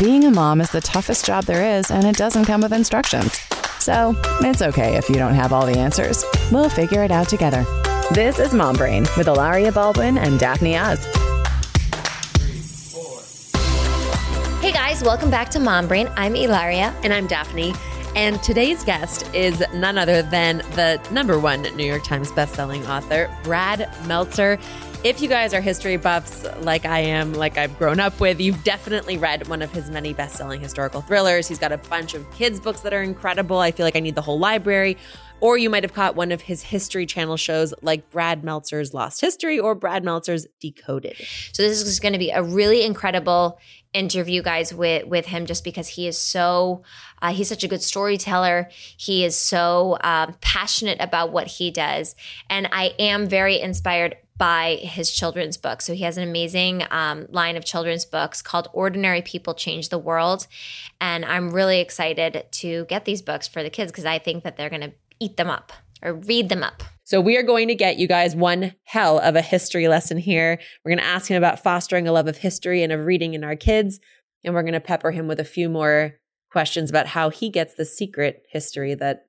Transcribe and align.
Being 0.00 0.24
a 0.24 0.30
mom 0.30 0.62
is 0.62 0.70
the 0.70 0.80
toughest 0.80 1.26
job 1.26 1.44
there 1.44 1.76
is, 1.76 1.90
and 1.90 2.06
it 2.06 2.16
doesn't 2.16 2.46
come 2.46 2.62
with 2.62 2.72
instructions. 2.72 3.38
So 3.80 4.14
it's 4.40 4.62
okay 4.62 4.96
if 4.96 5.10
you 5.10 5.16
don't 5.16 5.34
have 5.34 5.52
all 5.52 5.66
the 5.66 5.76
answers. 5.76 6.24
We'll 6.50 6.70
figure 6.70 7.04
it 7.04 7.10
out 7.10 7.28
together. 7.28 7.66
This 8.14 8.38
is 8.38 8.54
Mom 8.54 8.76
Brain 8.76 9.02
with 9.18 9.26
Hilaria 9.26 9.70
Baldwin 9.70 10.16
and 10.16 10.40
Daphne 10.40 10.78
Oz. 10.78 11.04
Hey 14.62 14.72
guys, 14.72 15.02
welcome 15.02 15.30
back 15.30 15.50
to 15.50 15.60
Mom 15.60 15.86
Brain. 15.86 16.08
I'm 16.16 16.34
Hilaria. 16.34 16.94
And 17.02 17.12
I'm 17.12 17.26
Daphne. 17.26 17.74
And 18.16 18.42
today's 18.42 18.82
guest 18.82 19.28
is 19.34 19.62
none 19.74 19.98
other 19.98 20.22
than 20.22 20.58
the 20.76 20.98
number 21.10 21.38
one 21.38 21.60
New 21.76 21.84
York 21.84 22.04
Times 22.04 22.32
bestselling 22.32 22.88
author, 22.88 23.30
Brad 23.44 23.86
Meltzer. 24.06 24.58
If 25.02 25.22
you 25.22 25.30
guys 25.30 25.54
are 25.54 25.62
history 25.62 25.96
buffs 25.96 26.46
like 26.60 26.84
I 26.84 26.98
am, 26.98 27.32
like 27.32 27.56
I've 27.56 27.78
grown 27.78 28.00
up 28.00 28.20
with, 28.20 28.38
you've 28.38 28.62
definitely 28.64 29.16
read 29.16 29.48
one 29.48 29.62
of 29.62 29.72
his 29.72 29.88
many 29.88 30.12
best 30.12 30.36
selling 30.36 30.60
historical 30.60 31.00
thrillers. 31.00 31.48
He's 31.48 31.58
got 31.58 31.72
a 31.72 31.78
bunch 31.78 32.12
of 32.12 32.30
kids' 32.32 32.60
books 32.60 32.82
that 32.82 32.92
are 32.92 33.02
incredible. 33.02 33.60
I 33.60 33.70
feel 33.70 33.86
like 33.86 33.96
I 33.96 34.00
need 34.00 34.14
the 34.14 34.20
whole 34.20 34.38
library. 34.38 34.98
Or 35.40 35.56
you 35.56 35.70
might 35.70 35.84
have 35.84 35.94
caught 35.94 36.16
one 36.16 36.32
of 36.32 36.42
his 36.42 36.60
History 36.60 37.06
Channel 37.06 37.38
shows 37.38 37.72
like 37.80 38.10
Brad 38.10 38.44
Meltzer's 38.44 38.92
Lost 38.92 39.22
History 39.22 39.58
or 39.58 39.74
Brad 39.74 40.04
Meltzer's 40.04 40.46
Decoded. 40.60 41.16
So 41.54 41.62
this 41.62 41.80
is 41.80 41.98
going 41.98 42.12
to 42.12 42.18
be 42.18 42.28
a 42.28 42.42
really 42.42 42.84
incredible 42.84 43.58
interview 43.94 44.42
guys 44.42 44.72
with 44.72 45.06
with 45.06 45.26
him 45.26 45.46
just 45.46 45.64
because 45.64 45.88
he 45.88 46.06
is 46.06 46.16
so 46.16 46.82
uh, 47.22 47.32
he's 47.32 47.48
such 47.48 47.64
a 47.64 47.68
good 47.68 47.82
storyteller 47.82 48.68
he 48.96 49.24
is 49.24 49.34
so 49.34 49.98
um, 50.02 50.32
passionate 50.40 50.96
about 51.00 51.32
what 51.32 51.48
he 51.48 51.72
does 51.72 52.14
and 52.48 52.68
i 52.70 52.94
am 53.00 53.26
very 53.26 53.60
inspired 53.60 54.16
by 54.40 54.76
his 54.76 55.10
children's 55.10 55.58
books. 55.58 55.84
So 55.84 55.92
he 55.92 56.02
has 56.04 56.16
an 56.16 56.26
amazing 56.26 56.82
um, 56.90 57.26
line 57.28 57.58
of 57.58 57.64
children's 57.66 58.06
books 58.06 58.40
called 58.40 58.68
Ordinary 58.72 59.20
People 59.20 59.52
Change 59.52 59.90
the 59.90 59.98
World. 59.98 60.46
And 60.98 61.26
I'm 61.26 61.50
really 61.50 61.78
excited 61.78 62.46
to 62.50 62.86
get 62.86 63.04
these 63.04 63.20
books 63.20 63.46
for 63.46 63.62
the 63.62 63.68
kids 63.68 63.92
because 63.92 64.06
I 64.06 64.18
think 64.18 64.42
that 64.44 64.56
they're 64.56 64.70
going 64.70 64.80
to 64.80 64.92
eat 65.20 65.36
them 65.36 65.50
up 65.50 65.74
or 66.02 66.14
read 66.14 66.48
them 66.48 66.62
up. 66.62 66.82
So 67.04 67.20
we 67.20 67.36
are 67.36 67.42
going 67.42 67.68
to 67.68 67.74
get 67.74 67.98
you 67.98 68.08
guys 68.08 68.34
one 68.34 68.74
hell 68.84 69.18
of 69.18 69.36
a 69.36 69.42
history 69.42 69.88
lesson 69.88 70.16
here. 70.16 70.58
We're 70.84 70.92
going 70.92 71.04
to 71.04 71.12
ask 71.12 71.30
him 71.30 71.36
about 71.36 71.62
fostering 71.62 72.08
a 72.08 72.12
love 72.12 72.26
of 72.26 72.38
history 72.38 72.82
and 72.82 72.94
of 72.94 73.04
reading 73.04 73.34
in 73.34 73.44
our 73.44 73.56
kids. 73.56 74.00
And 74.42 74.54
we're 74.54 74.62
going 74.62 74.72
to 74.72 74.80
pepper 74.80 75.10
him 75.10 75.28
with 75.28 75.38
a 75.38 75.44
few 75.44 75.68
more 75.68 76.14
questions 76.50 76.88
about 76.88 77.08
how 77.08 77.28
he 77.28 77.50
gets 77.50 77.74
the 77.74 77.84
secret 77.84 78.46
history 78.48 78.94
that 78.94 79.26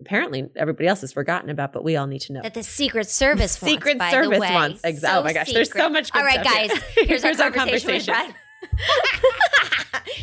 apparently 0.00 0.48
everybody 0.56 0.86
else 0.88 1.00
has 1.02 1.12
forgotten 1.12 1.50
about, 1.50 1.72
but 1.72 1.82
we 1.84 1.96
all 1.96 2.06
need 2.06 2.20
to 2.22 2.32
know. 2.32 2.42
That 2.42 2.54
the 2.54 2.62
Secret 2.62 3.08
Service 3.08 3.60
wants, 3.60 3.74
Secret 3.74 3.98
by 3.98 4.10
Service 4.10 4.30
the 4.36 4.40
way. 4.40 4.52
wants. 4.54 4.80
Ex- 4.84 5.00
So 5.00 5.08
oh 5.20 5.22
my 5.22 5.32
gosh, 5.32 5.46
secret. 5.46 5.54
there's 5.54 5.72
so 5.72 5.88
much 5.90 6.12
good 6.12 6.18
All 6.20 6.24
right, 6.24 6.40
stuff 6.40 6.52
guys, 6.54 6.70
here. 6.94 7.04
here's, 7.06 7.22
Here's 7.24 7.40
our, 7.40 7.46
our 7.46 7.52
conversation. 7.52 7.96
with 7.96 8.06
conversation. 8.16 8.34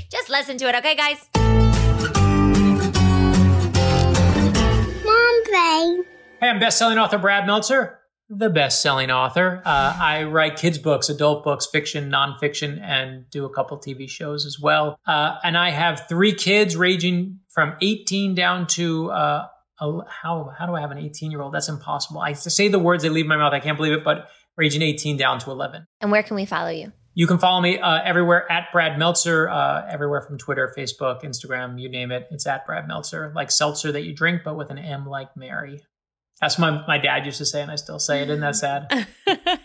Just 0.11 0.29
listen 0.29 0.57
to 0.57 0.67
it, 0.69 0.75
okay, 0.75 0.95
guys? 0.95 1.29
Mom 5.03 5.43
Brain. 5.43 6.03
Hey, 6.39 6.49
I'm 6.49 6.59
best-selling 6.59 6.97
author 6.97 7.17
Brad 7.17 7.45
Meltzer, 7.45 7.99
the 8.29 8.49
best-selling 8.49 9.09
author. 9.11 9.61
Uh, 9.65 9.97
I 9.99 10.23
write 10.23 10.57
kids' 10.57 10.77
books, 10.77 11.09
adult 11.09 11.43
books, 11.43 11.67
fiction, 11.71 12.09
nonfiction, 12.11 12.79
and 12.81 13.29
do 13.29 13.45
a 13.45 13.49
couple 13.53 13.77
TV 13.77 14.09
shows 14.09 14.45
as 14.45 14.59
well. 14.59 14.99
Uh, 15.07 15.35
and 15.43 15.57
I 15.57 15.69
have 15.71 16.07
three 16.09 16.33
kids, 16.33 16.75
ranging 16.75 17.39
from 17.49 17.75
18 17.81 18.35
down 18.35 18.67
to 18.67 19.11
uh, 19.11 19.15
a- 19.15 19.49
how 19.79 20.53
how 20.57 20.65
do 20.65 20.75
I 20.75 20.81
have 20.81 20.91
an 20.91 20.97
18-year-old? 20.97 21.53
That's 21.53 21.69
impossible. 21.69 22.21
I 22.21 22.33
say 22.33 22.67
the 22.67 22.79
words, 22.79 23.03
they 23.03 23.09
leave 23.09 23.27
my 23.27 23.37
mouth. 23.37 23.53
I 23.53 23.59
can't 23.59 23.77
believe 23.77 23.93
it, 23.93 24.03
but 24.03 24.29
ranging 24.57 24.81
18 24.81 25.17
down 25.17 25.39
to 25.39 25.51
11. 25.51 25.85
And 26.01 26.11
where 26.11 26.23
can 26.23 26.35
we 26.35 26.45
follow 26.45 26.69
you? 26.69 26.91
You 27.13 27.27
can 27.27 27.37
follow 27.37 27.61
me 27.61 27.79
uh, 27.79 28.01
everywhere 28.03 28.49
at 28.51 28.71
Brad 28.73 28.99
Meltzer, 28.99 29.47
uh, 29.47 29.85
everywhere 29.89 30.21
from 30.21 30.37
Twitter, 30.37 30.73
Facebook, 30.77 31.23
Instagram, 31.23 31.79
you 31.79 31.89
name 31.89 32.11
it. 32.11 32.27
It's 32.29 32.45
at 32.45 32.65
Brad 32.65 32.87
Meltzer, 32.87 33.31
like 33.33 33.51
seltzer 33.51 33.91
that 33.93 34.03
you 34.03 34.13
drink, 34.13 34.41
but 34.43 34.57
with 34.57 34.69
an 34.69 34.77
M 34.77 35.05
like 35.05 35.35
Mary. 35.37 35.81
That's 36.41 36.59
what 36.59 36.71
my, 36.71 36.87
my 36.87 36.97
dad 36.97 37.25
used 37.25 37.37
to 37.37 37.45
say, 37.45 37.61
and 37.61 37.71
I 37.71 37.75
still 37.75 37.99
say 37.99 38.21
it. 38.21 38.29
Isn't 38.29 38.41
that 38.41 38.55
sad? 38.57 39.07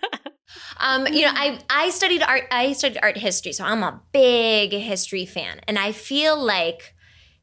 Um, 0.79 1.07
you 1.07 1.23
know, 1.23 1.33
I 1.33 1.61
I 1.69 1.91
studied 1.91 2.23
art. 2.23 2.45
I 2.51 2.73
studied 2.73 2.99
art 3.03 3.19
history, 3.19 3.53
so 3.53 3.65
I'm 3.65 3.83
a 3.83 4.01
big 4.13 4.73
history 4.73 5.27
fan, 5.27 5.61
and 5.69 5.79
I 5.79 5.93
feel 5.93 6.43
like 6.43 6.95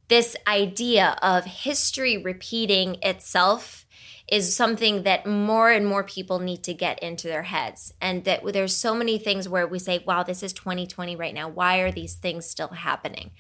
this 0.08 0.36
idea 0.48 1.18
of 1.22 1.46
history 1.46 2.18
repeating 2.18 2.98
itself 3.02 3.86
is 4.30 4.56
something 4.56 5.04
that 5.04 5.26
more 5.26 5.72
and 5.72 5.88
more 5.88 6.04
people 6.04 6.40
need 6.40 6.62
to 6.64 6.74
get 6.74 7.00
into 7.00 7.28
their 7.28 7.44
heads, 7.44 7.94
and 8.02 8.26
that 8.26 8.42
there's 8.52 8.76
so 8.76 8.94
many 8.94 9.18
things 9.18 9.48
where 9.48 9.66
we 9.66 9.80
say, 9.80 10.04
"Wow, 10.06 10.24
this 10.24 10.44
is 10.44 10.52
2020 10.52 11.16
right 11.16 11.34
now. 11.34 11.48
Why 11.48 11.78
are 11.78 11.92
these 11.92 12.16
things 12.16 12.46
still 12.46 12.68
happening?" 12.70 13.32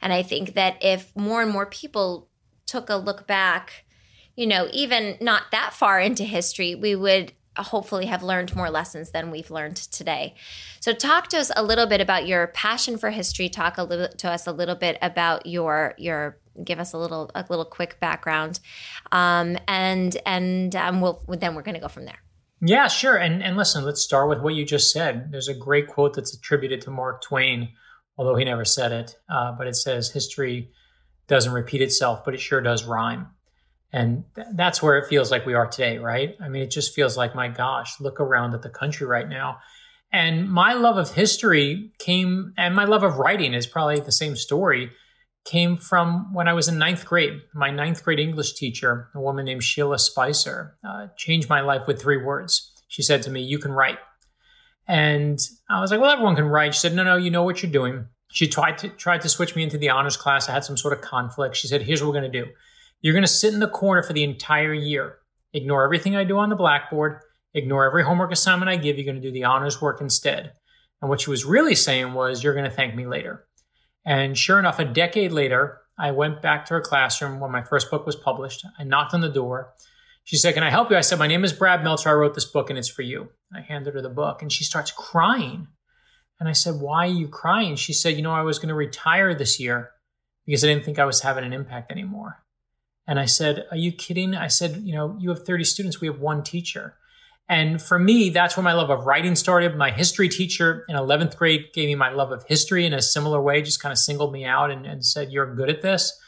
And 0.00 0.12
I 0.12 0.22
think 0.22 0.54
that 0.54 0.82
if 0.82 1.14
more 1.14 1.42
and 1.42 1.50
more 1.50 1.66
people 1.66 2.28
took 2.66 2.90
a 2.90 2.96
look 2.96 3.26
back, 3.26 3.84
you 4.34 4.46
know, 4.46 4.68
even 4.72 5.16
not 5.20 5.50
that 5.52 5.74
far 5.74 6.00
into 6.00 6.24
history, 6.24 6.74
we 6.74 6.96
would 6.96 7.34
hopefully 7.56 8.06
have 8.06 8.22
learned 8.22 8.56
more 8.56 8.70
lessons 8.70 9.10
than 9.10 9.30
we've 9.30 9.50
learned 9.50 9.76
today. 9.76 10.34
So 10.80 10.92
talk 10.92 11.28
to 11.28 11.38
us 11.38 11.50
a 11.54 11.62
little 11.62 11.86
bit 11.86 12.00
about 12.00 12.26
your 12.26 12.48
passion 12.48 12.96
for 12.98 13.10
history. 13.10 13.48
Talk 13.48 13.78
a 13.78 13.84
little 13.84 14.08
to 14.08 14.30
us 14.30 14.46
a 14.46 14.52
little 14.52 14.74
bit 14.74 14.98
about 15.02 15.46
your 15.46 15.94
your 15.98 16.38
give 16.64 16.78
us 16.78 16.92
a 16.92 16.98
little 16.98 17.30
a 17.34 17.44
little 17.48 17.64
quick 17.64 17.98
background, 18.00 18.60
um, 19.10 19.56
and 19.68 20.16
and 20.26 20.74
um, 20.76 21.00
we'll 21.00 21.22
then 21.28 21.54
we're 21.54 21.62
going 21.62 21.74
to 21.74 21.80
go 21.80 21.88
from 21.88 22.04
there. 22.04 22.22
yeah, 22.60 22.88
sure. 22.88 23.16
And 23.16 23.42
and 23.42 23.56
listen, 23.56 23.84
let's 23.84 24.02
start 24.02 24.28
with 24.28 24.40
what 24.40 24.54
you 24.54 24.64
just 24.64 24.92
said. 24.92 25.30
There's 25.30 25.48
a 25.48 25.54
great 25.54 25.88
quote 25.88 26.14
that's 26.14 26.34
attributed 26.34 26.80
to 26.82 26.90
Mark 26.90 27.22
Twain, 27.22 27.70
although 28.16 28.36
he 28.36 28.44
never 28.44 28.64
said 28.64 28.92
it. 28.92 29.16
Uh, 29.28 29.52
but 29.52 29.66
it 29.66 29.76
says, 29.76 30.10
"History 30.10 30.70
doesn't 31.26 31.52
repeat 31.52 31.82
itself, 31.82 32.24
but 32.24 32.34
it 32.34 32.40
sure 32.40 32.60
does 32.60 32.84
rhyme." 32.84 33.28
And 33.92 34.24
th- 34.34 34.48
that's 34.54 34.82
where 34.82 34.96
it 34.98 35.08
feels 35.08 35.30
like 35.30 35.44
we 35.44 35.54
are 35.54 35.66
today, 35.66 35.98
right? 35.98 36.36
I 36.40 36.48
mean, 36.48 36.62
it 36.62 36.70
just 36.70 36.94
feels 36.94 37.16
like, 37.16 37.34
my 37.34 37.48
gosh, 37.48 38.00
look 38.00 38.20
around 38.20 38.54
at 38.54 38.62
the 38.62 38.70
country 38.70 39.06
right 39.06 39.28
now. 39.28 39.58
And 40.12 40.50
my 40.50 40.74
love 40.74 40.98
of 40.98 41.12
history 41.12 41.92
came, 41.98 42.52
and 42.56 42.74
my 42.74 42.84
love 42.84 43.02
of 43.02 43.16
writing 43.16 43.54
is 43.54 43.66
probably 43.66 44.00
the 44.00 44.12
same 44.12 44.36
story, 44.36 44.90
came 45.44 45.76
from 45.76 46.32
when 46.34 46.48
I 46.48 46.52
was 46.52 46.68
in 46.68 46.78
ninth 46.78 47.04
grade. 47.04 47.40
My 47.54 47.70
ninth 47.70 48.04
grade 48.04 48.20
English 48.20 48.54
teacher, 48.54 49.08
a 49.14 49.20
woman 49.20 49.44
named 49.44 49.62
Sheila 49.62 49.98
Spicer, 49.98 50.76
uh, 50.86 51.08
changed 51.16 51.48
my 51.48 51.60
life 51.60 51.86
with 51.86 52.00
three 52.00 52.18
words. 52.18 52.72
She 52.88 53.02
said 53.02 53.22
to 53.22 53.30
me, 53.30 53.40
You 53.42 53.58
can 53.58 53.72
write. 53.72 53.98
And 54.86 55.38
I 55.70 55.80
was 55.80 55.90
like, 55.90 56.00
Well, 56.00 56.10
everyone 56.10 56.36
can 56.36 56.44
write. 56.44 56.74
She 56.74 56.80
said, 56.80 56.94
No, 56.94 57.04
no, 57.04 57.16
you 57.16 57.30
know 57.30 57.42
what 57.42 57.62
you're 57.62 57.72
doing. 57.72 58.06
She 58.30 58.46
tried 58.46 58.78
to 58.78 58.88
tried 58.90 59.22
to 59.22 59.28
switch 59.28 59.56
me 59.56 59.62
into 59.62 59.78
the 59.78 59.90
honors 59.90 60.16
class. 60.16 60.48
I 60.48 60.52
had 60.52 60.64
some 60.64 60.76
sort 60.76 60.92
of 60.92 61.00
conflict. 61.00 61.56
She 61.56 61.68
said, 61.68 61.82
Here's 61.82 62.02
what 62.02 62.08
we're 62.08 62.20
going 62.20 62.30
to 62.30 62.44
do. 62.44 62.50
You're 63.02 63.14
going 63.14 63.22
to 63.22 63.28
sit 63.28 63.52
in 63.52 63.60
the 63.60 63.68
corner 63.68 64.02
for 64.02 64.12
the 64.12 64.24
entire 64.24 64.72
year. 64.72 65.18
Ignore 65.52 65.84
everything 65.84 66.16
I 66.16 66.24
do 66.24 66.38
on 66.38 66.48
the 66.48 66.56
blackboard. 66.56 67.20
Ignore 67.52 67.84
every 67.84 68.04
homework 68.04 68.32
assignment 68.32 68.70
I 68.70 68.76
give. 68.76 68.96
You're 68.96 69.04
going 69.04 69.20
to 69.20 69.28
do 69.28 69.32
the 69.32 69.44
honors 69.44 69.82
work 69.82 70.00
instead. 70.00 70.52
And 71.00 71.10
what 71.10 71.20
she 71.20 71.30
was 71.30 71.44
really 71.44 71.74
saying 71.74 72.14
was, 72.14 72.42
You're 72.42 72.54
going 72.54 72.70
to 72.70 72.74
thank 72.74 72.94
me 72.94 73.06
later. 73.06 73.44
And 74.04 74.38
sure 74.38 74.58
enough, 74.58 74.78
a 74.78 74.84
decade 74.84 75.32
later, 75.32 75.80
I 75.98 76.12
went 76.12 76.42
back 76.42 76.64
to 76.66 76.74
her 76.74 76.80
classroom 76.80 77.40
when 77.40 77.50
my 77.50 77.62
first 77.62 77.90
book 77.90 78.06
was 78.06 78.16
published. 78.16 78.64
I 78.78 78.84
knocked 78.84 79.14
on 79.14 79.20
the 79.20 79.28
door. 79.28 79.74
She 80.24 80.36
said, 80.36 80.54
Can 80.54 80.62
I 80.62 80.70
help 80.70 80.90
you? 80.90 80.96
I 80.96 81.02
said, 81.02 81.18
My 81.18 81.26
name 81.26 81.44
is 81.44 81.52
Brad 81.52 81.82
Meltzer. 81.82 82.08
I 82.08 82.14
wrote 82.14 82.34
this 82.34 82.44
book 82.44 82.70
and 82.70 82.78
it's 82.78 82.88
for 82.88 83.02
you. 83.02 83.28
I 83.54 83.60
handed 83.60 83.94
her 83.94 84.02
the 84.02 84.08
book 84.08 84.42
and 84.42 84.50
she 84.50 84.64
starts 84.64 84.92
crying. 84.92 85.66
And 86.40 86.48
I 86.48 86.52
said, 86.52 86.80
Why 86.80 87.06
are 87.06 87.10
you 87.10 87.28
crying? 87.28 87.76
She 87.76 87.92
said, 87.92 88.16
You 88.16 88.22
know, 88.22 88.32
I 88.32 88.42
was 88.42 88.58
going 88.58 88.68
to 88.68 88.74
retire 88.74 89.34
this 89.34 89.60
year 89.60 89.90
because 90.46 90.64
I 90.64 90.68
didn't 90.68 90.84
think 90.84 90.98
I 90.98 91.04
was 91.04 91.20
having 91.20 91.44
an 91.44 91.52
impact 91.52 91.90
anymore. 91.90 92.42
And 93.06 93.18
I 93.18 93.26
said, 93.26 93.66
Are 93.70 93.76
you 93.76 93.92
kidding? 93.92 94.34
I 94.34 94.48
said, 94.48 94.82
You 94.84 94.94
know, 94.94 95.16
you 95.18 95.30
have 95.30 95.44
30 95.44 95.64
students, 95.64 96.00
we 96.00 96.08
have 96.08 96.20
one 96.20 96.42
teacher. 96.42 96.94
And 97.48 97.82
for 97.82 97.98
me, 97.98 98.30
that's 98.30 98.56
where 98.56 98.64
my 98.64 98.72
love 98.72 98.88
of 98.88 99.04
writing 99.04 99.34
started. 99.34 99.76
My 99.76 99.90
history 99.90 100.28
teacher 100.28 100.86
in 100.88 100.96
11th 100.96 101.36
grade 101.36 101.66
gave 101.74 101.86
me 101.86 101.94
my 101.94 102.10
love 102.10 102.32
of 102.32 102.44
history 102.46 102.86
in 102.86 102.94
a 102.94 103.02
similar 103.02 103.42
way, 103.42 103.60
just 103.60 103.82
kind 103.82 103.92
of 103.92 103.98
singled 103.98 104.32
me 104.32 104.44
out 104.44 104.70
and, 104.70 104.86
and 104.86 105.04
said, 105.04 105.32
You're 105.32 105.54
good 105.54 105.68
at 105.68 105.82
this. 105.82 106.18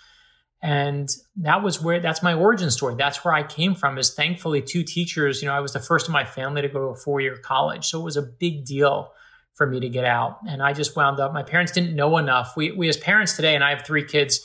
And 0.64 1.10
that 1.36 1.62
was 1.62 1.82
where 1.82 2.00
that's 2.00 2.22
my 2.22 2.32
origin 2.32 2.70
story. 2.70 2.94
That's 2.96 3.22
where 3.22 3.34
I 3.34 3.42
came 3.42 3.74
from. 3.74 3.98
Is 3.98 4.14
thankfully 4.14 4.62
two 4.62 4.82
teachers. 4.82 5.42
You 5.42 5.48
know, 5.48 5.54
I 5.54 5.60
was 5.60 5.74
the 5.74 5.80
first 5.80 6.08
in 6.08 6.12
my 6.12 6.24
family 6.24 6.62
to 6.62 6.68
go 6.68 6.78
to 6.78 6.86
a 6.86 6.94
four 6.94 7.20
year 7.20 7.36
college, 7.36 7.86
so 7.86 8.00
it 8.00 8.04
was 8.04 8.16
a 8.16 8.22
big 8.22 8.64
deal 8.64 9.12
for 9.54 9.66
me 9.66 9.78
to 9.80 9.88
get 9.90 10.06
out. 10.06 10.38
And 10.48 10.62
I 10.62 10.72
just 10.72 10.96
wound 10.96 11.20
up. 11.20 11.32
My 11.32 11.42
parents 11.42 11.70
didn't 11.70 11.94
know 11.94 12.16
enough. 12.16 12.54
We 12.56 12.72
we 12.72 12.88
as 12.88 12.96
parents 12.96 13.36
today, 13.36 13.54
and 13.54 13.62
I 13.62 13.70
have 13.70 13.84
three 13.84 14.04
kids. 14.04 14.40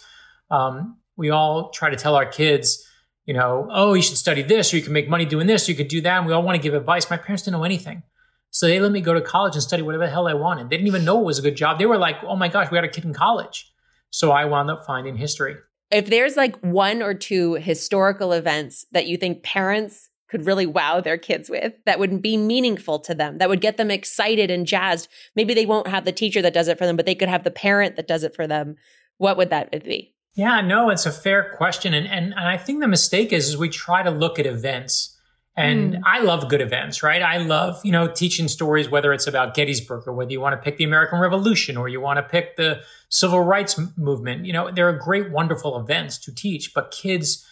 Um, 0.52 0.98
we 1.20 1.30
all 1.30 1.70
try 1.70 1.90
to 1.90 1.98
tell 1.98 2.16
our 2.16 2.26
kids, 2.26 2.88
you 3.26 3.34
know, 3.34 3.68
oh, 3.72 3.94
you 3.94 4.02
should 4.02 4.18
study 4.18 4.42
this, 4.42 4.74
or 4.74 4.78
you 4.78 4.84
can 4.84 4.94
make 4.94 5.10
money 5.10 5.26
doing 5.26 5.48
this, 5.48 5.68
or 5.68 5.72
you 5.74 5.78
could 5.78 5.90
do 5.90 6.00
that. 6.02 6.18
And 6.18 6.26
we 6.26 6.32
all 6.34 6.42
want 6.42 6.56
to 6.56 6.62
give 6.62 6.74
advice. 6.74 7.10
My 7.10 7.18
parents 7.18 7.44
didn't 7.44 7.60
know 7.60 7.66
anything. 7.66 8.04
So 8.52 8.66
they 8.66 8.80
let 8.80 8.94
me 8.94 9.02
go 9.02 9.14
to 9.14 9.22
college 9.22 9.54
and 9.54 9.62
study 9.62 9.84
whatever 9.84 10.06
the 10.06 10.12
hell 10.12 10.28
I 10.28 10.34
wanted. 10.34 10.70
They 10.70 10.78
didn't 10.78 10.88
even 10.88 11.06
know 11.06 11.20
it 11.20 11.26
was 11.26 11.38
a 11.38 11.42
good 11.44 11.58
job. 11.58 11.78
They 11.78 11.86
were 11.86 11.98
like, 11.98 12.24
oh 12.24 12.38
my 12.38 12.48
gosh, 12.48 12.72
we 12.72 12.76
got 12.76 12.86
a 12.86 12.88
kid 12.88 13.04
in 13.04 13.14
college. 13.14 13.72
So 14.12 14.32
I 14.32 14.46
wound 14.46 14.72
up 14.72 14.86
finding 14.88 15.18
history. 15.18 15.58
if 15.92 16.08
there's 16.10 16.38
like 16.38 16.58
one 16.60 17.02
or 17.02 17.14
two 17.14 17.56
historical 17.56 18.34
events 18.34 18.86
that 18.92 19.08
you 19.08 19.18
think 19.18 19.44
parents 19.44 20.10
could 20.28 20.46
really 20.46 20.68
wow 20.68 21.02
their 21.02 21.18
kids 21.18 21.50
with 21.50 21.74
that 21.86 22.00
would 22.00 22.22
be 22.22 22.38
meaningful 22.38 23.00
to 23.00 23.16
them, 23.16 23.40
that 23.40 23.50
would 23.50 23.62
get 23.62 23.78
them 23.78 23.90
excited 23.90 24.52
and 24.52 24.68
jazzed? 24.68 25.08
Maybe 25.36 25.54
they 25.54 25.66
won't 25.66 25.88
have 25.88 26.06
the 26.06 26.12
teacher 26.12 26.42
that 26.44 26.54
does 26.54 26.68
it 26.68 26.78
for 26.78 26.86
them, 26.86 26.96
but 26.96 27.06
they 27.06 27.16
could 27.16 27.30
have 27.30 27.44
the 27.44 27.52
parent 27.52 27.96
that 27.96 28.08
does 28.08 28.24
it 28.24 28.36
for 28.36 28.46
them. 28.46 28.76
What 29.18 29.38
would 29.38 29.50
that 29.50 29.72
be? 29.84 30.14
Yeah, 30.36 30.62
no, 30.62 30.90
it's 30.90 31.06
a 31.06 31.12
fair 31.12 31.54
question. 31.58 31.94
And, 31.94 32.08
and, 32.08 32.34
and 32.34 32.48
I 32.48 32.58
think 32.58 32.80
the 32.80 32.88
mistake 32.88 33.34
is, 33.34 33.50
is 33.50 33.58
we 33.58 33.70
try 33.70 34.04
to 34.04 34.12
look 34.12 34.40
at 34.40 34.46
events 34.46 35.18
and 35.60 35.96
mm. 35.96 36.02
I 36.06 36.22
love 36.22 36.48
good 36.48 36.62
events, 36.62 37.04
right? 37.04 37.22
I 37.22 37.38
love, 37.38 37.82
you 37.84 37.92
know, 37.92 38.08
teaching 38.08 38.48
stories, 38.48 38.90
whether 38.90 39.12
it's 39.12 39.28
about 39.28 39.56
Gettysburg 39.56 40.08
or 40.08 40.14
whether 40.14 40.32
you 40.32 40.40
want 40.40 40.54
to 40.54 40.58
pick 40.58 40.78
the 40.78 40.86
American 40.86 41.20
Revolution 41.20 41.76
or 41.76 41.90
you 41.90 42.00
want 42.00 42.16
to 42.16 42.24
pick 42.24 42.56
the 42.56 42.82
civil 43.10 43.42
rights 43.42 43.78
movement. 43.98 44.46
You 44.46 44.54
know, 44.54 44.72
there 44.72 44.88
are 44.88 44.94
great, 44.94 45.32
wonderful 45.32 45.78
events 45.78 46.18
to 46.20 46.34
teach, 46.34 46.74
but 46.74 46.92
kids, 46.92 47.46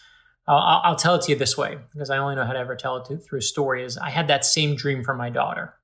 uh, 0.46 0.54
I'll, 0.54 0.80
I'll, 0.84 0.96
tell 0.96 1.16
it 1.16 1.22
to 1.22 1.32
you 1.32 1.36
this 1.36 1.58
way 1.58 1.76
because 1.92 2.08
I 2.08 2.16
only 2.16 2.34
know 2.34 2.46
how 2.46 2.54
to 2.54 2.58
ever 2.58 2.76
tell 2.76 2.96
it 2.96 3.04
to, 3.08 3.18
through 3.18 3.42
story 3.42 3.84
is 3.84 3.98
I 3.98 4.08
had 4.08 4.28
that 4.28 4.46
same 4.46 4.74
dream 4.74 5.04
for 5.04 5.14
my 5.14 5.28
daughter. 5.28 5.74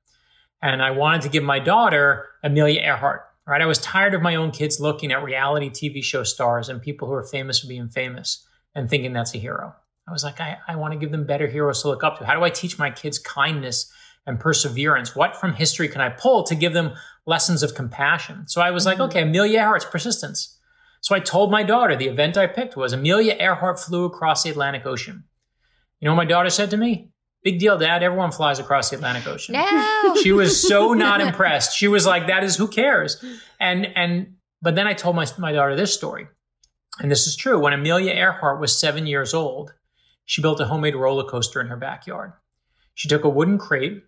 And 0.63 0.83
I 0.83 0.93
wanted 0.93 1.21
to 1.23 1.29
give 1.29 1.45
my 1.45 1.59
daughter 1.59 2.27
Amelia 2.43 2.81
Earhart, 2.81 3.27
right? 3.47 3.63
I 3.63 3.67
was 3.67 3.79
tired 3.79 4.15
of 4.15 4.23
my 4.23 4.35
own 4.37 4.51
kids 4.51 4.81
looking 4.81 5.13
at 5.13 5.23
reality 5.23 5.71
TV 5.71 6.03
show 6.03 6.23
stars 6.23 6.69
and 6.69 6.81
people 6.81 7.09
who 7.09 7.15
are 7.15 7.27
famous 7.27 7.61
for 7.61 7.67
being 7.67 7.89
famous 7.89 8.47
and 8.75 8.89
thinking 8.89 9.13
that's 9.13 9.35
a 9.35 9.39
hero. 9.39 9.75
I 10.09 10.13
was 10.13 10.25
like, 10.25 10.41
I, 10.41 10.59
I 10.69 10.77
want 10.77 10.93
to 10.93 10.99
give 10.99 11.13
them 11.13 11.25
better 11.25 11.47
heroes 11.47 11.83
to 11.83 11.89
look 11.89 12.05
up 12.05 12.19
to. 12.19 12.27
How 12.27 12.35
do 12.35 12.45
I 12.45 12.51
teach 12.51 12.79
my 12.79 12.91
kids 12.91 13.19
kindness 13.19 13.91
and 14.27 14.39
perseverance? 14.39 15.17
What 15.17 15.37
from 15.37 15.55
history 15.55 15.89
can 15.89 16.01
I 16.01 16.11
pull 16.11 16.45
to 16.45 16.55
give 16.55 16.75
them 16.75 16.93
lessons 17.27 17.63
of 17.63 17.75
compassion? 17.75 18.47
So 18.49 18.61
I 18.61 18.71
was 18.71 18.87
mm-hmm. 18.87 19.01
like, 19.01 19.11
okay, 19.11 19.23
Amelia 19.23 19.61
Earhart's 19.61 19.87
persistence. 19.87 20.59
So 21.01 21.15
I 21.15 21.21
told 21.21 21.51
my 21.51 21.63
daughter 21.63 21.97
the 21.97 22.09
event 22.09 22.37
I 22.37 22.47
picked 22.47 22.77
was 22.77 22.93
Amelia 22.93 23.37
Earhart 23.39 23.79
flew 23.79 24.05
across 24.05 24.43
the 24.43 24.51
Atlantic 24.51 24.87
Ocean. 24.87 25.25
You 26.01 26.07
know 26.07 26.13
what 26.13 26.25
my 26.25 26.29
daughter 26.29 26.51
said 26.51 26.71
to 26.71 26.77
me? 26.77 27.11
Big 27.45 27.59
deal, 27.59 27.77
Dad. 27.77 28.03
Everyone 28.03 28.33
flies 28.33 28.59
across 28.59 28.89
the 28.89 28.97
Atlantic 28.97 29.27
Ocean. 29.27 29.53
No. 29.53 30.17
She 30.23 30.33
was 30.33 30.61
so 30.61 30.95
not 30.95 31.21
impressed. 31.21 31.77
She 31.77 31.89
was 31.89 32.07
like, 32.07 32.27
"That 32.27 32.43
is 32.43 32.57
who 32.57 32.67
cares." 32.67 33.23
And 33.61 33.87
and 33.95 34.37
but 34.63 34.75
then 34.75 34.87
I 34.87 34.95
told 34.95 35.15
my 35.15 35.27
my 35.39 35.53
daughter 35.53 35.77
this 35.77 35.93
story, 35.93 36.27
and 36.99 37.11
this 37.11 37.27
is 37.27 37.37
true. 37.37 37.59
When 37.59 37.75
Amelia 37.75 38.13
Earhart 38.13 38.61
was 38.61 38.77
seven 38.77 39.07
years 39.07 39.35
old, 39.35 39.75
she 40.25 40.41
built 40.41 40.59
a 40.59 40.65
homemade 40.65 40.97
roller 40.97 41.25
coaster 41.25 41.61
in 41.61 41.67
her 41.67 41.77
backyard. 41.77 42.33
She 42.95 43.09
took 43.09 43.25
a 43.25 43.29
wooden 43.29 43.59
crate. 43.59 44.05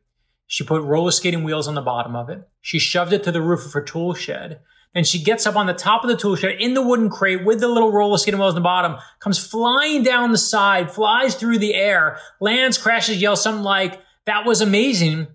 She 0.46 0.64
put 0.64 0.82
roller 0.82 1.10
skating 1.10 1.44
wheels 1.44 1.68
on 1.68 1.74
the 1.74 1.82
bottom 1.82 2.16
of 2.16 2.30
it. 2.30 2.48
She 2.62 2.78
shoved 2.78 3.12
it 3.12 3.22
to 3.24 3.32
the 3.32 3.42
roof 3.42 3.66
of 3.66 3.72
her 3.74 3.82
tool 3.82 4.14
shed. 4.14 4.60
Then 4.96 5.04
she 5.04 5.22
gets 5.22 5.46
up 5.46 5.56
on 5.56 5.66
the 5.66 5.74
top 5.74 6.04
of 6.04 6.08
the 6.08 6.16
tool 6.16 6.36
shed 6.36 6.56
in 6.58 6.72
the 6.72 6.80
wooden 6.80 7.10
crate 7.10 7.44
with 7.44 7.60
the 7.60 7.68
little 7.68 7.92
roller 7.92 8.16
skating 8.16 8.40
wheels 8.40 8.52
in 8.52 8.62
the 8.62 8.62
bottom, 8.62 8.96
comes 9.20 9.38
flying 9.38 10.02
down 10.02 10.32
the 10.32 10.38
side, 10.38 10.90
flies 10.90 11.34
through 11.34 11.58
the 11.58 11.74
air, 11.74 12.18
lands, 12.40 12.78
crashes, 12.78 13.20
yells 13.20 13.42
something 13.42 13.62
like, 13.62 14.00
that 14.24 14.46
was 14.46 14.62
amazing. 14.62 15.26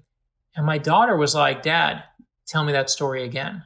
And 0.56 0.66
my 0.66 0.80
daughter 0.80 1.16
was 1.16 1.36
like, 1.36 1.62
Dad, 1.62 2.04
tell 2.48 2.64
me 2.64 2.74
that 2.74 2.90
story 2.90 3.24
again. 3.24 3.64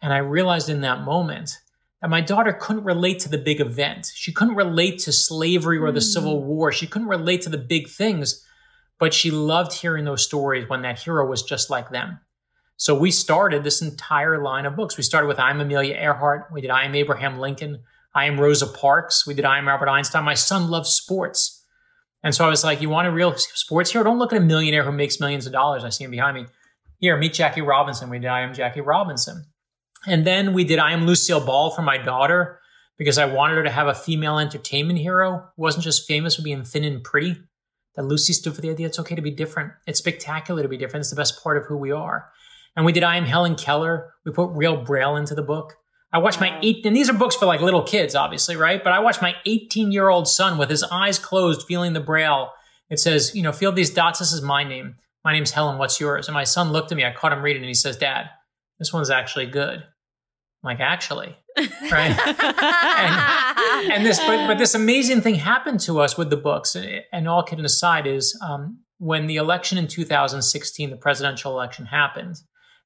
And 0.00 0.10
I 0.10 0.18
realized 0.18 0.70
in 0.70 0.80
that 0.80 1.02
moment 1.02 1.58
that 2.00 2.08
my 2.08 2.22
daughter 2.22 2.54
couldn't 2.54 2.84
relate 2.84 3.18
to 3.18 3.28
the 3.28 3.36
big 3.36 3.60
event. 3.60 4.10
She 4.14 4.32
couldn't 4.32 4.54
relate 4.54 5.00
to 5.00 5.12
slavery 5.12 5.76
or 5.76 5.92
the 5.92 6.00
mm. 6.00 6.14
Civil 6.14 6.42
War. 6.42 6.72
She 6.72 6.86
couldn't 6.86 7.08
relate 7.08 7.42
to 7.42 7.50
the 7.50 7.58
big 7.58 7.90
things, 7.90 8.42
but 8.98 9.12
she 9.12 9.30
loved 9.30 9.74
hearing 9.74 10.06
those 10.06 10.24
stories 10.24 10.66
when 10.66 10.80
that 10.80 10.98
hero 10.98 11.26
was 11.26 11.42
just 11.42 11.68
like 11.68 11.90
them. 11.90 12.20
So 12.80 12.98
we 12.98 13.10
started 13.10 13.62
this 13.62 13.82
entire 13.82 14.42
line 14.42 14.64
of 14.64 14.74
books. 14.74 14.96
We 14.96 15.02
started 15.02 15.28
with 15.28 15.38
I'm 15.38 15.60
Amelia 15.60 15.96
Earhart. 15.96 16.46
We 16.50 16.62
did 16.62 16.70
I 16.70 16.86
am 16.86 16.94
Abraham 16.94 17.38
Lincoln. 17.38 17.82
I 18.14 18.24
am 18.24 18.40
Rosa 18.40 18.66
Parks. 18.66 19.26
We 19.26 19.34
did 19.34 19.44
I 19.44 19.58
am 19.58 19.68
Albert 19.68 19.90
Einstein. 19.90 20.24
My 20.24 20.32
son 20.32 20.70
loves 20.70 20.88
sports. 20.88 21.62
And 22.22 22.34
so 22.34 22.42
I 22.42 22.48
was 22.48 22.64
like, 22.64 22.80
you 22.80 22.88
want 22.88 23.06
a 23.06 23.10
real 23.10 23.34
sports 23.36 23.92
hero? 23.92 24.02
Don't 24.02 24.18
look 24.18 24.32
at 24.32 24.38
a 24.38 24.44
millionaire 24.44 24.82
who 24.82 24.92
makes 24.92 25.20
millions 25.20 25.44
of 25.44 25.52
dollars. 25.52 25.84
I 25.84 25.90
see 25.90 26.04
him 26.04 26.10
behind 26.10 26.34
me. 26.34 26.46
Here, 27.00 27.18
meet 27.18 27.34
Jackie 27.34 27.60
Robinson. 27.60 28.08
We 28.08 28.18
did 28.18 28.28
I 28.28 28.40
am 28.40 28.54
Jackie 28.54 28.80
Robinson. 28.80 29.44
And 30.06 30.26
then 30.26 30.54
we 30.54 30.64
did 30.64 30.78
I 30.78 30.92
Am 30.92 31.06
Lucille 31.06 31.44
Ball 31.44 31.68
for 31.72 31.82
my 31.82 31.98
daughter 31.98 32.60
because 32.96 33.18
I 33.18 33.26
wanted 33.26 33.56
her 33.56 33.64
to 33.64 33.70
have 33.70 33.88
a 33.88 33.94
female 33.94 34.38
entertainment 34.38 35.00
hero 35.00 35.50
who 35.54 35.62
wasn't 35.62 35.84
just 35.84 36.08
famous 36.08 36.36
for 36.36 36.42
being 36.42 36.64
thin 36.64 36.84
and 36.84 37.04
pretty. 37.04 37.36
That 37.96 38.04
Lucy 38.04 38.32
stood 38.32 38.54
for 38.54 38.62
the 38.62 38.70
idea 38.70 38.86
it's 38.86 38.98
okay 39.00 39.16
to 39.16 39.20
be 39.20 39.30
different. 39.30 39.74
It's 39.86 39.98
spectacular 39.98 40.62
to 40.62 40.68
be 40.68 40.78
different. 40.78 41.02
It's 41.02 41.10
the 41.10 41.16
best 41.16 41.42
part 41.42 41.58
of 41.58 41.66
who 41.66 41.76
we 41.76 41.92
are. 41.92 42.30
And 42.76 42.86
we 42.86 42.92
did 42.92 43.02
I 43.02 43.16
Am 43.16 43.24
Helen 43.24 43.56
Keller. 43.56 44.12
We 44.24 44.32
put 44.32 44.50
real 44.50 44.82
braille 44.82 45.16
into 45.16 45.34
the 45.34 45.42
book. 45.42 45.74
I 46.12 46.18
watched 46.18 46.40
my 46.40 46.58
eight, 46.62 46.84
and 46.84 46.96
these 46.96 47.08
are 47.08 47.14
books 47.14 47.36
for 47.36 47.46
like 47.46 47.60
little 47.60 47.82
kids, 47.82 48.14
obviously, 48.14 48.56
right? 48.56 48.82
But 48.82 48.92
I 48.92 48.98
watched 48.98 49.22
my 49.22 49.34
18 49.46 49.92
year 49.92 50.08
old 50.08 50.26
son 50.26 50.58
with 50.58 50.70
his 50.70 50.82
eyes 50.84 51.18
closed, 51.18 51.66
feeling 51.66 51.92
the 51.92 52.00
braille. 52.00 52.52
It 52.88 52.98
says, 52.98 53.34
you 53.34 53.42
know, 53.42 53.52
feel 53.52 53.70
these 53.70 53.90
dots. 53.90 54.18
This 54.18 54.32
is 54.32 54.42
my 54.42 54.64
name. 54.64 54.96
My 55.24 55.32
name's 55.32 55.52
Helen. 55.52 55.78
What's 55.78 56.00
yours? 56.00 56.26
And 56.26 56.34
my 56.34 56.44
son 56.44 56.72
looked 56.72 56.90
at 56.90 56.96
me. 56.96 57.04
I 57.04 57.12
caught 57.12 57.32
him 57.32 57.42
reading 57.42 57.62
and 57.62 57.68
he 57.68 57.74
says, 57.74 57.96
Dad, 57.96 58.30
this 58.78 58.92
one's 58.92 59.10
actually 59.10 59.46
good. 59.46 59.78
I'm 59.78 60.64
like, 60.64 60.80
actually, 60.80 61.36
right? 61.90 62.18
and, 62.26 63.92
and, 63.92 64.04
this, 64.06 64.18
but, 64.18 64.46
but 64.46 64.58
this 64.58 64.74
amazing 64.74 65.20
thing 65.20 65.36
happened 65.36 65.80
to 65.80 66.00
us 66.00 66.18
with 66.18 66.30
the 66.30 66.36
books. 66.36 66.76
And 67.12 67.28
all 67.28 67.42
kidding 67.42 67.64
aside, 67.64 68.06
is 68.06 68.38
um, 68.46 68.80
when 68.98 69.26
the 69.26 69.36
election 69.36 69.78
in 69.78 69.86
2016, 69.86 70.90
the 70.90 70.96
presidential 70.96 71.52
election 71.52 71.86
happened, 71.86 72.40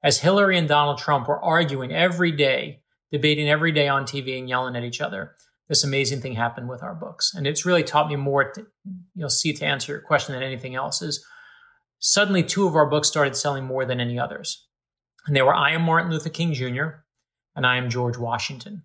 as 0.04 0.20
Hillary 0.20 0.58
and 0.58 0.68
Donald 0.68 0.98
Trump 0.98 1.26
were 1.26 1.42
arguing 1.42 1.90
every 1.90 2.30
day, 2.30 2.82
debating 3.10 3.48
every 3.48 3.72
day 3.72 3.88
on 3.88 4.04
TV 4.04 4.38
and 4.38 4.48
yelling 4.48 4.76
at 4.76 4.84
each 4.84 5.00
other, 5.00 5.34
this 5.68 5.82
amazing 5.82 6.20
thing 6.20 6.34
happened 6.34 6.68
with 6.68 6.82
our 6.82 6.94
books. 6.94 7.32
And 7.34 7.46
it's 7.46 7.64
really 7.64 7.82
taught 7.82 8.08
me 8.08 8.16
more, 8.16 8.52
to, 8.52 8.66
you'll 9.14 9.30
see, 9.30 9.54
to 9.54 9.64
answer 9.64 9.92
your 9.92 10.02
question 10.02 10.34
than 10.34 10.42
anything 10.42 10.74
else, 10.74 11.00
is 11.00 11.24
suddenly 12.00 12.42
two 12.42 12.66
of 12.66 12.76
our 12.76 12.88
books 12.88 13.08
started 13.08 13.34
selling 13.34 13.64
more 13.64 13.86
than 13.86 13.98
any 13.98 14.18
others. 14.18 14.68
And 15.26 15.34
they 15.34 15.40
were 15.40 15.54
I 15.54 15.70
Am 15.70 15.80
Martin 15.80 16.12
Luther 16.12 16.28
King 16.28 16.52
Jr., 16.52 17.00
and 17.56 17.66
I 17.66 17.78
am 17.78 17.88
George 17.88 18.18
Washington. 18.18 18.82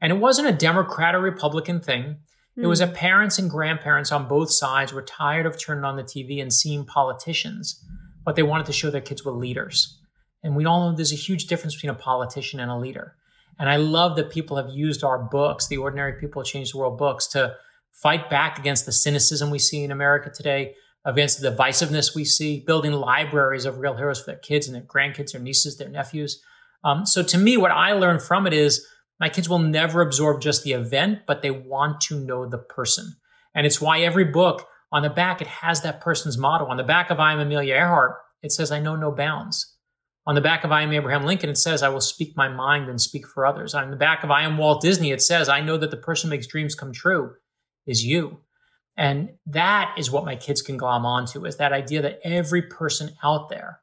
And 0.00 0.12
it 0.12 0.18
wasn't 0.18 0.48
a 0.48 0.52
Democrat 0.52 1.14
or 1.14 1.20
Republican 1.20 1.78
thing. 1.78 2.16
Mm. 2.58 2.64
It 2.64 2.66
was 2.66 2.80
a 2.80 2.88
hmm. 2.88 2.94
parents 2.94 3.38
and 3.38 3.48
grandparents 3.48 4.10
on 4.10 4.26
both 4.26 4.50
sides 4.50 4.92
were 4.92 5.02
tired 5.02 5.46
of 5.46 5.58
turning 5.58 5.84
on 5.84 5.96
the 5.96 6.02
TV 6.02 6.42
and 6.42 6.52
seeing 6.52 6.84
politicians, 6.84 7.84
but 8.24 8.34
they 8.34 8.42
wanted 8.42 8.66
to 8.66 8.72
show 8.72 8.90
their 8.90 9.00
kids 9.00 9.24
were 9.24 9.32
leaders. 9.32 10.00
And 10.42 10.54
we 10.54 10.64
all 10.64 10.90
know 10.90 10.96
there's 10.96 11.12
a 11.12 11.16
huge 11.16 11.46
difference 11.46 11.74
between 11.74 11.90
a 11.90 11.94
politician 11.94 12.60
and 12.60 12.70
a 12.70 12.76
leader. 12.76 13.16
And 13.58 13.68
I 13.68 13.76
love 13.76 14.16
that 14.16 14.30
people 14.30 14.56
have 14.56 14.70
used 14.70 15.02
our 15.02 15.18
books, 15.18 15.66
the 15.66 15.78
Ordinary 15.78 16.20
People 16.20 16.42
Change 16.42 16.72
the 16.72 16.78
World 16.78 16.98
books, 16.98 17.26
to 17.28 17.54
fight 17.92 18.28
back 18.28 18.58
against 18.58 18.84
the 18.84 18.92
cynicism 18.92 19.50
we 19.50 19.58
see 19.58 19.82
in 19.82 19.90
America 19.90 20.30
today, 20.30 20.74
against 21.04 21.40
the 21.40 21.50
divisiveness 21.50 22.14
we 22.14 22.24
see, 22.24 22.62
building 22.66 22.92
libraries 22.92 23.64
of 23.64 23.78
real 23.78 23.96
heroes 23.96 24.20
for 24.20 24.26
their 24.26 24.40
kids 24.40 24.66
and 24.66 24.74
their 24.74 24.82
grandkids, 24.82 25.32
their 25.32 25.40
nieces, 25.40 25.78
their 25.78 25.88
nephews. 25.88 26.42
Um, 26.84 27.06
so 27.06 27.22
to 27.22 27.38
me, 27.38 27.56
what 27.56 27.70
I 27.70 27.92
learned 27.92 28.22
from 28.22 28.46
it 28.46 28.52
is 28.52 28.86
my 29.18 29.30
kids 29.30 29.48
will 29.48 29.58
never 29.58 30.02
absorb 30.02 30.42
just 30.42 30.62
the 30.62 30.72
event, 30.72 31.20
but 31.26 31.40
they 31.40 31.50
want 31.50 32.00
to 32.02 32.20
know 32.20 32.46
the 32.46 32.58
person. 32.58 33.16
And 33.54 33.66
it's 33.66 33.80
why 33.80 34.00
every 34.00 34.24
book 34.24 34.66
on 34.92 35.02
the 35.02 35.10
back, 35.10 35.40
it 35.40 35.46
has 35.46 35.80
that 35.82 36.00
person's 36.00 36.36
motto. 36.36 36.66
On 36.66 36.76
the 36.76 36.84
back 36.84 37.10
of 37.10 37.18
I 37.18 37.32
am 37.32 37.40
Amelia 37.40 37.74
Earhart, 37.74 38.16
it 38.42 38.52
says, 38.52 38.70
I 38.70 38.80
know 38.80 38.96
no 38.96 39.10
bounds. 39.10 39.75
On 40.26 40.34
the 40.34 40.40
back 40.40 40.64
of 40.64 40.72
I 40.72 40.82
am 40.82 40.92
Abraham 40.92 41.24
Lincoln, 41.24 41.50
it 41.50 41.58
says, 41.58 41.82
I 41.82 41.88
will 41.88 42.00
speak 42.00 42.36
my 42.36 42.48
mind 42.48 42.88
and 42.88 43.00
speak 43.00 43.28
for 43.28 43.46
others. 43.46 43.74
On 43.74 43.90
the 43.90 43.96
back 43.96 44.24
of 44.24 44.30
I 44.30 44.42
am 44.42 44.58
Walt 44.58 44.82
Disney, 44.82 45.12
it 45.12 45.22
says, 45.22 45.48
I 45.48 45.60
know 45.60 45.76
that 45.76 45.92
the 45.92 45.96
person 45.96 46.28
who 46.28 46.36
makes 46.36 46.48
dreams 46.48 46.74
come 46.74 46.92
true 46.92 47.34
is 47.86 48.04
you. 48.04 48.40
And 48.96 49.34
that 49.46 49.94
is 49.96 50.10
what 50.10 50.24
my 50.24 50.34
kids 50.34 50.62
can 50.62 50.78
glom 50.78 51.06
onto 51.06 51.44
is 51.44 51.58
that 51.58 51.72
idea 51.72 52.02
that 52.02 52.20
every 52.24 52.62
person 52.62 53.10
out 53.22 53.50
there, 53.50 53.80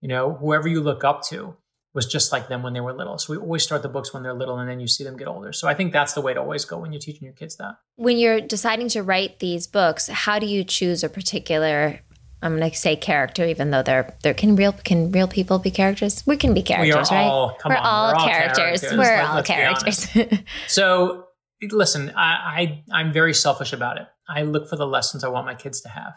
you 0.00 0.08
know, 0.08 0.34
whoever 0.34 0.66
you 0.66 0.80
look 0.80 1.04
up 1.04 1.22
to, 1.28 1.56
was 1.96 2.04
just 2.06 2.30
like 2.30 2.48
them 2.48 2.62
when 2.62 2.74
they 2.74 2.80
were 2.80 2.92
little. 2.92 3.16
So 3.16 3.32
we 3.32 3.38
always 3.38 3.62
start 3.62 3.82
the 3.82 3.88
books 3.88 4.12
when 4.12 4.22
they're 4.22 4.34
little 4.34 4.58
and 4.58 4.68
then 4.68 4.80
you 4.80 4.86
see 4.86 5.02
them 5.02 5.16
get 5.16 5.28
older. 5.28 5.50
So 5.54 5.66
I 5.66 5.72
think 5.72 5.94
that's 5.94 6.12
the 6.12 6.20
way 6.20 6.34
to 6.34 6.40
always 6.40 6.66
go 6.66 6.76
when 6.76 6.92
you're 6.92 7.00
teaching 7.00 7.24
your 7.24 7.32
kids 7.32 7.56
that. 7.56 7.78
When 7.94 8.18
you're 8.18 8.42
deciding 8.42 8.90
to 8.90 9.02
write 9.02 9.38
these 9.38 9.66
books, 9.66 10.08
how 10.08 10.38
do 10.38 10.44
you 10.44 10.62
choose 10.62 11.02
a 11.02 11.08
particular 11.08 12.00
I'm 12.46 12.58
going 12.58 12.70
to 12.70 12.76
say 12.76 12.96
character, 12.96 13.44
even 13.44 13.70
though 13.70 13.82
they're 13.82 14.14
there 14.22 14.34
can 14.34 14.56
real 14.56 14.72
can 14.72 15.12
real 15.12 15.28
people 15.28 15.58
be 15.58 15.70
characters? 15.70 16.22
We 16.26 16.36
can 16.36 16.54
be 16.54 16.62
characters, 16.62 17.10
we 17.10 17.16
right? 17.16 17.24
All, 17.24 17.58
we're, 17.64 17.76
on, 17.76 17.84
all 17.84 18.12
we're, 18.12 18.14
all 18.14 18.28
characters. 18.28 18.58
characters. 18.58 18.92
We're 18.92 19.16
Let, 19.16 19.28
all 19.28 19.42
characters. 19.42 20.08
so 20.66 21.26
listen, 21.70 22.12
I, 22.16 22.82
I 22.92 23.00
I'm 23.00 23.12
very 23.12 23.34
selfish 23.34 23.72
about 23.72 23.98
it. 23.98 24.06
I 24.28 24.42
look 24.42 24.68
for 24.68 24.76
the 24.76 24.86
lessons 24.86 25.24
I 25.24 25.28
want 25.28 25.46
my 25.46 25.54
kids 25.54 25.80
to 25.82 25.88
have 25.88 26.14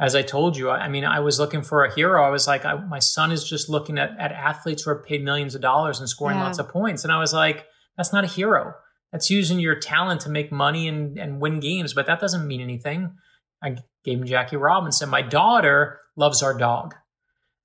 as 0.00 0.14
I 0.14 0.22
told 0.22 0.56
you, 0.56 0.70
I, 0.70 0.88
mean, 0.88 1.04
I 1.04 1.18
was 1.20 1.40
looking 1.40 1.62
for 1.62 1.84
a 1.84 1.92
hero. 1.92 2.22
I 2.22 2.30
was 2.30 2.46
like, 2.46 2.64
I, 2.64 2.74
my 2.74 3.00
son 3.00 3.32
is 3.32 3.48
just 3.48 3.68
looking 3.68 3.98
at, 3.98 4.16
at 4.18 4.30
athletes 4.30 4.82
who 4.82 4.90
are 4.92 5.02
paid 5.02 5.24
millions 5.24 5.56
of 5.56 5.60
dollars 5.60 5.98
and 5.98 6.08
scoring 6.08 6.36
yeah. 6.36 6.44
lots 6.44 6.58
of 6.58 6.68
points. 6.68 7.02
And 7.02 7.12
I 7.12 7.18
was 7.18 7.34
like, 7.34 7.66
that's 7.96 8.12
not 8.12 8.22
a 8.22 8.28
hero. 8.28 8.74
That's 9.10 9.28
using 9.28 9.58
your 9.58 9.74
talent 9.74 10.20
to 10.22 10.30
make 10.30 10.52
money 10.52 10.86
and, 10.86 11.18
and 11.18 11.40
win 11.40 11.58
games, 11.58 11.94
but 11.94 12.06
that 12.06 12.20
doesn't 12.20 12.46
mean 12.46 12.60
anything. 12.60 13.16
I 13.62 13.76
gave 14.04 14.18
him 14.18 14.26
Jackie 14.26 14.56
Robinson. 14.56 15.08
My 15.08 15.22
daughter 15.22 16.00
loves 16.16 16.42
our 16.42 16.56
dog. 16.56 16.94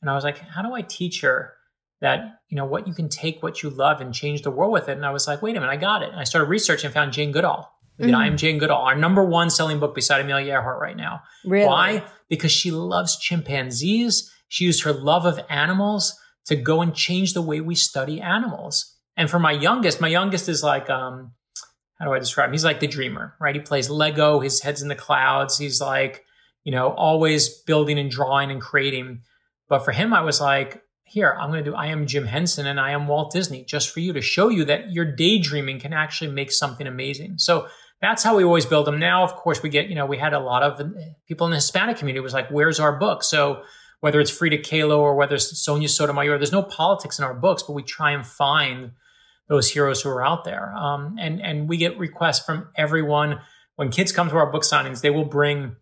And 0.02 0.10
I 0.10 0.16
was 0.16 0.24
like, 0.24 0.38
how 0.38 0.62
do 0.62 0.74
I 0.74 0.82
teach 0.82 1.22
her 1.22 1.54
that, 2.02 2.40
you 2.50 2.58
know, 2.58 2.66
what 2.66 2.88
you 2.88 2.94
can 2.94 3.08
take 3.10 3.42
what 3.42 3.64
you 3.64 3.70
love 3.70 4.02
and 4.02 4.14
change 4.14 4.42
the 4.42 4.52
world 4.52 4.72
with 4.74 4.90
it? 4.90 4.98
And 4.98 5.06
I 5.06 5.12
was 5.12 5.28
like, 5.28 5.42
wait 5.42 5.56
a 5.56 5.60
minute, 5.60 5.72
I 5.72 5.78
got 5.78 6.04
it. 6.04 6.10
And 6.10 6.20
I 6.20 6.26
started 6.26 6.50
researching 6.50 6.88
and 6.88 6.94
found 6.94 7.14
Jane 7.14 7.32
Goodall 7.32 7.72
We 7.98 8.08
did 8.08 8.16
I 8.16 8.28
Am 8.28 8.38
Jane 8.38 8.58
Goodall, 8.58 8.82
our 8.82 8.96
number 8.96 9.24
one 9.24 9.50
selling 9.50 9.80
book 9.80 9.96
beside 9.96 10.22
Amelia 10.22 10.54
Earhart 10.54 10.82
right 10.82 10.98
now. 10.98 11.22
Really? 11.46 11.68
Why? 11.68 12.04
Because 12.28 12.52
she 12.52 12.72
loves 12.72 13.18
chimpanzees. 13.18 14.30
She 14.50 14.66
used 14.66 14.84
her 14.84 14.94
love 14.94 15.26
of 15.26 15.40
animals 15.50 16.14
to 16.48 16.56
go 16.56 16.82
and 16.82 16.94
change 16.94 17.34
the 17.34 17.42
way 17.42 17.62
we 17.62 17.76
study 17.76 18.20
animals. 18.20 18.98
And 19.16 19.30
for 19.30 19.40
my 19.40 19.52
youngest, 19.52 20.02
my 20.02 20.10
youngest 20.10 20.50
is 20.50 20.64
like, 20.64 20.90
um, 20.90 21.32
how 22.04 22.10
do 22.10 22.16
I 22.16 22.20
describe 22.20 22.50
him? 22.50 22.52
He's 22.52 22.66
like 22.66 22.82
the 22.82 22.88
dreamer, 22.88 23.34
right? 23.40 23.56
He 23.56 23.62
plays 23.62 23.90
Lego, 23.90 24.42
his 24.42 24.62
head's 24.62 24.82
in 24.82 24.90
the 24.90 24.96
clouds. 24.96 25.58
He's 25.58 25.80
like, 25.80 26.26
you 26.66 26.72
know, 26.74 26.90
always 26.90 27.48
building 27.62 27.98
and 27.98 28.12
drawing 28.12 28.52
and 28.52 28.60
creating. 28.60 29.22
But 29.70 29.86
for 29.86 29.94
him, 29.94 30.14
I 30.14 30.20
was 30.20 30.42
like, 30.42 30.84
here, 31.06 31.38
I'm 31.40 31.50
going 31.50 31.64
to 31.64 31.72
do 31.72 31.76
I 31.76 31.88
am 31.88 32.06
Jim 32.06 32.26
Henson 32.26 32.68
and 32.68 32.78
I 32.78 32.92
am 32.92 33.08
Walt 33.08 33.32
Disney 33.32 33.64
just 33.64 33.90
for 33.90 34.02
you 34.02 34.12
to 34.14 34.22
show 34.22 34.50
you 34.50 34.66
that 34.66 34.92
your 34.92 35.06
daydreaming 35.06 35.80
can 35.80 35.94
actually 35.94 36.32
make 36.32 36.52
something 36.52 36.88
amazing. 36.88 37.38
So 37.38 37.68
that's 38.02 38.22
how 38.22 38.36
we 38.36 38.44
always 38.44 38.66
build 38.66 38.86
them. 38.86 39.00
Now, 39.00 39.24
of 39.24 39.36
course, 39.36 39.64
we 39.64 39.70
get, 39.70 39.88
you 39.88 39.96
know, 39.96 40.06
we 40.06 40.18
had 40.18 40.34
a 40.34 40.40
lot 40.40 40.62
of 40.62 40.82
uh, 40.82 40.90
people 41.26 41.48
in 41.48 41.52
the 41.52 41.58
Hispanic 41.58 41.96
community 41.96 42.22
was 42.22 42.34
like, 42.34 42.50
where's 42.50 42.82
our 42.82 42.98
book? 43.00 43.24
So 43.24 43.64
whether 44.02 44.20
it's 44.20 44.30
Frida 44.30 44.58
Kahlo 44.58 44.98
or 44.98 45.16
whether 45.16 45.36
it's 45.36 45.58
Sonia 45.58 45.88
Sotomayor, 45.88 46.38
there's 46.38 46.52
no 46.52 46.64
politics 46.64 47.18
in 47.18 47.24
our 47.24 47.34
books, 47.34 47.64
but 47.64 47.72
we 47.72 47.84
try 47.84 48.12
and 48.12 48.26
find 48.26 48.92
those 49.48 49.70
heroes 49.70 50.02
who 50.02 50.10
are 50.10 50.26
out 50.26 50.44
there. 50.44 50.74
Um, 50.74 51.18
and, 51.20 51.42
and 51.42 51.68
we 51.68 51.78
get 51.78 51.98
requests 51.98 52.46
from 52.46 52.70
everyone. 52.76 53.40
When 53.76 53.90
kids 53.90 54.12
come 54.12 54.30
to 54.30 54.36
our 54.36 54.52
book 54.52 54.64
signings, 54.64 55.02
they 55.02 55.10
will 55.10 55.26
bring 55.26 55.76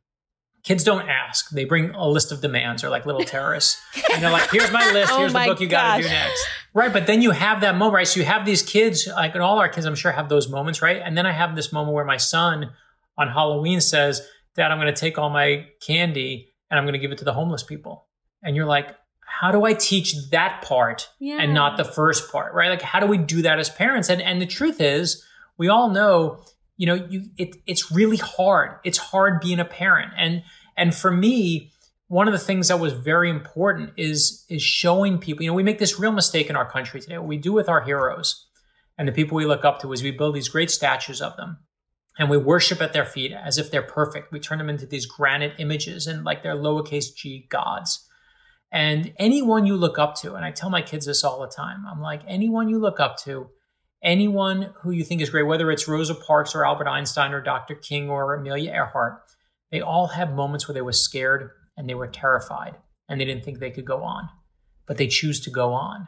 kids 0.63 0.83
don't 0.83 1.07
ask. 1.09 1.49
They 1.49 1.65
bring 1.65 1.91
a 1.91 2.07
list 2.07 2.31
of 2.31 2.41
demands 2.41 2.83
or 2.83 2.89
like 2.89 3.05
little 3.05 3.23
terrorists. 3.23 3.81
and 4.13 4.21
they're 4.21 4.31
like, 4.31 4.49
here's 4.51 4.71
my 4.71 4.91
list. 4.91 5.11
Oh 5.11 5.19
Here's 5.19 5.33
my 5.33 5.45
the 5.45 5.53
book 5.53 5.61
you 5.61 5.67
got 5.67 5.97
to 5.97 6.03
do 6.03 6.09
next. 6.09 6.45
Right. 6.73 6.93
But 6.93 7.07
then 7.07 7.21
you 7.21 7.31
have 7.31 7.61
that 7.61 7.75
moment, 7.75 7.95
right? 7.95 8.07
So 8.07 8.19
you 8.19 8.25
have 8.25 8.45
these 8.45 8.61
kids, 8.61 9.07
like, 9.07 9.33
and 9.33 9.43
all 9.43 9.59
our 9.59 9.67
kids, 9.67 9.85
I'm 9.85 9.95
sure, 9.95 10.11
have 10.11 10.29
those 10.29 10.49
moments, 10.49 10.81
right? 10.81 11.01
And 11.03 11.17
then 11.17 11.25
I 11.25 11.31
have 11.31 11.55
this 11.55 11.73
moment 11.73 11.93
where 11.95 12.05
my 12.05 12.17
son 12.17 12.71
on 13.17 13.27
Halloween 13.27 13.81
says, 13.81 14.25
Dad, 14.55 14.71
I'm 14.71 14.79
going 14.79 14.93
to 14.93 14.99
take 14.99 15.17
all 15.17 15.29
my 15.29 15.67
candy 15.85 16.53
and 16.69 16.77
I'm 16.77 16.85
going 16.85 16.93
to 16.93 16.99
give 16.99 17.11
it 17.11 17.17
to 17.19 17.25
the 17.25 17.33
homeless 17.33 17.63
people. 17.63 18.07
And 18.43 18.55
you're 18.55 18.65
like, 18.65 18.95
how 19.41 19.51
do 19.51 19.65
I 19.65 19.73
teach 19.73 20.13
that 20.29 20.61
part 20.61 21.09
Yeah. 21.19 21.37
and 21.41 21.51
not 21.51 21.75
the 21.75 21.83
first 21.83 22.31
part, 22.31 22.53
right? 22.53 22.69
Like, 22.69 22.83
how 22.83 22.99
do 22.99 23.07
we 23.07 23.17
do 23.17 23.41
that 23.41 23.57
as 23.57 23.69
parents? 23.71 24.07
And 24.07 24.21
and 24.21 24.39
the 24.39 24.45
truth 24.45 24.79
is, 24.79 25.25
we 25.57 25.67
all 25.67 25.89
know, 25.89 26.43
you 26.77 26.85
know, 26.85 26.93
you 27.09 27.23
it 27.37 27.55
it's 27.65 27.91
really 27.91 28.17
hard. 28.17 28.77
It's 28.83 28.99
hard 28.99 29.41
being 29.41 29.59
a 29.59 29.65
parent. 29.65 30.11
And 30.15 30.43
and 30.77 30.93
for 30.93 31.09
me, 31.09 31.71
one 32.07 32.27
of 32.27 32.33
the 32.33 32.45
things 32.49 32.67
that 32.67 32.79
was 32.79 32.93
very 32.93 33.31
important 33.31 33.93
is 33.97 34.45
is 34.47 34.61
showing 34.61 35.17
people. 35.17 35.43
You 35.43 35.49
know, 35.49 35.55
we 35.55 35.63
make 35.63 35.79
this 35.79 35.99
real 35.99 36.11
mistake 36.11 36.47
in 36.51 36.55
our 36.55 36.69
country 36.69 37.01
today. 37.01 37.17
What 37.17 37.27
we 37.27 37.37
do 37.37 37.51
with 37.51 37.67
our 37.67 37.81
heroes 37.81 38.45
and 38.99 39.07
the 39.07 39.11
people 39.11 39.35
we 39.37 39.45
look 39.47 39.65
up 39.65 39.79
to 39.81 39.91
is 39.91 40.03
we 40.03 40.11
build 40.11 40.35
these 40.35 40.49
great 40.49 40.69
statues 40.69 41.19
of 41.19 41.35
them 41.37 41.57
and 42.19 42.29
we 42.29 42.37
worship 42.37 42.79
at 42.79 42.93
their 42.93 43.05
feet 43.05 43.31
as 43.31 43.57
if 43.57 43.71
they're 43.71 43.81
perfect. 43.81 44.31
We 44.31 44.39
turn 44.39 44.59
them 44.59 44.69
into 44.69 44.85
these 44.85 45.07
granite 45.07 45.53
images 45.57 46.05
and 46.05 46.23
like 46.23 46.43
they're 46.43 46.55
lowercase 46.55 47.15
g 47.15 47.47
gods. 47.49 48.07
And 48.71 49.13
anyone 49.17 49.65
you 49.65 49.75
look 49.75 49.99
up 49.99 50.15
to, 50.17 50.35
and 50.35 50.45
I 50.45 50.51
tell 50.51 50.69
my 50.69 50.81
kids 50.81 51.05
this 51.05 51.23
all 51.23 51.41
the 51.41 51.47
time, 51.47 51.85
I'm 51.89 52.01
like, 52.01 52.21
anyone 52.25 52.69
you 52.69 52.79
look 52.79 52.99
up 52.99 53.17
to, 53.23 53.49
anyone 54.01 54.73
who 54.81 54.91
you 54.91 55.03
think 55.03 55.21
is 55.21 55.29
great, 55.29 55.43
whether 55.43 55.69
it's 55.71 55.87
Rosa 55.87 56.15
Parks 56.15 56.55
or 56.55 56.65
Albert 56.65 56.87
Einstein 56.87 57.33
or 57.33 57.41
Dr. 57.41 57.75
King 57.75 58.09
or 58.09 58.33
Amelia 58.33 58.71
Earhart, 58.71 59.21
they 59.71 59.81
all 59.81 60.07
have 60.07 60.33
moments 60.33 60.67
where 60.67 60.73
they 60.73 60.81
were 60.81 60.93
scared 60.93 61.51
and 61.77 61.89
they 61.89 61.95
were 61.95 62.07
terrified 62.07 62.75
and 63.09 63.19
they 63.19 63.25
didn't 63.25 63.43
think 63.43 63.59
they 63.59 63.71
could 63.71 63.85
go 63.85 64.03
on, 64.03 64.29
but 64.87 64.97
they 64.97 65.07
choose 65.07 65.41
to 65.41 65.49
go 65.49 65.73
on. 65.73 66.07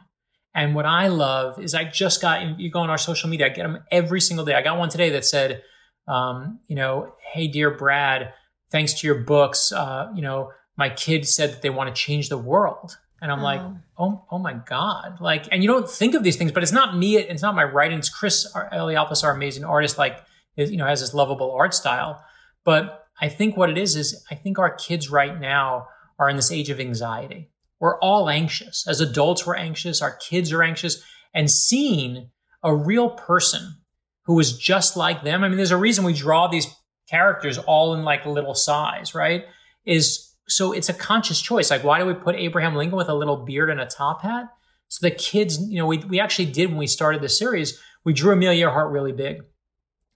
And 0.54 0.74
what 0.74 0.86
I 0.86 1.08
love 1.08 1.60
is 1.60 1.74
I 1.74 1.84
just 1.84 2.22
got, 2.22 2.58
you 2.60 2.70
go 2.70 2.80
on 2.80 2.90
our 2.90 2.98
social 2.98 3.28
media, 3.28 3.46
I 3.46 3.48
get 3.50 3.64
them 3.64 3.82
every 3.90 4.20
single 4.20 4.46
day. 4.46 4.54
I 4.54 4.62
got 4.62 4.78
one 4.78 4.88
today 4.88 5.10
that 5.10 5.24
said, 5.24 5.62
um, 6.06 6.60
you 6.66 6.76
know, 6.76 7.14
hey, 7.32 7.48
dear 7.48 7.70
Brad, 7.70 8.32
thanks 8.70 8.94
to 9.00 9.06
your 9.06 9.20
books, 9.24 9.72
uh, 9.72 10.10
you 10.14 10.22
know, 10.22 10.50
my 10.76 10.88
kid 10.88 11.26
said 11.26 11.52
that 11.52 11.62
they 11.62 11.70
want 11.70 11.94
to 11.94 12.00
change 12.00 12.28
the 12.28 12.38
world. 12.38 12.98
And 13.22 13.32
I'm 13.32 13.40
like, 13.40 13.60
oh. 13.60 13.78
oh, 13.98 14.24
oh 14.32 14.38
my 14.38 14.52
God. 14.52 15.20
Like, 15.20 15.46
and 15.50 15.62
you 15.62 15.68
don't 15.68 15.88
think 15.88 16.14
of 16.14 16.22
these 16.22 16.36
things, 16.36 16.52
but 16.52 16.62
it's 16.62 16.72
not 16.72 16.96
me. 16.96 17.16
It's 17.16 17.42
not 17.42 17.54
my 17.54 17.64
writing. 17.64 17.98
It's 17.98 18.10
Chris 18.10 18.46
Eliopoulos, 18.54 19.24
our 19.24 19.30
amazing 19.30 19.64
artist, 19.64 19.96
like, 19.96 20.22
is, 20.56 20.70
you 20.70 20.76
know, 20.76 20.86
has 20.86 21.00
this 21.00 21.14
lovable 21.14 21.52
art 21.52 21.72
style. 21.72 22.22
But 22.64 23.06
I 23.20 23.28
think 23.28 23.56
what 23.56 23.70
it 23.70 23.78
is, 23.78 23.96
is 23.96 24.24
I 24.30 24.34
think 24.34 24.58
our 24.58 24.74
kids 24.74 25.10
right 25.10 25.40
now 25.40 25.86
are 26.18 26.28
in 26.28 26.36
this 26.36 26.52
age 26.52 26.68
of 26.68 26.80
anxiety. 26.80 27.50
We're 27.80 27.98
all 28.00 28.28
anxious. 28.28 28.86
As 28.86 29.00
adults, 29.00 29.46
we're 29.46 29.56
anxious. 29.56 30.02
Our 30.02 30.16
kids 30.16 30.52
are 30.52 30.62
anxious. 30.62 31.02
And 31.32 31.50
seeing 31.50 32.30
a 32.62 32.74
real 32.74 33.10
person 33.10 33.76
who 34.24 34.38
is 34.40 34.56
just 34.56 34.96
like 34.96 35.22
them. 35.22 35.44
I 35.44 35.48
mean, 35.48 35.56
there's 35.56 35.70
a 35.70 35.76
reason 35.76 36.04
we 36.04 36.14
draw 36.14 36.48
these 36.48 36.66
characters 37.08 37.58
all 37.58 37.94
in 37.94 38.04
like 38.04 38.26
little 38.26 38.54
size, 38.54 39.14
right? 39.14 39.44
Is 39.84 40.33
so 40.46 40.72
it's 40.72 40.88
a 40.88 40.94
conscious 40.94 41.40
choice. 41.40 41.70
Like, 41.70 41.84
why 41.84 41.98
do 41.98 42.06
we 42.06 42.14
put 42.14 42.36
Abraham 42.36 42.74
Lincoln 42.74 42.96
with 42.96 43.08
a 43.08 43.14
little 43.14 43.44
beard 43.44 43.70
and 43.70 43.80
a 43.80 43.86
top 43.86 44.22
hat? 44.22 44.46
So 44.88 45.06
the 45.06 45.14
kids, 45.14 45.58
you 45.58 45.78
know, 45.78 45.86
we, 45.86 45.98
we 45.98 46.20
actually 46.20 46.46
did 46.46 46.68
when 46.68 46.78
we 46.78 46.86
started 46.86 47.22
the 47.22 47.28
series, 47.28 47.80
we 48.04 48.12
drew 48.12 48.32
Amelia 48.32 48.66
Earhart 48.66 48.92
really 48.92 49.12
big. 49.12 49.42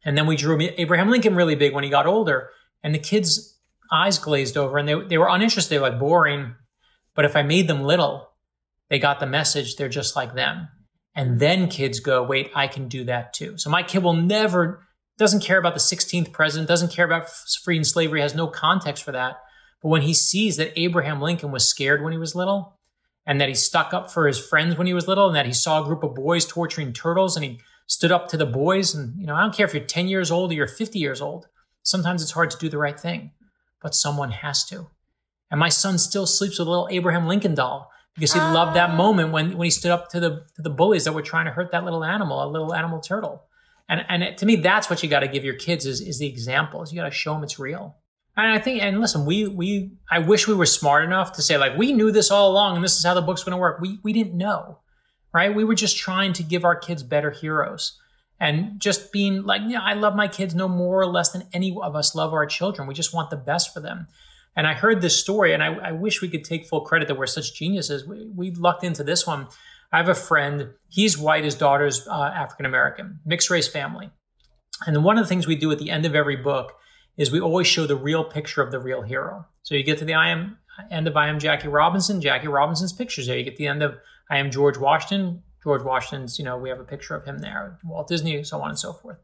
And 0.04 0.16
then 0.16 0.26
we 0.26 0.37
drew 0.37 0.61
Abraham 0.61 1.11
Lincoln 1.11 1.35
really 1.35 1.56
big 1.56 1.75
when 1.75 1.85
he 1.85 1.90
got 1.90 2.06
older. 2.06 2.50
And 2.82 2.94
the 2.94 2.99
kids' 2.99 3.58
eyes 3.90 4.18
glazed 4.18 4.56
over 4.56 4.78
and 4.78 4.88
they, 4.88 4.94
they 5.08 5.18
were 5.18 5.28
uninterested, 5.28 5.70
they 5.70 5.80
were 5.80 5.90
like 5.90 5.99
boring. 5.99 6.54
But 7.14 7.25
if 7.25 7.35
I 7.35 7.42
made 7.42 7.66
them 7.66 7.82
little, 7.82 8.28
they 8.90 8.99
got 8.99 9.20
the 9.20 9.26
message, 9.26 9.76
they're 9.76 9.88
just 9.88 10.14
like 10.14 10.35
them. 10.35 10.68
And 11.14 11.40
then 11.40 11.68
kids 11.68 11.99
go, 11.99 12.23
wait, 12.23 12.50
I 12.54 12.68
can 12.68 12.87
do 12.87 13.04
that 13.04 13.32
too. 13.32 13.58
So 13.58 13.70
my 13.70 13.82
kid 13.82 14.04
will 14.04 14.14
never, 14.14 14.87
doesn't 15.16 15.42
care 15.42 15.58
about 15.58 15.75
the 15.75 15.80
16th 15.80 16.32
president, 16.32 16.68
doesn't 16.68 16.92
care 16.92 17.04
about 17.04 17.28
freeing 17.64 17.82
slavery, 17.82 18.20
has 18.20 18.37
no 18.37 18.47
context 18.47 19.02
for 19.02 19.12
that. 19.12 19.38
But 19.82 19.88
when 19.88 20.02
he 20.02 20.14
sees 20.14 20.56
that 20.56 20.78
Abraham 20.78 21.20
Lincoln 21.20 21.52
was 21.52 21.68
scared 21.68 22.02
when 22.02 22.12
he 22.12 22.18
was 22.18 22.35
little, 22.35 22.78
and 23.26 23.40
that 23.40 23.49
he 23.49 23.54
stuck 23.54 23.92
up 23.92 24.11
for 24.11 24.26
his 24.26 24.38
friends 24.38 24.76
when 24.76 24.87
he 24.87 24.94
was 24.94 25.06
little, 25.06 25.26
and 25.26 25.37
that 25.37 25.47
he 25.47 25.52
saw 25.52 25.82
a 25.82 25.85
group 25.85 26.02
of 26.02 26.14
boys 26.14 26.47
torturing 26.47 26.92
turtles, 26.92 27.37
and 27.37 27.44
he 27.44 27.61
stood 27.87 28.12
up 28.12 28.28
to 28.28 28.37
the 28.37 28.47
boys, 28.47 28.94
and 28.94 29.18
you 29.20 29.26
know, 29.26 29.35
I 29.35 29.42
don't 29.42 29.54
care 29.54 29.66
if 29.66 29.75
you're 29.75 29.85
10 29.85 30.08
years 30.08 30.30
old 30.30 30.50
or 30.50 30.54
you're 30.54 30.66
50 30.66 30.99
years 30.99 31.20
old. 31.20 31.49
Sometimes 31.82 32.23
it's 32.23 32.32
hard 32.32 32.50
to 32.50 32.58
do 32.58 32.68
the 32.68 32.78
right 32.78 32.99
thing, 32.99 33.32
but 33.82 33.94
someone 33.94 34.30
has 34.30 34.64
to. 34.66 34.88
And 35.50 35.58
my 35.58 35.68
son 35.68 35.99
still 35.99 36.26
sleeps 36.26 36.58
with 36.58 36.68
a 36.68 36.70
little 36.70 36.88
Abraham 36.90 37.26
Lincoln 37.26 37.54
doll 37.54 37.90
because 38.14 38.32
he 38.32 38.40
loved 38.40 38.76
that 38.76 38.90
ah. 38.90 38.97
moment 38.97 39.32
when, 39.32 39.56
when 39.56 39.64
he 39.64 39.70
stood 39.70 39.90
up 39.90 40.11
to 40.11 40.20
the 40.20 40.44
to 40.56 40.62
the 40.62 40.70
bullies 40.70 41.04
that 41.04 41.12
were 41.12 41.23
trying 41.23 41.47
to 41.47 41.52
hurt 41.52 41.70
that 41.73 41.85
little 41.85 42.04
animal, 42.04 42.44
a 42.44 42.49
little 42.50 42.75
animal 42.75 43.00
turtle. 43.00 43.44
And 43.88 44.04
and 44.08 44.23
it, 44.23 44.38
to 44.38 44.47
me, 44.47 44.56
that's 44.56 44.90
what 44.90 45.02
you 45.02 45.08
got 45.08 45.20
to 45.20 45.28
give 45.28 45.44
your 45.44 45.54
kids 45.54 45.87
is 45.87 46.00
is 46.00 46.18
the 46.18 46.26
examples. 46.26 46.92
You 46.92 47.00
got 47.00 47.08
to 47.08 47.14
show 47.14 47.32
them 47.32 47.42
it's 47.42 47.58
real. 47.58 47.97
And 48.38 48.47
I 48.52 48.61
think, 48.61 48.80
and 48.80 49.00
listen, 49.00 49.26
we 49.26 49.49
we 49.49 49.90
I 50.09 50.21
wish 50.21 50.47
we 50.47 50.54
were 50.54 50.64
smart 50.64 51.02
enough 51.02 51.33
to 51.33 51.42
say 51.42 51.59
like 51.59 51.76
we 51.76 51.92
knew 51.92 52.12
this 52.12 52.30
all 52.30 52.52
along, 52.52 52.76
and 52.76 52.85
this 52.85 52.97
is 52.97 53.04
how 53.04 53.14
the 53.14 53.21
book's 53.21 53.42
going 53.42 53.50
to 53.50 53.59
work. 53.59 53.80
We 53.80 53.99
we 54.04 54.12
didn't 54.12 54.37
know, 54.37 54.78
right? 55.35 55.52
We 55.52 55.64
were 55.64 55.75
just 55.75 55.99
trying 55.99 56.35
to 56.35 56.45
give 56.45 56.64
our 56.64 56.76
kids 56.76 57.02
better 57.02 57.33
heroes, 57.33 57.99
and 58.38 58.78
just 58.78 59.11
being 59.11 59.42
like, 59.42 59.62
yeah, 59.66 59.80
I 59.83 59.95
love 59.95 60.14
my 60.14 60.28
kids 60.28 60.54
no 60.54 60.68
more 60.68 61.00
or 61.00 61.07
less 61.07 61.33
than 61.33 61.49
any 61.52 61.76
of 61.83 61.97
us 61.97 62.14
love 62.14 62.33
our 62.33 62.47
children. 62.47 62.87
We 62.87 62.95
just 62.95 63.12
want 63.12 63.30
the 63.30 63.37
best 63.37 63.75
for 63.75 63.80
them. 63.80 64.07
And 64.54 64.68
I 64.68 64.75
heard 64.75 65.00
this 65.00 65.18
story, 65.18 65.52
and 65.52 65.62
I, 65.62 65.75
I 65.75 65.92
wish 65.92 66.23
we 66.23 66.28
could 66.28 66.45
take 66.45 66.66
full 66.66 66.83
credit 66.83 67.09
that 67.09 67.18
we're 67.18 67.26
such 67.26 67.54
geniuses. 67.54 68.07
We, 68.07 68.30
we 68.35 68.50
lucked 68.52 68.85
into 68.85 69.02
this 69.02 69.26
one. 69.26 69.49
I 69.90 69.97
have 69.97 70.09
a 70.09 70.14
friend. 70.14 70.75
He's 70.88 71.18
white. 71.18 71.42
His 71.42 71.57
daughter's 71.57 72.07
uh, 72.07 72.33
African 72.35 72.66
American, 72.66 73.18
mixed 73.26 73.50
race 73.50 73.66
family. 73.66 74.11
And 74.87 75.02
one 75.02 75.18
of 75.18 75.25
the 75.25 75.28
things 75.28 75.49
we 75.49 75.57
do 75.57 75.73
at 75.73 75.80
the 75.80 75.90
end 75.90 76.07
of 76.07 76.14
every 76.14 76.37
book 76.37 76.77
is 77.18 77.30
we 77.30 77.40
always 77.40 77.66
show 77.66 77.87
the 77.87 77.96
real 77.96 78.25
picture 78.25 78.62
of 78.62 78.70
the 78.70 78.78
real 78.78 79.02
hero. 79.02 79.44
So 79.64 79.75
you 79.75 79.82
get 79.82 79.98
to 79.98 80.06
the 80.06 80.14
I 80.14 80.30
am 80.30 80.56
end 80.90 81.08
of 81.08 81.16
I 81.16 81.28
am 81.28 81.40
Jackie 81.40 81.68
Robinson, 81.68 82.20
Jackie 82.20 82.48
Robinson's 82.48 82.92
pictures 82.92 83.26
there. 83.26 83.37
You 83.37 83.44
get 83.44 83.56
the 83.56 83.66
end 83.66 83.82
of 83.82 83.98
I 84.30 84.38
am 84.38 84.50
George 84.50 84.78
Washington, 84.78 85.42
George 85.62 85.82
Washington's, 85.82 86.38
you 86.38 86.44
know, 86.44 86.56
we 86.56 86.68
have 86.68 86.80
a 86.80 86.84
picture 86.84 87.16
of 87.16 87.25
him 87.25 87.38
there, 87.38 87.78
Walt 87.84 88.08
Disney, 88.08 88.42
so 88.44 88.62
on 88.62 88.70
and 88.70 88.78
so 88.78 88.92
forth. 88.92 89.18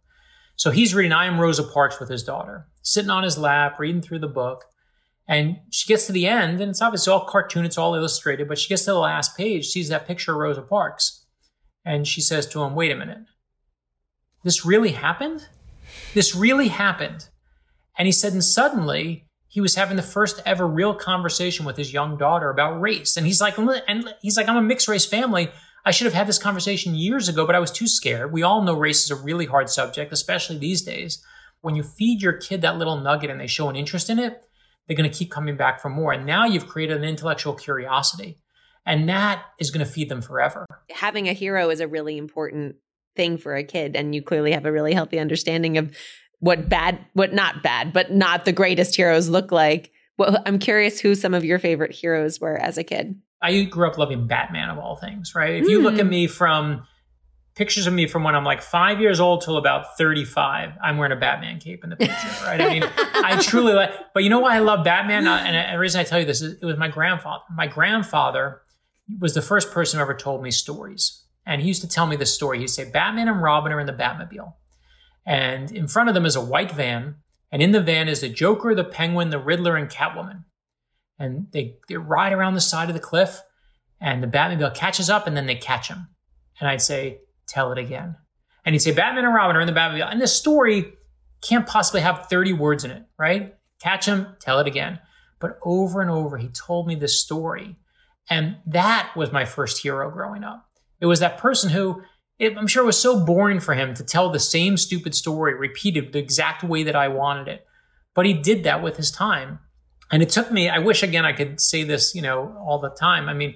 So 0.57 0.71
he's 0.71 0.95
reading 0.95 1.13
I 1.13 1.27
am 1.27 1.41
Rosa 1.41 1.63
Parks 1.63 2.01
with 2.01 2.09
his 2.09 2.25
daughter, 2.25 2.67
sitting 2.83 3.11
on 3.11 3.23
his 3.23 3.39
lap, 3.39 3.79
reading 3.79 4.03
through 4.03 4.21
the 4.21 4.29
book. 4.29 4.65
And 5.27 5.57
she 5.71 5.89
gets 5.89 6.07
to 6.07 6.13
the 6.13 6.27
end, 6.27 6.61
and 6.61 6.71
it's 6.71 6.83
obviously 6.83 7.13
all 7.13 7.25
cartoon, 7.25 7.65
it's 7.65 7.79
all 7.79 7.95
illustrated, 7.95 8.47
but 8.47 8.59
she 8.59 8.69
gets 8.69 8.85
to 8.85 8.91
the 8.91 8.99
last 8.99 9.37
page, 9.37 9.69
sees 9.69 9.89
that 9.89 10.07
picture 10.07 10.33
of 10.33 10.39
Rosa 10.39 10.63
Parks, 10.63 11.25
and 11.85 12.07
she 12.07 12.21
says 12.21 12.47
to 12.49 12.63
him, 12.63 12.75
Wait 12.75 12.93
a 12.93 12.97
minute. 12.97 13.25
This 14.43 14.67
really 14.67 14.91
happened? 14.91 15.49
This 16.13 16.35
really 16.35 16.69
happened. 16.69 17.29
And 17.97 18.07
he 18.07 18.13
said, 18.13 18.33
and 18.33 18.45
suddenly 18.45 19.27
he 19.47 19.61
was 19.61 19.77
having 19.77 19.97
the 19.97 20.03
first 20.03 20.43
ever 20.45 20.67
real 20.67 20.95
conversation 20.95 21.65
with 21.65 21.77
his 21.77 21.93
young 21.93 22.17
daughter 22.17 22.51
about 22.51 22.81
race. 22.81 23.17
And 23.17 23.27
he's 23.27 23.41
like, 23.41 23.57
and 23.57 24.15
he's 24.21 24.37
like, 24.37 24.49
I'm 24.49 24.57
a 24.57 24.63
mixed 24.63 24.89
race 24.89 25.07
family. 25.07 25.51
I 25.85 25.91
should 25.91 26.07
have 26.07 26.15
had 26.15 26.27
this 26.27 26.39
conversation 26.39 26.95
years 26.95 27.29
ago, 27.29 27.47
but 27.47 27.55
I 27.55 27.61
was 27.61 27.71
too 27.71 27.87
scared. 27.87 28.33
We 28.33 28.43
all 28.43 28.63
know 28.63 28.75
race 28.75 29.05
is 29.05 29.11
a 29.11 29.23
really 29.23 29.47
hard 29.47 29.69
subject, 29.69 30.13
especially 30.13 30.59
these 30.59 30.83
days. 30.83 31.23
When 31.61 31.77
you 31.77 31.83
feed 31.83 32.21
your 32.21 32.33
kid 32.33 32.63
that 32.63 32.79
little 32.79 32.99
nugget 32.99 33.31
and 33.31 33.41
they 33.41 33.47
show 33.47 33.69
an 33.69 33.77
interest 33.77 34.11
in 34.11 34.19
it, 34.19 34.43
they're 34.87 34.97
going 34.97 35.11
to 35.11 35.17
keep 35.17 35.31
coming 35.31 35.57
back 35.57 35.81
for 35.81 35.89
more. 35.89 36.13
And 36.13 36.27
now 36.27 36.45
you've 36.47 36.67
created 36.67 36.97
an 36.97 37.05
intellectual 37.05 37.55
curiosity, 37.55 38.39
and 38.85 39.09
that 39.09 39.45
is 39.59 39.71
going 39.71 39.85
to 39.85 39.91
feed 39.91 40.09
them 40.09 40.21
forever. 40.21 40.67
Having 40.91 41.29
a 41.29 41.33
hero 41.33 41.71
is 41.71 41.81
a 41.81 41.89
really 41.89 42.19
important 42.19 42.77
thing 43.17 43.39
for 43.39 43.55
a 43.55 43.65
kid. 43.65 43.95
And 43.97 44.15
you 44.15 44.23
clearly 44.23 44.53
have 44.53 44.67
a 44.67 44.73
really 44.73 44.93
healthy 44.93 45.19
understanding 45.19 45.79
of 45.79 45.97
what 46.45 46.69
bad, 46.69 46.99
what 47.15 47.33
not 47.33 47.63
bad, 47.63 47.91
but 47.93 48.13
not 48.13 48.45
the 48.45 48.53
greatest 48.53 48.95
heroes 48.95 49.31
look 49.31 49.51
like. 49.51 49.91
Well, 50.19 50.43
I'm 50.45 50.59
curious 50.59 51.01
who 51.01 51.15
some 51.15 51.33
of 51.33 51.43
your 51.43 51.59
favorite 51.59 51.93
heroes 51.93 52.39
were 52.39 52.59
as 52.59 52.77
a 52.77 52.85
kid. 52.85 53.19
I 53.41 53.63
grew 53.63 53.89
up 53.89 53.97
loving 53.97 54.27
Batman 54.27 54.69
of 54.69 54.79
all 54.79 54.97
things, 54.97 55.35
right? 55.35 55.55
If 55.55 55.69
you 55.69 55.81
look 55.81 55.95
at 55.95 56.03
hmm. 56.03 56.11
me 56.11 56.27
from 56.27 56.87
pictures 57.55 57.87
of 57.87 57.95
me 57.95 58.07
from 58.07 58.25
when 58.25 58.35
I'm 58.35 58.45
like 58.45 58.61
five 58.61 59.01
years 59.01 59.21
old 59.21 59.41
till 59.41 59.57
about 59.57 59.97
35, 59.97 60.73
I'm 60.83 60.99
wearing 60.99 61.17
a 61.17 61.21
Batman 61.21 61.61
cape 61.61 61.83
in 61.83 61.89
the 61.89 61.97
picture, 61.97 62.29
right? 62.45 62.61
I 62.61 62.69
mean, 62.69 62.85
I 62.97 63.41
truly 63.41 63.73
like, 63.73 63.91
but 64.13 64.23
you 64.23 64.29
know 64.29 64.41
why 64.41 64.57
I 64.57 64.59
love 64.59 64.85
Batman? 64.85 65.27
And 65.27 65.75
the 65.75 65.79
reason 65.79 65.99
I 65.99 66.05
tell 66.05 66.21
you 66.21 66.27
this 66.27 66.43
is 66.43 66.61
it 66.61 66.67
was 66.67 66.77
my 66.77 66.89
grandfather. 66.89 67.43
My 67.55 67.69
grandfather 67.69 68.61
was 69.19 69.33
the 69.33 69.43
first 69.43 69.71
person 69.71 69.99
who 69.99 70.03
ever 70.03 70.15
told 70.15 70.43
me 70.43 70.51
stories. 70.51 71.23
And 71.47 71.63
he 71.63 71.69
used 71.69 71.81
to 71.81 71.89
tell 71.89 72.07
me 72.07 72.17
this 72.17 72.35
story. 72.35 72.59
He'd 72.59 72.69
say, 72.69 72.91
Batman 72.91 73.29
and 73.29 73.43
Robin 73.43 73.73
are 73.73 73.81
in 73.81 73.87
the 73.87 73.93
Batmobile. 73.93 74.53
And 75.27 75.71
in 75.73 75.89
front 75.89 76.09
of 76.09 76.15
them 76.15 76.27
is 76.27 76.37
a 76.37 76.45
white 76.45 76.71
van. 76.71 77.17
And 77.51 77.63
in 77.63 77.73
the 77.73 77.81
van 77.81 78.09
is 78.09 78.21
the 78.21 78.29
Joker, 78.29 78.75
the 78.75 78.85
Penguin, 78.85 79.31
the 79.31 79.39
Riddler, 79.39 79.77
and 79.77 79.89
Catwoman. 79.89 80.45
And 81.19 81.47
they, 81.53 81.77
they 81.89 81.97
ride 81.97 82.33
around 82.33 82.55
the 82.55 82.61
side 82.61 82.89
of 82.89 82.95
the 82.95 83.01
cliff. 83.01 83.41
And 84.01 84.23
the 84.23 84.27
Batmobile 84.27 84.75
catches 84.75 85.09
up 85.09 85.27
and 85.27 85.37
then 85.37 85.47
they 85.47 85.55
catch 85.55 85.89
him. 85.89 86.09
And 86.61 86.69
I'd 86.69 86.83
say, 86.83 87.21
tell 87.47 87.73
it 87.73 87.79
again. 87.79 88.17
And 88.65 88.75
he'd 88.75 88.81
say, 88.81 88.93
Batman 88.93 89.25
and 89.25 89.35
Robin 89.35 89.57
are 89.57 89.61
in 89.61 89.67
the 89.67 89.73
Batmobile. 89.73 90.11
And 90.11 90.21
this 90.21 90.37
story 90.37 90.93
can't 91.41 91.67
possibly 91.67 92.01
have 92.01 92.27
30 92.29 92.55
words 92.55 92.85
in 92.85 92.91
it, 92.91 93.05
right? 93.19 93.55
Catch 93.81 94.07
him, 94.07 94.29
tell 94.41 94.61
it 94.61 94.67
again. 94.67 94.99
But 95.41 95.59
over 95.63 96.01
and 96.01 96.11
over, 96.11 96.39
he 96.39 96.49
told 96.49 96.87
me 96.87 96.95
this 96.95 97.21
story. 97.21 97.77
And 98.31 98.57
that 98.67 99.13
was 99.15 99.33
my 99.33 99.45
first 99.45 99.83
hero 99.83 100.11
growing 100.11 100.43
up. 100.43 100.67
It 101.01 101.07
was 101.07 101.21
that 101.21 101.39
person 101.39 101.71
who, 101.71 102.03
it, 102.39 102.57
I'm 102.57 102.67
sure 102.67 102.83
it 102.83 102.87
was 102.87 103.01
so 103.01 103.25
boring 103.25 103.61
for 103.61 103.75
him 103.75 103.95
to 103.95 104.05
tell 104.05 104.31
the 104.31 104.41
same 104.41 104.77
stupid 104.77 105.15
story 105.15 105.55
repeated 105.55 106.13
the 106.13 106.19
exact 106.19 106.65
way 106.65 106.83
that 106.83 106.97
I 106.97 107.09
wanted 107.09 107.49
it. 107.49 107.67
But 108.15 108.27
he 108.27 108.33
did 108.33 108.65
that 108.65 108.83
with 108.83 108.97
his 108.97 109.11
time. 109.11 109.61
And 110.11 110.23
it 110.23 110.31
took 110.31 110.51
me, 110.51 110.69
I 110.69 110.79
wish 110.79 111.03
again 111.03 111.25
I 111.25 111.33
could 111.33 111.61
say 111.61 111.85
this, 111.85 112.15
you 112.15 112.23
know, 112.23 112.57
all 112.67 112.81
the 112.81 112.91
time. 112.91 113.29
I 113.29 113.35
mean, 113.35 113.55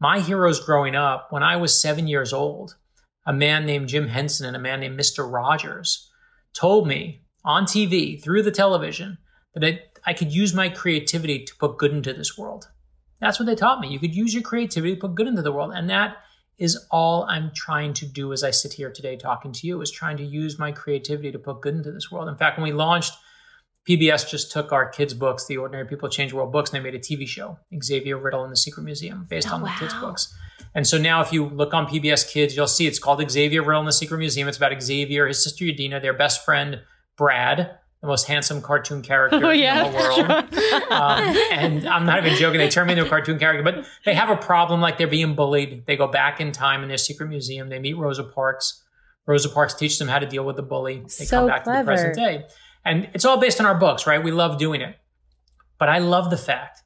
my 0.00 0.20
heroes 0.20 0.64
growing 0.64 0.96
up, 0.96 1.28
when 1.30 1.42
I 1.42 1.56
was 1.56 1.80
seven 1.80 2.06
years 2.08 2.32
old, 2.32 2.76
a 3.26 3.32
man 3.32 3.66
named 3.66 3.88
Jim 3.88 4.08
Henson 4.08 4.46
and 4.46 4.56
a 4.56 4.60
man 4.60 4.80
named 4.80 4.98
Mr. 4.98 5.30
Rogers 5.30 6.10
told 6.54 6.88
me 6.88 7.22
on 7.44 7.64
TV 7.64 8.22
through 8.22 8.42
the 8.42 8.50
television 8.50 9.18
that 9.54 9.64
I, 9.64 9.80
I 10.06 10.14
could 10.14 10.32
use 10.32 10.54
my 10.54 10.68
creativity 10.68 11.44
to 11.44 11.56
put 11.56 11.78
good 11.78 11.92
into 11.92 12.12
this 12.12 12.38
world. 12.38 12.68
That's 13.20 13.38
what 13.38 13.46
they 13.46 13.54
taught 13.54 13.80
me. 13.80 13.88
You 13.88 13.98
could 13.98 14.14
use 14.14 14.32
your 14.32 14.42
creativity 14.42 14.94
to 14.94 15.00
put 15.00 15.14
good 15.14 15.26
into 15.26 15.42
the 15.42 15.52
world. 15.52 15.72
And 15.74 15.90
that 15.90 16.16
is 16.60 16.86
all 16.90 17.24
I'm 17.24 17.50
trying 17.54 17.94
to 17.94 18.06
do 18.06 18.32
as 18.32 18.44
I 18.44 18.50
sit 18.52 18.72
here 18.74 18.90
today 18.92 19.16
talking 19.16 19.50
to 19.52 19.66
you, 19.66 19.80
is 19.80 19.90
trying 19.90 20.18
to 20.18 20.24
use 20.24 20.58
my 20.58 20.70
creativity 20.70 21.32
to 21.32 21.38
put 21.38 21.62
good 21.62 21.74
into 21.74 21.90
this 21.90 22.10
world. 22.12 22.28
In 22.28 22.36
fact, 22.36 22.58
when 22.58 22.64
we 22.64 22.72
launched, 22.72 23.14
PBS 23.88 24.28
just 24.30 24.52
took 24.52 24.70
our 24.70 24.86
kids' 24.88 25.14
books, 25.14 25.46
the 25.46 25.56
Ordinary 25.56 25.86
People 25.86 26.08
Change 26.10 26.32
World 26.34 26.52
books, 26.52 26.70
and 26.70 26.78
they 26.78 26.90
made 26.90 26.94
a 26.94 27.02
TV 27.02 27.26
show, 27.26 27.58
Xavier 27.82 28.18
Riddle 28.18 28.44
and 28.44 28.52
the 28.52 28.56
Secret 28.56 28.82
Museum, 28.84 29.26
based 29.28 29.50
Oh, 29.50 29.54
on 29.54 29.62
wow. 29.62 29.72
the 29.74 29.80
kids' 29.80 29.94
books. 29.94 30.32
And 30.74 30.86
so 30.86 30.98
now, 30.98 31.22
if 31.22 31.32
you 31.32 31.46
look 31.46 31.72
on 31.72 31.86
PBS 31.86 32.30
Kids, 32.30 32.54
you'll 32.54 32.66
see 32.68 32.86
it's 32.86 32.98
called 32.98 33.28
Xavier 33.28 33.62
Riddle 33.62 33.80
and 33.80 33.88
the 33.88 33.92
Secret 33.92 34.18
Museum. 34.18 34.46
It's 34.46 34.58
about 34.58 34.80
Xavier, 34.82 35.26
his 35.26 35.42
sister 35.42 35.64
Yadina, 35.64 36.00
their 36.00 36.12
best 36.12 36.44
friend 36.44 36.80
Brad, 37.16 37.78
the 38.00 38.06
most 38.06 38.26
handsome 38.26 38.62
cartoon 38.62 39.02
character 39.10 39.40
Oh, 39.44 39.50
in 39.50 39.60
the 39.60 39.84
whole 39.84 39.92
world. 39.92 40.46
Um, 40.90 41.36
and 41.52 41.86
I'm 41.88 42.04
not 42.04 42.24
even 42.24 42.36
joking. 42.36 42.58
They 42.58 42.68
turn 42.68 42.86
me 42.88 42.94
into 42.94 43.06
a 43.06 43.08
cartoon 43.08 43.38
character, 43.38 43.62
but 43.62 43.86
they 44.04 44.14
have 44.14 44.28
a 44.28 44.36
problem 44.36 44.80
like 44.80 44.98
they're 44.98 45.06
being 45.06 45.34
bullied. 45.36 45.84
They 45.86 45.96
go 45.96 46.08
back 46.08 46.40
in 46.40 46.50
time 46.50 46.82
in 46.82 46.88
their 46.88 46.98
secret 46.98 47.28
museum. 47.28 47.68
They 47.68 47.78
meet 47.78 47.96
Rosa 47.96 48.24
Parks. 48.24 48.82
Rosa 49.26 49.48
Parks 49.48 49.74
teaches 49.74 49.98
them 49.98 50.08
how 50.08 50.18
to 50.18 50.26
deal 50.26 50.44
with 50.44 50.56
the 50.56 50.62
bully. 50.62 51.00
They 51.02 51.08
So 51.26 51.40
come 51.40 51.46
back 51.48 51.64
to 51.64 51.70
the 51.70 51.84
present 51.84 52.14
day. 52.16 52.46
And 52.84 53.08
it's 53.14 53.24
all 53.24 53.38
based 53.38 53.60
on 53.60 53.66
our 53.66 53.76
books, 53.76 54.06
right? 54.06 54.22
We 54.22 54.32
love 54.32 54.58
doing 54.58 54.80
it. 54.80 54.96
But 55.78 55.88
I 55.88 55.98
love 55.98 56.30
the 56.30 56.36
fact, 56.36 56.82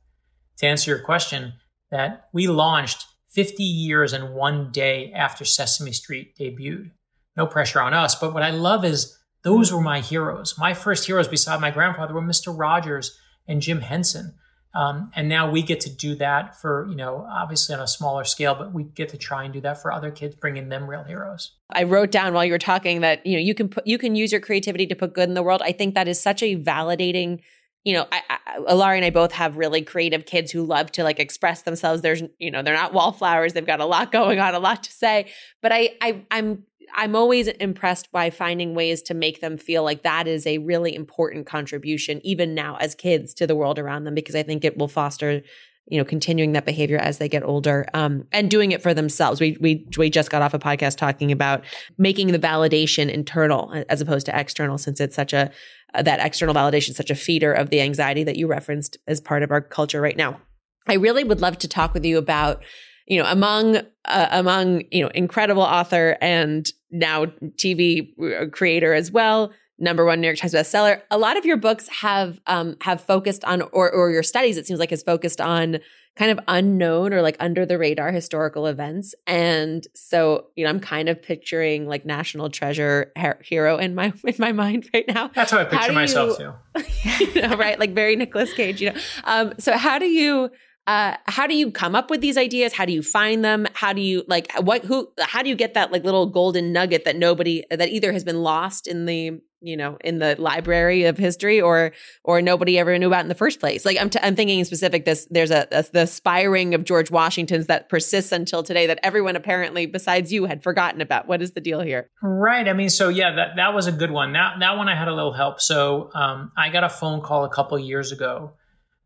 to 0.59 0.67
answer 0.67 0.91
your 0.91 1.01
question, 1.01 1.55
that 1.91 2.29
we 2.35 2.47
launched 2.47 3.07
50 3.31 3.63
years 3.63 4.13
and 4.13 4.35
one 4.35 4.71
day 4.71 5.13
after 5.15 5.45
Sesame 5.47 5.93
Street 5.93 6.37
debuted. 6.39 6.91
No 7.37 7.47
pressure 7.47 7.81
on 7.81 7.95
us. 7.95 8.15
But 8.15 8.35
what 8.35 8.43
I 8.43 8.51
love 8.51 8.85
is 8.85 9.17
those 9.45 9.73
were 9.73 9.81
my 9.81 10.01
heroes. 10.01 10.57
My 10.59 10.75
first 10.75 11.07
heroes 11.07 11.29
beside 11.29 11.61
my 11.61 11.71
grandfather 11.71 12.15
were 12.15 12.23
Mr. 12.23 12.57
Rogers 12.57 13.19
and 13.47 13.61
Jim 13.61 13.83
Henson. 13.83 14.35
Um, 14.75 15.13
and 15.15 15.29
now 15.29 15.49
we 15.51 15.63
get 15.63 15.81
to 15.81 15.91
do 15.91 16.17
that 16.17 16.61
for, 16.61 16.89
you 16.91 16.97
know, 16.97 17.25
obviously 17.31 17.77
on 17.77 17.81
a 17.81 17.87
smaller 17.87 18.25
scale, 18.25 18.57
but 18.57 18.73
we 18.73 18.83
get 18.83 19.11
to 19.11 19.17
try 19.17 19.45
and 19.45 19.53
do 19.53 19.61
that 19.61 19.81
for 19.81 19.93
other 19.93 20.11
kids, 20.11 20.35
bringing 20.35 20.69
them 20.69 20.91
real 20.91 21.05
heroes. 21.05 21.53
I 21.71 21.85
wrote 21.85 22.11
down 22.11 22.35
while 22.35 22.45
you 22.45 22.51
were 22.51 22.59
talking 22.59 23.01
that 23.03 23.25
you 23.25 23.35
know 23.35 23.39
you 23.41 23.55
can 23.55 23.69
put 23.69 23.87
you 23.87 23.99
can 23.99 24.17
use 24.17 24.33
your 24.33 24.41
creativity 24.41 24.87
to 24.89 24.97
put 24.97 25.15
good 25.15 25.29
in 25.29 25.35
the 25.35 25.45
world. 25.45 25.63
I 25.63 25.71
think 25.71 25.95
that 25.95 26.09
is 26.09 26.21
such 26.21 26.43
a 26.43 26.57
validating. 26.57 27.41
You 27.85 27.95
know, 27.95 28.07
I, 28.11 28.23
I, 28.31 28.59
Alari 28.61 28.97
and 28.97 29.05
I 29.05 29.11
both 29.11 29.33
have 29.33 29.59
really 29.59 29.83
creative 29.83 30.27
kids 30.27 30.51
who 30.51 30.65
love 30.65 30.91
to 30.93 31.05
like 31.05 31.21
express 31.21 31.63
themselves. 31.63 32.01
There's, 32.01 32.23
you 32.39 32.51
know, 32.51 32.63
they're 32.63 32.75
not 32.75 32.95
wallflowers. 32.95 33.53
They've 33.53 33.67
got 33.67 33.81
a 33.81 33.85
lot 33.85 34.11
going 34.11 34.41
on, 34.41 34.55
a 34.55 34.59
lot 34.59 34.85
to 34.85 34.91
say. 34.91 35.31
But 35.61 35.71
I, 35.71 35.91
I, 36.01 36.25
I'm, 36.31 36.65
I'm 36.95 37.17
always 37.17 37.49
impressed 37.49 38.13
by 38.13 38.31
finding 38.31 38.75
ways 38.75 39.03
to 39.03 39.15
make 39.15 39.41
them 39.41 39.59
feel 39.59 39.83
like 39.83 40.03
that 40.03 40.29
is 40.29 40.47
a 40.47 40.59
really 40.59 40.95
important 40.95 41.47
contribution, 41.47 42.21
even 42.25 42.55
now 42.55 42.77
as 42.77 42.95
kids, 42.95 43.35
to 43.35 43.47
the 43.47 43.57
world 43.57 43.79
around 43.79 44.05
them, 44.05 44.15
because 44.15 44.35
I 44.35 44.43
think 44.43 44.65
it 44.65 44.79
will 44.79 44.89
foster 44.89 45.43
you 45.87 45.99
know 45.99 46.05
continuing 46.05 46.53
that 46.53 46.65
behavior 46.65 46.97
as 46.97 47.19
they 47.19 47.29
get 47.29 47.43
older 47.43 47.87
um, 47.95 48.27
and 48.33 48.51
doing 48.51 48.73
it 48.73 48.83
for 48.83 48.95
themselves. 48.95 49.41
We 49.41 49.57
we 49.61 49.87
we 49.99 50.11
just 50.11 50.31
got 50.31 50.43
off 50.43 50.55
a 50.55 50.59
podcast 50.59 50.97
talking 50.97 51.33
about 51.33 51.65
making 51.99 52.29
the 52.29 52.39
validation 52.39 53.11
internal 53.11 53.85
as 53.89 54.01
opposed 54.01 54.27
to 54.27 54.39
external 54.39 54.79
since 54.79 55.01
it's 55.01 55.17
such 55.17 55.33
a 55.33 55.51
uh, 55.95 56.03
that 56.03 56.25
external 56.25 56.55
validation 56.55 56.91
is 56.91 56.97
such 56.97 57.11
a 57.11 57.15
feeder 57.15 57.53
of 57.53 57.71
the 57.71 57.81
anxiety 57.81 58.25
that 58.25 58.37
you 58.37 58.47
referenced 58.47 58.97
as 59.07 59.21
part 59.21 59.43
of 59.43 59.51
our 59.51 59.61
culture 59.61 60.01
right 60.01 60.17
now. 60.17 60.41
I 60.87 60.95
really 60.95 61.25
would 61.25 61.41
love 61.41 61.59
to 61.59 61.69
talk 61.69 61.95
with 61.95 62.05
you 62.05 62.19
about 62.19 62.63
you 63.07 63.23
know 63.23 63.29
among 63.29 63.83
uh, 64.07 64.29
among 64.31 64.83
you 64.91 65.03
know 65.03 65.11
incredible 65.15 65.63
author 65.63 66.17
and 66.21 66.71
now 66.91 67.27
tv 67.57 68.11
creator 68.53 68.93
as 68.95 69.11
well 69.11 69.53
number 69.79 70.05
one 70.05 70.21
New 70.21 70.29
York 70.29 70.39
Times 70.39 70.55
bestseller. 70.55 71.03
A 71.11 71.19
lot 71.19 71.37
of 71.37 71.45
your 71.45 71.57
books 71.57 71.89
have 71.89 72.41
um, 72.47 72.77
have 72.83 73.01
focused 73.01 73.45
on, 73.45 73.63
or 73.73 73.91
or 73.91 74.11
your 74.11 74.23
studies, 74.23 74.57
it 74.57 74.67
seems 74.67 74.79
like, 74.79 74.91
has 74.91 75.03
focused 75.03 75.41
on 75.41 75.79
kind 76.17 76.31
of 76.31 76.39
unknown 76.47 77.13
or 77.13 77.21
like 77.23 77.37
under 77.41 77.67
the 77.67 77.77
radar 77.77 78.13
historical 78.13 78.69
events. 78.69 79.17
And 79.27 79.85
so, 79.95 80.47
you 80.55 80.63
know, 80.63 80.71
I'm 80.71 80.79
kind 80.79 81.09
of 81.09 81.21
picturing 81.21 81.89
like 81.89 82.07
national 82.07 82.51
treasure 82.51 83.11
her- 83.17 83.41
hero 83.43 83.79
in 83.79 83.95
my 83.97 84.13
in 84.25 84.37
my 84.39 84.53
mind 84.53 84.89
right 84.95 85.07
now. 85.09 85.31
That's 85.35 85.51
how 85.51 85.59
I 85.59 85.65
picture 85.65 85.89
do 85.89 85.93
myself 85.95 86.39
you- 86.39 86.55
too. 86.83 87.35
you 87.35 87.43
know, 87.43 87.57
right? 87.57 87.79
Like 87.79 87.95
very 87.95 88.15
Nicolas 88.17 88.53
Cage, 88.55 88.81
you 88.81 88.93
know. 88.93 89.01
Um, 89.25 89.55
so 89.59 89.77
how 89.77 89.99
do 89.99 90.07
you 90.07 90.51
uh 90.87 91.17
how 91.27 91.47
do 91.47 91.57
you 91.57 91.71
come 91.71 91.95
up 91.95 92.11
with 92.11 92.21
these 92.21 92.37
ideas? 92.37 92.73
How 92.73 92.85
do 92.85 92.93
you 92.93 93.03
find 93.03 93.45
them? 93.45 93.67
How 93.75 93.93
do 93.93 94.01
you 94.01 94.25
like 94.29 94.53
what 94.61 94.85
who 94.85 95.09
how 95.19 95.43
do 95.43 95.49
you 95.49 95.55
get 95.55 95.75
that 95.75 95.93
like 95.93 96.05
little 96.05 96.27
golden 96.27 96.73
nugget 96.73 97.05
that 97.05 97.17
nobody 97.17 97.65
that 97.71 97.89
either 97.89 98.13
has 98.13 98.25
been 98.25 98.43
lost 98.43 98.87
in 98.87 99.07
the 99.07 99.41
you 99.61 99.79
know 99.79 99.97
in 100.05 100.19
the 100.19 100.37
library 100.39 101.05
of 101.05 101.17
history 101.17 101.59
or 101.61 101.93
or 102.23 102.43
nobody 102.43 102.79
ever 102.79 102.99
knew 102.99 103.07
about 103.07 103.23
in 103.23 103.29
the 103.29 103.35
first 103.35 103.61
place 103.61 103.87
like 103.87 103.97
i'm, 103.99 104.11
t- 104.11 104.19
I'm 104.23 104.37
thinking 104.37 104.59
in 104.59 104.67
specific 104.67 105.07
this 105.07 105.27
there's 105.31 105.51
a, 105.51 105.67
a 105.73 105.85
the 105.91 106.07
spy 106.07 106.43
ring 106.43 106.75
of 106.75 106.85
george 106.85 107.11
washington's 107.11 107.67
that 107.69 107.89
persists 107.89 108.31
until 108.31 108.63
today 108.63 108.87
that 108.87 109.01
everyone 109.03 109.37
apparently 109.37 109.87
besides 109.87 110.31
you 110.35 110.45
had 110.45 110.63
forgotten 110.63 111.01
about 111.01 111.29
what 111.29 111.41
is 111.41 111.53
the 111.53 111.63
deal 111.63 111.81
here 111.81 112.11
Right. 112.45 112.69
I 112.69 112.73
mean, 112.73 112.91
so 112.91 113.09
yeah, 113.09 113.35
that, 113.37 113.57
that 113.57 113.75
was 113.75 113.87
a 113.87 113.93
good 113.93 114.11
one. 114.11 114.33
That 114.33 114.57
that 114.61 114.77
one 114.77 114.89
I 114.89 114.95
had 114.95 115.09
a 115.09 115.15
little 115.15 115.33
help. 115.33 115.61
So 115.61 116.11
um, 116.15 116.53
I 116.57 116.69
got 116.69 116.85
a 116.85 116.89
phone 116.89 117.21
call 117.21 117.45
a 117.45 117.49
couple 117.49 117.79
years 117.79 118.13
ago 118.13 118.53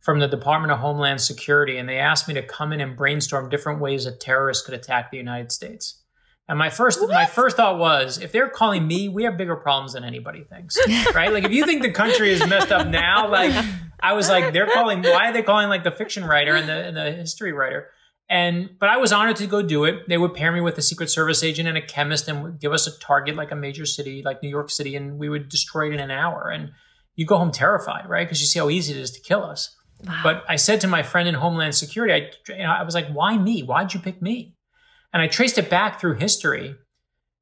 from 0.09 0.21
the 0.21 0.27
Department 0.27 0.73
of 0.73 0.79
Homeland 0.79 1.21
Security, 1.21 1.77
and 1.77 1.87
they 1.87 1.99
asked 1.99 2.29
me 2.29 2.33
to 2.33 2.43
come 2.43 2.73
in 2.73 2.81
and 2.81 2.97
brainstorm 2.97 3.51
different 3.51 3.79
ways 3.79 4.07
that 4.07 4.21
terrorists 4.21 4.65
could 4.65 4.73
attack 4.73 5.11
the 5.11 5.19
United 5.19 5.53
States. 5.53 6.03
And 6.49 6.59
my 6.59 6.71
first 6.71 6.99
my 7.11 7.27
first 7.27 7.59
thought 7.59 7.79
was, 7.79 8.17
if 8.17 8.33
they're 8.33 8.49
calling 8.49 8.87
me, 8.87 9.11
we 9.11 9.25
have 9.25 9.37
bigger 9.37 9.55
problems 9.55 9.93
than 9.93 10.05
anybody 10.05 10.45
thinks, 10.45 10.79
right? 11.15 11.31
Like 11.31 11.45
if 11.45 11.53
you 11.53 11.67
think 11.67 11.83
the 11.83 11.91
country 11.91 12.31
is 12.31 12.41
messed 12.49 12.73
up 12.73 12.87
now, 12.89 13.29
like 13.29 13.53
I 14.01 14.15
was 14.15 14.31
like, 14.31 14.55
they're 14.55 14.71
calling. 14.71 15.03
Why 15.03 15.29
are 15.29 15.33
they 15.35 15.43
calling 15.43 15.69
like 15.69 15.85
the 15.85 15.91
fiction 15.91 16.25
writer 16.25 16.55
and 16.55 16.67
the 16.67 16.87
and 16.87 16.97
the 16.97 17.13
history 17.13 17.53
writer? 17.53 17.91
And 18.31 18.71
but 18.81 18.89
I 18.89 18.97
was 18.97 19.13
honored 19.13 19.37
to 19.37 19.47
go 19.47 19.61
do 19.61 19.85
it. 19.85 20.09
They 20.09 20.17
would 20.17 20.33
pair 20.33 20.53
me 20.53 20.63
with 20.63 20.79
a 20.79 20.83
Secret 20.83 21.11
Service 21.11 21.43
agent 21.43 21.69
and 21.69 21.77
a 21.77 21.83
chemist, 21.83 22.29
and 22.29 22.43
would 22.43 22.61
give 22.61 22.73
us 22.73 22.87
a 22.87 22.99
target 22.99 23.37
like 23.37 23.53
a 23.53 23.57
major 23.57 23.85
city, 23.85 24.23
like 24.25 24.43
New 24.43 24.49
York 24.49 24.71
City, 24.71 24.97
and 24.97 25.19
we 25.19 25.29
would 25.29 25.51
destroy 25.51 25.89
it 25.89 25.93
in 25.93 26.01
an 26.01 26.11
hour. 26.11 26.49
And 26.49 26.71
you 27.15 27.27
go 27.27 27.37
home 27.37 27.51
terrified, 27.51 28.09
right? 28.09 28.27
Because 28.27 28.41
you 28.41 28.47
see 28.47 28.59
how 28.59 28.71
easy 28.71 28.95
it 28.95 29.01
is 29.01 29.11
to 29.11 29.21
kill 29.21 29.45
us. 29.45 29.75
But 30.23 30.45
I 30.49 30.57
said 30.57 30.81
to 30.83 30.87
my 30.87 31.03
friend 31.03 31.29
in 31.29 31.35
Homeland 31.35 31.75
Security, 31.75 32.15
I, 32.15 32.53
you 32.53 32.63
know, 32.63 32.71
I 32.71 32.83
was 32.83 32.95
like, 32.95 33.09
"Why 33.09 33.37
me? 33.37 33.63
Why'd 33.63 33.95
you 33.95 34.01
pick 34.01 34.23
me?" 34.23 34.55
And 35.13 35.23
I 35.23 35.27
traced 35.27 35.59
it 35.59 35.71
back 35.71 36.01
through 36.01 36.15
history 36.15 36.77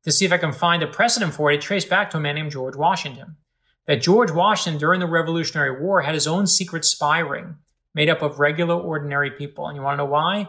to 0.04 0.12
see 0.12 0.24
if 0.24 0.32
I 0.32 0.38
can 0.38 0.52
find 0.52 0.82
a 0.82 0.86
precedent 0.86 1.34
for 1.34 1.50
it. 1.50 1.56
It 1.56 1.60
traced 1.60 1.90
back 1.90 2.10
to 2.10 2.16
a 2.16 2.20
man 2.20 2.36
named 2.36 2.52
George 2.52 2.76
Washington. 2.76 3.36
That 3.86 4.02
George 4.02 4.30
Washington, 4.30 4.80
during 4.80 5.00
the 5.00 5.06
Revolutionary 5.06 5.80
War, 5.80 6.02
had 6.02 6.14
his 6.14 6.26
own 6.26 6.46
secret 6.46 6.84
spy 6.84 7.18
ring 7.18 7.56
made 7.94 8.08
up 8.08 8.22
of 8.22 8.40
regular, 8.40 8.74
ordinary 8.74 9.30
people. 9.30 9.66
And 9.66 9.76
you 9.76 9.82
want 9.82 9.94
to 9.94 10.04
know 10.04 10.10
why? 10.10 10.48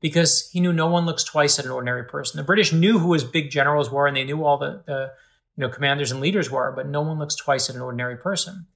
Because 0.00 0.50
he 0.50 0.60
knew 0.60 0.72
no 0.72 0.86
one 0.86 1.04
looks 1.04 1.24
twice 1.24 1.58
at 1.58 1.64
an 1.64 1.70
ordinary 1.70 2.04
person. 2.04 2.36
The 2.38 2.44
British 2.44 2.72
knew 2.72 2.98
who 2.98 3.12
his 3.12 3.24
big 3.24 3.50
generals 3.50 3.90
were, 3.90 4.06
and 4.06 4.16
they 4.16 4.24
knew 4.24 4.44
all 4.44 4.58
the, 4.58 4.82
the 4.86 5.12
you 5.56 5.62
know, 5.62 5.68
commanders 5.68 6.12
and 6.12 6.20
leaders 6.20 6.50
were, 6.50 6.72
but 6.72 6.86
no 6.86 7.00
one 7.00 7.18
looks 7.18 7.34
twice 7.34 7.68
at 7.68 7.76
an 7.76 7.82
ordinary 7.82 8.16
person. 8.16 8.66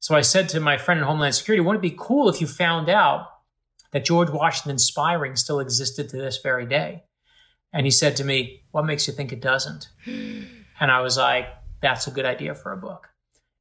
So 0.00 0.14
I 0.14 0.20
said 0.20 0.48
to 0.50 0.60
my 0.60 0.76
friend 0.76 1.00
in 1.00 1.06
Homeland 1.06 1.34
Security, 1.34 1.60
wouldn't 1.60 1.84
it 1.84 1.90
be 1.90 1.96
cool 1.98 2.28
if 2.28 2.40
you 2.40 2.46
found 2.46 2.88
out 2.88 3.28
that 3.92 4.04
George 4.04 4.30
Washington's 4.30 4.84
spy 4.84 5.14
ring 5.14 5.36
still 5.36 5.60
existed 5.60 6.08
to 6.10 6.16
this 6.16 6.38
very 6.38 6.66
day? 6.66 7.04
And 7.72 7.86
he 7.86 7.90
said 7.90 8.16
to 8.16 8.24
me, 8.24 8.62
What 8.70 8.86
makes 8.86 9.06
you 9.06 9.14
think 9.14 9.32
it 9.32 9.40
doesn't? 9.40 9.88
And 10.78 10.90
I 10.90 11.00
was 11.00 11.16
like, 11.16 11.46
That's 11.80 12.06
a 12.06 12.10
good 12.10 12.26
idea 12.26 12.54
for 12.54 12.72
a 12.72 12.76
book. 12.76 13.08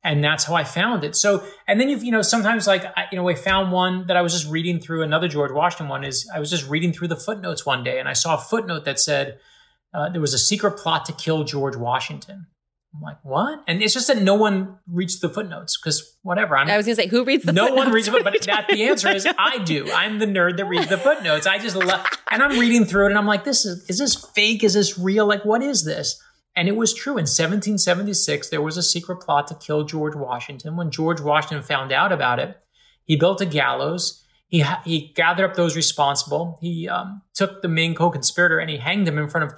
And 0.04 0.24
that's 0.24 0.43
how 0.43 0.54
I 0.54 0.63
found 0.63 1.04
it. 1.04 1.15
So, 1.15 1.43
and 1.67 1.82
then 1.82 1.89
you've, 1.89 2.04
you 2.04 2.12
know, 2.12 2.21
sometimes 2.21 2.67
like, 2.67 2.86
I, 2.95 3.06
you 3.12 3.17
know, 3.17 3.28
I 3.28 3.34
found 3.34 3.71
one 3.71 4.06
that 4.06 4.15
I 4.15 4.21
was 4.21 4.34
just 4.34 4.48
reading 4.48 4.80
through 4.80 5.02
another 5.02 5.28
George 5.28 5.52
Washington 5.52 5.88
one 5.88 6.04
is 6.04 6.30
I 6.32 6.39
was 6.39 6.52
just 6.52 6.69
reading 6.69 6.93
through 6.93 7.08
the 7.08 7.15
footnotes 7.15 7.65
one 7.65 7.84
day 7.84 8.00
and 8.00 8.08
I 8.08 8.13
saw 8.13 8.36
a 8.36 8.38
footnote 8.38 8.86
that 8.86 9.00
said 9.00 9.39
uh, 9.95 10.10
there 10.10 10.21
was 10.21 10.34
a 10.34 10.38
secret 10.38 10.78
plot 10.78 11.06
to 11.06 11.13
kill 11.13 11.43
George 11.43 11.76
Washington. 11.76 12.48
I'm 12.95 13.01
like, 13.01 13.17
what? 13.23 13.63
And 13.67 13.81
it's 13.84 13.93
just 13.93 14.08
that 14.08 14.21
no 14.21 14.36
one 14.36 14.77
reads 14.88 15.19
the 15.19 15.27
footnotes 15.27 15.77
because 15.77 16.17
whatever. 16.21 16.58
I'm, 16.58 16.69
I 16.69 16.77
was 16.77 16.86
going 16.86 16.95
to 16.95 17.03
say, 17.03 17.08
who 17.10 17.25
reads 17.25 17.43
the 17.43 17.51
no 17.51 17.65
footnotes? 17.65 17.86
one 17.86 17.93
reads 17.93 18.08
it, 18.08 18.23
but 18.23 18.41
that 18.45 18.67
the 18.69 18.84
answer 18.88 19.10
is 19.10 19.27
I 19.38 19.58
do. 19.63 19.91
I'm 19.91 20.19
the 20.19 20.25
nerd 20.25 20.58
that 20.58 20.65
reads 20.65 20.88
the 20.88 20.97
footnotes. 20.97 21.45
I 21.45 21.58
just 21.58 21.75
love, 21.75 22.05
and 22.31 22.41
I'm 22.41 22.58
reading 22.58 22.86
through 22.86 23.08
it, 23.08 23.10
and 23.10 23.17
I'm 23.17 23.25
like, 23.25 23.43
this 23.43 23.65
is 23.65 23.89
is 23.89 23.97
this 23.97 24.15
fake? 24.15 24.63
Is 24.63 24.75
this 24.75 24.97
real? 24.97 25.25
Like, 25.25 25.43
what 25.43 25.62
is 25.62 25.84
this? 25.84 26.21
And 26.55 26.69
it 26.69 26.77
was 26.77 26.93
true. 26.93 27.13
In 27.13 27.23
1776, 27.23 28.49
there 28.49 28.62
was 28.62 28.77
a 28.77 28.84
secret 28.84 29.17
plot 29.17 29.47
to 29.47 29.55
kill 29.55 29.84
George 29.84 30.15
Washington. 30.15 30.77
When 30.77 30.89
George 30.89 31.19
Washington 31.19 31.62
found 31.62 31.91
out 31.91 32.13
about 32.13 32.39
it, 32.39 32.55
he 33.03 33.17
built 33.17 33.41
a 33.41 33.45
gallows. 33.45 34.23
He, 34.47 34.63
he 34.86 35.12
gathered 35.15 35.49
up 35.49 35.55
those 35.55 35.75
responsible. 35.75 36.58
He 36.62 36.88
um, 36.88 37.23
took 37.34 37.62
the 37.62 37.67
main 37.67 37.93
co-conspirator 37.93 38.58
and 38.58 38.69
he 38.69 38.77
hanged 38.77 39.08
him 39.08 39.17
in 39.17 39.27
front 39.27 39.43
of 39.43 39.58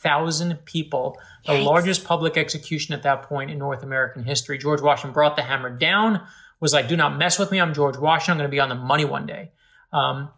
20,000 0.00 0.64
people, 0.64 1.18
the 1.46 1.52
Yikes. 1.52 1.64
largest 1.64 2.04
public 2.04 2.36
execution 2.36 2.94
at 2.94 3.02
that 3.02 3.22
point 3.22 3.50
in 3.50 3.58
North 3.58 3.82
American 3.82 4.24
history. 4.24 4.58
George 4.58 4.80
Washington 4.80 5.12
brought 5.12 5.36
the 5.36 5.42
hammer 5.42 5.70
down, 5.70 6.22
was 6.60 6.72
like, 6.72 6.88
do 6.88 6.96
not 6.96 7.16
mess 7.16 7.38
with 7.38 7.50
me. 7.50 7.60
I'm 7.60 7.74
George 7.74 7.96
Washington. 7.96 8.32
I'm 8.32 8.38
going 8.38 8.50
to 8.50 8.54
be 8.54 8.60
on 8.60 8.68
the 8.68 8.74
money 8.74 9.04
one 9.04 9.26
day. 9.26 9.52
Um, 9.92 10.30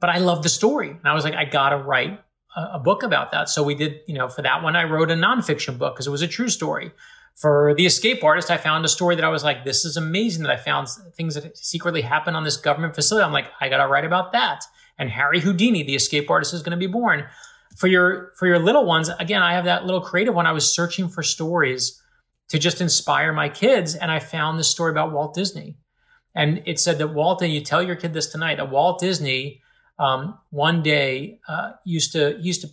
but 0.00 0.10
I 0.10 0.18
love 0.18 0.42
the 0.42 0.48
story. 0.48 0.90
And 0.90 1.06
I 1.06 1.14
was 1.14 1.24
like, 1.24 1.34
I 1.34 1.44
got 1.44 1.70
to 1.70 1.78
write 1.78 2.20
a, 2.56 2.60
a 2.74 2.78
book 2.78 3.02
about 3.02 3.32
that. 3.32 3.48
So 3.48 3.62
we 3.62 3.74
did, 3.74 4.00
you 4.06 4.14
know, 4.14 4.28
for 4.28 4.42
that 4.42 4.62
one, 4.62 4.76
I 4.76 4.84
wrote 4.84 5.10
a 5.10 5.14
nonfiction 5.14 5.78
book 5.78 5.94
because 5.94 6.06
it 6.06 6.10
was 6.10 6.22
a 6.22 6.28
true 6.28 6.48
story. 6.48 6.92
For 7.34 7.74
The 7.76 7.86
Escape 7.86 8.24
Artist, 8.24 8.50
I 8.50 8.56
found 8.56 8.84
a 8.84 8.88
story 8.88 9.14
that 9.14 9.24
I 9.24 9.28
was 9.28 9.44
like, 9.44 9.64
this 9.64 9.84
is 9.84 9.96
amazing 9.96 10.42
that 10.42 10.50
I 10.50 10.56
found 10.56 10.88
things 11.14 11.34
that 11.34 11.56
secretly 11.56 12.02
happened 12.02 12.36
on 12.36 12.42
this 12.42 12.56
government 12.56 12.96
facility. 12.96 13.24
I'm 13.24 13.32
like, 13.32 13.46
I 13.60 13.68
got 13.68 13.78
to 13.78 13.86
write 13.86 14.04
about 14.04 14.32
that. 14.32 14.64
And 14.98 15.08
Harry 15.10 15.38
Houdini, 15.40 15.84
The 15.84 15.94
Escape 15.94 16.28
Artist, 16.28 16.52
is 16.52 16.62
going 16.62 16.72
to 16.72 16.76
be 16.76 16.88
born. 16.88 17.26
For 17.78 17.86
your 17.86 18.32
for 18.36 18.48
your 18.48 18.58
little 18.58 18.84
ones, 18.84 19.08
again, 19.20 19.40
I 19.40 19.52
have 19.52 19.64
that 19.66 19.86
little 19.86 20.00
creative 20.00 20.34
one. 20.34 20.46
I 20.46 20.52
was 20.52 20.68
searching 20.68 21.08
for 21.08 21.22
stories 21.22 22.02
to 22.48 22.58
just 22.58 22.80
inspire 22.80 23.32
my 23.32 23.48
kids, 23.48 23.94
and 23.94 24.10
I 24.10 24.18
found 24.18 24.58
this 24.58 24.68
story 24.68 24.90
about 24.90 25.12
Walt 25.12 25.32
Disney. 25.32 25.76
And 26.34 26.60
it 26.66 26.80
said 26.80 26.98
that 26.98 27.14
Walt, 27.14 27.40
and 27.40 27.52
you 27.52 27.60
tell 27.60 27.80
your 27.80 27.94
kid 27.94 28.14
this 28.14 28.26
tonight, 28.26 28.56
that 28.56 28.70
Walt 28.70 28.98
Disney 28.98 29.62
um, 29.96 30.38
one 30.50 30.82
day 30.82 31.38
uh, 31.48 31.72
used 31.84 32.10
to 32.12 32.36
used 32.40 32.62
to 32.62 32.68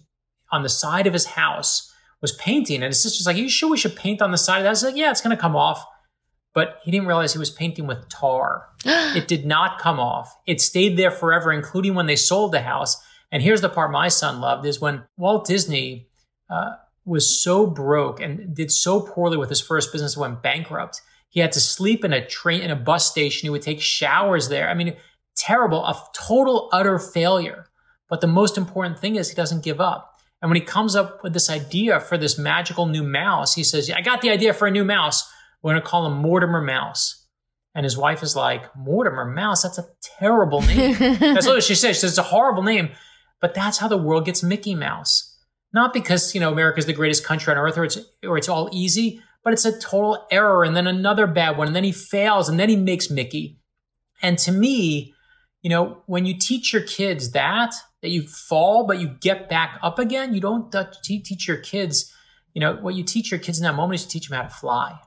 on 0.52 0.64
the 0.64 0.70
side 0.70 1.06
of 1.06 1.14
his 1.14 1.26
house 1.26 1.94
was 2.20 2.32
painting, 2.32 2.78
and 2.78 2.86
his 2.86 3.04
sister's 3.04 3.28
like, 3.28 3.36
"Are 3.36 3.40
you 3.40 3.50
sure 3.50 3.70
we 3.70 3.78
should 3.78 3.96
paint 3.96 4.24
on 4.24 4.32
the 4.32 4.40
side 4.40 4.58
of 4.58 4.64
that?" 4.64 4.70
I 4.70 4.72
was 4.72 4.84
like, 4.84 4.96
"Yeah, 4.96 5.12
it's 5.12 5.22
going 5.22 5.36
to 5.36 5.42
come 5.42 5.56
off." 5.56 5.86
But 6.56 6.80
he 6.84 6.90
didn't 6.90 7.06
realize 7.06 7.34
he 7.34 7.38
was 7.38 7.52
painting 7.52 7.86
with 7.86 8.10
tar. 8.10 8.70
it 8.86 9.28
did 9.28 9.46
not 9.46 9.78
come 9.78 10.00
off. 10.00 10.36
It 10.48 10.62
stayed 10.62 10.98
there 10.98 11.12
forever, 11.12 11.52
including 11.52 11.94
when 11.94 12.08
they 12.08 12.16
sold 12.16 12.54
the 12.54 12.62
house. 12.62 12.98
And 13.36 13.44
here's 13.44 13.60
the 13.60 13.68
part 13.68 13.92
my 13.92 14.08
son 14.08 14.40
loved: 14.40 14.66
is 14.66 14.80
when 14.80 15.04
Walt 15.18 15.46
Disney 15.46 16.08
uh, 16.50 16.76
was 17.04 17.44
so 17.44 17.68
broke 17.68 18.22
and 18.22 18.56
did 18.56 18.72
so 18.72 19.02
poorly 19.02 19.36
with 19.36 19.50
his 19.50 19.60
first 19.60 19.92
business, 19.92 20.16
went 20.16 20.42
bankrupt. 20.42 21.02
He 21.28 21.42
had 21.42 21.52
to 21.52 21.60
sleep 21.60 22.06
in 22.06 22.14
a 22.14 22.26
train 22.26 22.62
in 22.62 22.72
a 22.72 22.78
bus 22.78 23.06
station. 23.06 23.46
He 23.46 23.50
would 23.50 23.62
take 23.62 23.82
showers 23.82 24.48
there. 24.48 24.70
I 24.70 24.74
mean, 24.74 24.96
terrible, 25.36 25.86
a 25.86 26.02
total 26.14 26.70
utter 26.72 26.98
failure. 26.98 27.66
But 28.08 28.22
the 28.22 28.28
most 28.28 28.58
important 28.58 29.00
thing 29.00 29.18
is 29.18 29.28
he 29.28 29.36
doesn't 29.36 29.66
give 29.66 29.82
up. 29.82 30.14
And 30.42 30.50
when 30.50 30.56
he 30.56 30.66
comes 30.66 30.96
up 30.96 31.22
with 31.22 31.34
this 31.34 31.50
idea 31.50 32.00
for 32.00 32.18
this 32.18 32.38
magical 32.38 32.86
new 32.86 33.04
mouse, 33.04 33.54
he 33.54 33.66
says, 33.66 33.92
I 33.92 34.00
got 34.00 34.22
the 34.22 34.30
idea 34.30 34.54
for 34.54 34.66
a 34.66 34.72
new 34.72 34.86
mouse. 34.86 35.30
We're 35.62 35.74
going 35.74 35.82
to 35.82 35.88
call 35.88 36.06
him 36.06 36.20
Mortimer 36.20 36.62
Mouse. 36.62 37.28
And 37.74 37.84
his 37.84 37.98
wife 37.98 38.24
is 38.24 38.34
like, 38.34 38.74
Mortimer 38.78 39.26
Mouse? 39.26 39.64
That's 39.64 39.78
a 39.78 39.88
terrible 40.02 40.62
name. 40.62 40.96
that's 41.20 41.48
what 41.48 41.64
she 41.64 41.76
says. 41.76 41.98
She 41.98 42.00
says, 42.00 42.12
it's 42.12 42.18
a 42.18 42.24
horrible 42.24 42.64
name. 42.64 42.92
But 43.42 43.54
that's 43.54 43.78
how 43.78 43.88
the 43.88 43.98
world 43.98 44.26
gets 44.26 44.44
Mickey 44.44 44.76
Mouse. 44.76 45.38
Not 45.74 45.94
because, 45.94 46.34
you 46.34 46.42
know, 46.42 46.52
America's 46.52 46.86
the 46.86 46.94
greatest 46.94 47.26
country 47.26 47.52
on 47.52 47.58
earth 47.60 47.78
or 47.78 47.84
it's, 47.84 47.98
or 48.24 48.38
it's 48.38 48.50
all 48.50 48.70
easy, 48.72 49.22
but 49.44 49.54
it's 49.54 49.66
a 49.66 49.78
total 49.80 50.26
error 50.32 50.64
and 50.64 50.76
then 50.76 50.88
another 50.88 51.28
bad 51.28 51.58
one. 51.58 51.68
And 51.68 51.76
then 51.76 51.84
he 51.84 51.92
fails 51.92 52.48
and 52.50 52.60
then 52.60 52.70
he 52.70 52.76
makes 52.76 53.10
Mickey. 53.10 53.60
And 54.22 54.38
to 54.40 54.52
me, 54.52 55.14
you 55.62 55.70
know, 55.70 56.04
when 56.06 56.26
you 56.26 56.38
teach 56.38 56.72
your 56.72 56.84
kids 56.84 57.32
that, 57.32 57.74
that 58.02 58.10
you 58.10 58.24
fall, 58.24 58.86
but 58.86 59.00
you 59.00 59.10
get 59.20 59.50
back 59.50 59.80
up 59.84 60.00
again, 60.00 60.34
you 60.34 60.40
don't 60.40 60.74
teach 61.04 61.48
your 61.48 61.58
kids, 61.58 62.14
you 62.54 62.62
know, 62.62 62.76
what 62.76 62.96
you 62.96 63.04
teach 63.04 63.32
your 63.32 63.40
kids 63.40 63.60
in 63.60 63.64
that 63.64 63.76
moment 63.76 64.00
is 64.00 64.06
to 64.06 64.12
teach 64.12 64.30
them 64.30 64.38
how 64.38 64.44
to 64.44 64.50
fly. 64.50 64.98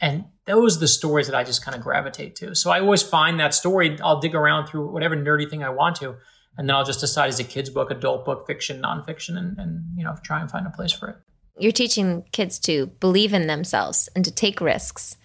And 0.00 0.24
those 0.46 0.78
are 0.78 0.80
the 0.80 0.88
stories 0.88 1.26
that 1.26 1.36
I 1.36 1.44
just 1.44 1.64
kind 1.64 1.76
of 1.76 1.82
gravitate 1.82 2.34
to. 2.36 2.54
So 2.54 2.70
I 2.70 2.80
always 2.80 3.02
find 3.02 3.38
that 3.38 3.54
story, 3.54 3.98
I'll 4.02 4.20
dig 4.20 4.34
around 4.34 4.66
through 4.66 4.90
whatever 4.90 5.14
nerdy 5.14 5.48
thing 5.48 5.62
I 5.62 5.68
want 5.68 5.96
to, 5.96 6.16
and 6.58 6.68
then 6.68 6.76
I'll 6.76 6.84
just 6.84 7.00
decide 7.00 7.28
is 7.28 7.40
a 7.40 7.44
kid's 7.44 7.70
book, 7.70 7.90
adult 7.90 8.24
book, 8.24 8.46
fiction, 8.46 8.82
nonfiction, 8.82 9.36
and, 9.36 9.58
and 9.58 9.84
you 9.96 10.04
know, 10.04 10.16
try 10.22 10.40
and 10.40 10.50
find 10.50 10.66
a 10.66 10.70
place 10.70 10.92
for 10.92 11.08
it. 11.08 11.16
You're 11.58 11.72
teaching 11.72 12.24
kids 12.32 12.58
to 12.60 12.86
believe 12.86 13.32
in 13.32 13.46
themselves 13.46 14.08
and 14.14 14.24
to 14.24 14.30
take 14.30 14.60
risks, 14.60 15.16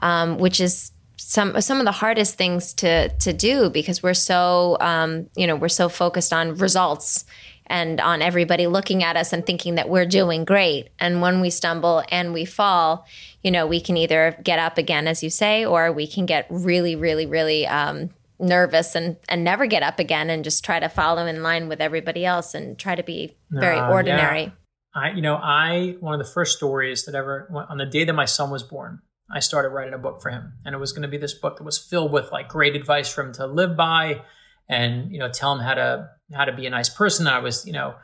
um, 0.00 0.38
which 0.38 0.60
is 0.60 0.92
some 1.16 1.60
some 1.60 1.78
of 1.78 1.84
the 1.84 1.92
hardest 1.92 2.36
things 2.36 2.72
to 2.74 3.08
to 3.08 3.32
do 3.32 3.70
because 3.70 4.02
we're 4.02 4.14
so 4.14 4.76
um, 4.80 5.28
you 5.36 5.46
know 5.46 5.54
we're 5.54 5.68
so 5.68 5.88
focused 5.88 6.32
on 6.32 6.56
results 6.56 7.24
and 7.66 8.00
on 8.00 8.20
everybody 8.20 8.66
looking 8.66 9.02
at 9.02 9.16
us 9.16 9.32
and 9.32 9.46
thinking 9.46 9.76
that 9.76 9.88
we're 9.88 10.04
doing 10.04 10.44
great. 10.44 10.90
And 10.98 11.22
when 11.22 11.40
we 11.40 11.48
stumble 11.48 12.02
and 12.10 12.34
we 12.34 12.44
fall, 12.44 13.06
you 13.42 13.50
know, 13.50 13.66
we 13.66 13.80
can 13.80 13.96
either 13.96 14.36
get 14.42 14.58
up 14.58 14.76
again, 14.78 15.08
as 15.08 15.22
you 15.22 15.30
say, 15.30 15.64
or 15.64 15.90
we 15.90 16.06
can 16.06 16.26
get 16.26 16.46
really, 16.50 16.96
really, 16.96 17.24
really 17.24 17.66
um, 17.66 18.10
nervous 18.42 18.94
and 18.94 19.16
and 19.28 19.44
never 19.44 19.66
get 19.66 19.82
up 19.82 19.98
again 19.98 20.28
and 20.28 20.44
just 20.44 20.64
try 20.64 20.80
to 20.80 20.88
follow 20.88 21.24
in 21.26 21.42
line 21.42 21.68
with 21.68 21.80
everybody 21.80 22.24
else 22.26 22.54
and 22.54 22.78
try 22.78 22.94
to 22.94 23.02
be 23.02 23.36
very 23.50 23.78
Uh, 23.78 23.90
ordinary. 23.90 24.42
yeah. 24.42 24.50
I, 24.94 25.10
you 25.12 25.22
know, 25.22 25.36
I 25.36 25.96
one 26.00 26.12
of 26.12 26.18
the 26.24 26.30
first 26.32 26.56
stories 26.56 27.04
that 27.06 27.14
ever 27.14 27.48
on 27.70 27.78
the 27.78 27.86
day 27.86 28.04
that 28.04 28.12
my 28.12 28.26
son 28.26 28.50
was 28.50 28.62
born, 28.62 29.00
I 29.30 29.40
started 29.40 29.70
writing 29.70 29.94
a 29.94 29.98
book 29.98 30.20
for 30.20 30.30
him, 30.30 30.52
and 30.66 30.74
it 30.74 30.78
was 30.78 30.92
going 30.92 31.02
to 31.02 31.08
be 31.08 31.16
this 31.16 31.32
book 31.32 31.56
that 31.56 31.64
was 31.64 31.78
filled 31.78 32.12
with 32.12 32.30
like 32.30 32.48
great 32.48 32.76
advice 32.76 33.10
for 33.10 33.22
him 33.24 33.32
to 33.34 33.46
live 33.46 33.74
by, 33.76 34.22
and 34.68 35.10
you 35.10 35.18
know, 35.18 35.30
tell 35.30 35.52
him 35.54 35.60
how 35.60 35.74
to 35.74 36.08
how 36.34 36.44
to 36.44 36.52
be 36.52 36.66
a 36.66 36.70
nice 36.70 36.90
person. 36.90 37.26
I 37.26 37.38
was, 37.38 37.64
you 37.66 37.72
know, 37.72 37.94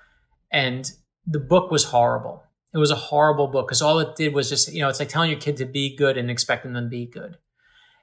and 0.51 0.91
the 1.27 1.41
book 1.41 1.71
was 1.71 1.85
horrible. 1.85 2.43
It 2.73 2.79
was 2.79 2.91
a 2.91 2.97
horrible 2.97 3.49
book 3.49 3.67
because 3.69 3.83
all 3.83 3.99
it 3.99 4.15
did 4.17 4.33
was 4.35 4.49
just, 4.49 4.73
you 4.73 4.81
know, 4.81 4.89
it's 4.89 4.99
like 5.01 5.09
telling 5.09 5.31
your 5.31 5.41
kid 5.41 5.57
to 5.59 5.65
be 5.67 5.95
good 5.97 6.17
and 6.17 6.31
expecting 6.31 6.73
them 6.75 6.85
to 6.85 6.89
be 6.91 7.07
good. 7.07 7.37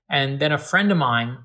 And 0.09 0.39
then 0.39 0.51
a 0.51 0.57
friend 0.57 0.91
of 0.91 0.97
mine, 0.97 1.37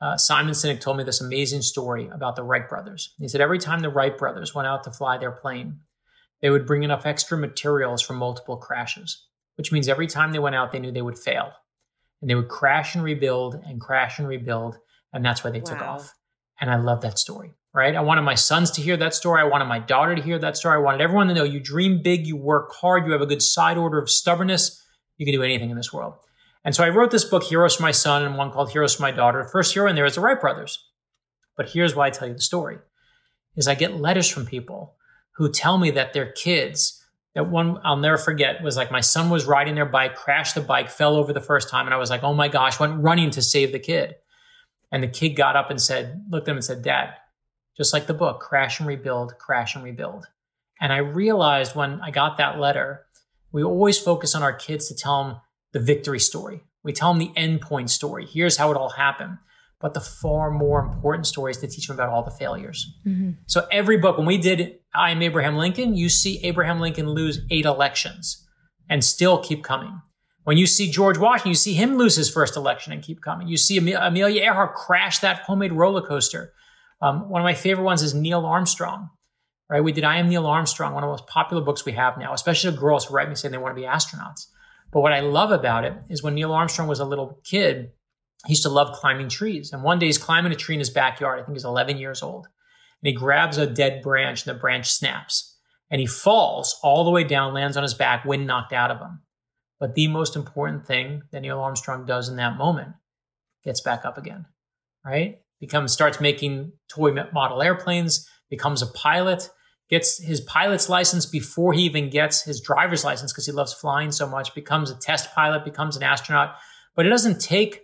uh, 0.00 0.16
Simon 0.16 0.54
Sinek, 0.54 0.80
told 0.80 0.96
me 0.96 1.04
this 1.04 1.20
amazing 1.20 1.62
story 1.62 2.08
about 2.08 2.36
the 2.36 2.42
Wright 2.42 2.68
brothers. 2.68 3.14
He 3.18 3.28
said 3.28 3.40
every 3.40 3.58
time 3.58 3.80
the 3.80 3.90
Wright 3.90 4.16
brothers 4.16 4.54
went 4.54 4.66
out 4.66 4.84
to 4.84 4.90
fly 4.90 5.18
their 5.18 5.32
plane, 5.32 5.80
they 6.40 6.50
would 6.50 6.66
bring 6.66 6.82
enough 6.82 7.04
extra 7.04 7.36
materials 7.36 8.00
for 8.00 8.14
multiple 8.14 8.56
crashes, 8.56 9.26
which 9.56 9.72
means 9.72 9.88
every 9.88 10.06
time 10.06 10.32
they 10.32 10.38
went 10.38 10.56
out, 10.56 10.72
they 10.72 10.78
knew 10.78 10.90
they 10.90 11.02
would 11.02 11.18
fail. 11.18 11.52
And 12.20 12.30
they 12.30 12.34
would 12.34 12.48
crash 12.48 12.94
and 12.94 13.04
rebuild 13.04 13.60
and 13.66 13.80
crash 13.80 14.18
and 14.18 14.26
rebuild. 14.26 14.78
And 15.12 15.24
that's 15.24 15.44
why 15.44 15.50
they 15.50 15.60
took 15.60 15.80
off. 15.80 16.14
And 16.60 16.70
I 16.70 16.76
love 16.76 17.00
that 17.02 17.18
story, 17.18 17.52
right? 17.74 17.94
I 17.94 18.00
wanted 18.00 18.22
my 18.22 18.34
sons 18.34 18.70
to 18.72 18.82
hear 18.82 18.96
that 18.98 19.14
story. 19.14 19.40
I 19.40 19.44
wanted 19.44 19.66
my 19.66 19.78
daughter 19.78 20.14
to 20.14 20.22
hear 20.22 20.38
that 20.38 20.56
story. 20.56 20.76
I 20.76 20.82
wanted 20.82 21.00
everyone 21.00 21.28
to 21.28 21.34
know 21.34 21.44
you 21.44 21.60
dream 21.60 22.02
big, 22.02 22.26
you 22.26 22.36
work 22.36 22.72
hard, 22.72 23.06
you 23.06 23.12
have 23.12 23.22
a 23.22 23.26
good 23.26 23.42
side 23.42 23.78
order 23.78 23.98
of 23.98 24.10
stubbornness. 24.10 24.82
You 25.16 25.26
can 25.26 25.34
do 25.34 25.42
anything 25.42 25.70
in 25.70 25.76
this 25.76 25.92
world. 25.92 26.14
And 26.64 26.74
so 26.74 26.84
I 26.84 26.90
wrote 26.90 27.10
this 27.10 27.24
book, 27.24 27.44
Heroes 27.44 27.76
for 27.76 27.82
My 27.82 27.90
Son, 27.90 28.22
and 28.22 28.36
one 28.36 28.50
called 28.50 28.70
Heroes 28.70 28.94
for 28.94 29.02
My 29.02 29.10
Daughter. 29.10 29.44
First 29.44 29.72
hero 29.72 29.88
in 29.88 29.96
there 29.96 30.04
is 30.04 30.16
the 30.16 30.20
Wright 30.20 30.40
brothers. 30.40 30.86
But 31.56 31.70
here's 31.70 31.94
why 31.94 32.06
I 32.06 32.10
tell 32.10 32.28
you 32.28 32.34
the 32.34 32.40
story 32.40 32.78
is 33.56 33.66
I 33.66 33.74
get 33.74 33.96
letters 33.96 34.28
from 34.28 34.46
people 34.46 34.94
who 35.32 35.50
tell 35.50 35.78
me 35.78 35.90
that 35.90 36.12
their 36.12 36.30
kids, 36.32 37.04
that 37.34 37.50
one 37.50 37.80
I'll 37.82 37.96
never 37.96 38.18
forget 38.18 38.62
was 38.62 38.76
like 38.76 38.92
my 38.92 39.00
son 39.00 39.30
was 39.30 39.44
riding 39.44 39.74
their 39.74 39.86
bike, 39.86 40.14
crashed 40.14 40.54
the 40.54 40.60
bike, 40.60 40.88
fell 40.88 41.16
over 41.16 41.32
the 41.32 41.40
first 41.40 41.68
time, 41.68 41.86
and 41.86 41.94
I 41.94 41.98
was 41.98 42.10
like, 42.10 42.22
oh 42.22 42.34
my 42.34 42.48
gosh, 42.48 42.78
went 42.78 43.02
running 43.02 43.30
to 43.30 43.42
save 43.42 43.72
the 43.72 43.78
kid. 43.78 44.14
And 44.92 45.02
the 45.02 45.08
kid 45.08 45.30
got 45.30 45.56
up 45.56 45.70
and 45.70 45.80
said, 45.80 46.24
looked 46.30 46.48
at 46.48 46.52
him 46.52 46.58
and 46.58 46.64
said, 46.64 46.82
Dad, 46.82 47.14
just 47.76 47.92
like 47.92 48.06
the 48.06 48.14
book, 48.14 48.40
crash 48.40 48.80
and 48.80 48.88
rebuild, 48.88 49.38
crash 49.38 49.74
and 49.74 49.84
rebuild. 49.84 50.26
And 50.80 50.92
I 50.92 50.98
realized 50.98 51.74
when 51.74 52.00
I 52.00 52.10
got 52.10 52.38
that 52.38 52.58
letter, 52.58 53.06
we 53.52 53.62
always 53.62 53.98
focus 53.98 54.34
on 54.34 54.42
our 54.42 54.52
kids 54.52 54.88
to 54.88 54.94
tell 54.94 55.24
them 55.24 55.36
the 55.72 55.80
victory 55.80 56.20
story. 56.20 56.62
We 56.82 56.92
tell 56.92 57.12
them 57.12 57.18
the 57.18 57.32
end 57.36 57.60
point 57.60 57.90
story. 57.90 58.26
Here's 58.26 58.56
how 58.56 58.70
it 58.70 58.76
all 58.76 58.90
happened. 58.90 59.38
But 59.80 59.94
the 59.94 60.00
far 60.00 60.50
more 60.50 60.80
important 60.80 61.26
story 61.26 61.52
is 61.52 61.56
to 61.58 61.66
teach 61.66 61.86
them 61.86 61.96
about 61.96 62.10
all 62.10 62.22
the 62.22 62.30
failures. 62.30 62.86
So 63.46 63.66
every 63.72 63.96
book, 63.96 64.18
when 64.18 64.26
we 64.26 64.36
did 64.36 64.78
I 64.94 65.10
Am 65.10 65.22
Abraham 65.22 65.56
Lincoln, 65.56 65.94
you 65.96 66.08
see 66.10 66.38
Abraham 66.44 66.80
Lincoln 66.80 67.08
lose 67.08 67.40
eight 67.50 67.64
elections. 67.64 68.46
and 68.90 69.04
still 69.04 69.38
keep 69.38 69.62
coming. 69.62 70.02
When 70.44 70.56
you 70.56 70.66
see 70.66 70.90
George 70.90 71.16
Washington, 71.16 71.50
you 71.50 71.54
see 71.54 71.74
him 71.74 71.96
lose 71.96 72.16
his 72.16 72.28
first 72.28 72.56
election 72.56 72.92
and 72.92 73.02
keep 73.02 73.22
coming. 73.22 73.46
You 73.46 73.56
see 73.56 73.78
Amelia 73.78 74.42
Earhart 74.42 74.74
crash 74.74 75.20
that 75.20 75.42
homemade 75.42 75.72
roller 75.72 76.02
coaster. 76.02 76.52
Um, 77.00 77.28
one 77.28 77.40
of 77.40 77.44
my 77.44 77.54
favorite 77.54 77.84
ones 77.84 78.02
is 78.02 78.14
Neil 78.14 78.44
Armstrong. 78.44 79.10
Right? 79.68 79.84
We 79.84 79.92
did 79.92 80.02
I 80.02 80.16
Am 80.16 80.28
Neil 80.28 80.46
Armstrong, 80.46 80.92
one 80.94 81.04
of 81.04 81.08
the 81.08 81.12
most 81.12 81.28
popular 81.28 81.62
books 81.62 81.84
we 81.84 81.92
have 81.92 82.18
now, 82.18 82.32
especially 82.32 82.72
the 82.72 82.78
girls 82.78 83.04
who 83.04 83.14
write 83.14 83.28
me 83.28 83.36
saying 83.36 83.52
they 83.52 83.58
want 83.58 83.76
to 83.76 83.80
be 83.80 83.86
astronauts. 83.86 84.46
But 84.92 85.00
what 85.00 85.12
I 85.12 85.20
love 85.20 85.52
about 85.52 85.84
it 85.84 85.94
is 86.08 86.22
when 86.22 86.34
Neil 86.34 86.52
Armstrong 86.52 86.88
was 86.88 87.00
a 87.00 87.04
little 87.04 87.40
kid, 87.44 87.92
he 88.46 88.52
used 88.52 88.62
to 88.64 88.68
love 88.68 88.96
climbing 88.96 89.28
trees. 89.28 89.72
And 89.72 89.82
one 89.82 89.98
day 89.98 90.06
he's 90.06 90.18
climbing 90.18 90.52
a 90.52 90.56
tree 90.56 90.74
in 90.74 90.80
his 90.80 90.90
backyard. 90.90 91.38
I 91.38 91.44
think 91.44 91.56
he's 91.56 91.64
11 91.64 91.98
years 91.98 92.22
old. 92.22 92.46
And 93.02 93.08
he 93.08 93.12
grabs 93.12 93.58
a 93.58 93.66
dead 93.66 94.02
branch 94.02 94.46
and 94.46 94.54
the 94.54 94.60
branch 94.60 94.90
snaps. 94.90 95.56
And 95.90 96.00
he 96.00 96.06
falls 96.06 96.78
all 96.82 97.04
the 97.04 97.10
way 97.10 97.24
down, 97.24 97.54
lands 97.54 97.76
on 97.76 97.82
his 97.82 97.94
back, 97.94 98.24
wind 98.24 98.46
knocked 98.46 98.72
out 98.72 98.90
of 98.90 98.98
him. 98.98 99.20
But 99.78 99.94
the 99.94 100.08
most 100.08 100.36
important 100.36 100.86
thing 100.86 101.22
that 101.32 101.40
Neil 101.40 101.60
Armstrong 101.60 102.04
does 102.04 102.28
in 102.28 102.36
that 102.36 102.56
moment 102.56 102.92
gets 103.64 103.80
back 103.80 104.04
up 104.04 104.18
again, 104.18 104.46
right? 105.04 105.40
Becomes 105.58 105.92
starts 105.92 106.20
making 106.20 106.72
toy 106.88 107.12
model 107.32 107.62
airplanes, 107.62 108.28
becomes 108.50 108.82
a 108.82 108.86
pilot, 108.86 109.50
gets 109.90 110.22
his 110.22 110.40
pilot's 110.42 110.88
license 110.88 111.26
before 111.26 111.72
he 111.72 111.82
even 111.82 112.08
gets 112.10 112.42
his 112.42 112.60
driver's 112.60 113.04
license 113.04 113.32
because 113.32 113.46
he 113.46 113.52
loves 113.52 113.74
flying 113.74 114.12
so 114.12 114.28
much, 114.28 114.54
becomes 114.54 114.90
a 114.90 114.98
test 114.98 115.34
pilot, 115.34 115.64
becomes 115.64 115.96
an 115.96 116.02
astronaut. 116.02 116.54
But 116.94 117.06
it 117.06 117.10
doesn't 117.10 117.40
take 117.40 117.82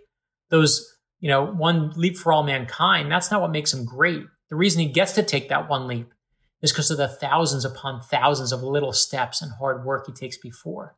those, 0.49 0.97
you 1.19 1.29
know, 1.29 1.45
one 1.45 1.91
leap 1.97 2.17
for 2.17 2.31
all 2.31 2.43
mankind. 2.43 3.11
That's 3.11 3.29
not 3.29 3.41
what 3.41 3.51
makes 3.51 3.73
him 3.73 3.83
great. 3.83 4.23
The 4.49 4.55
reason 4.55 4.81
he 4.81 4.87
gets 4.87 5.13
to 5.13 5.23
take 5.23 5.49
that 5.49 5.69
one 5.69 5.87
leap 5.87 6.13
is 6.61 6.71
because 6.71 6.89
of 6.89 6.97
the 6.97 7.09
thousands 7.09 7.65
upon 7.65 8.01
thousands 8.01 8.51
of 8.53 8.63
little 8.63 8.93
steps 8.93 9.41
and 9.41 9.51
hard 9.51 9.85
work 9.85 10.05
he 10.07 10.13
takes 10.13 10.37
before. 10.37 10.95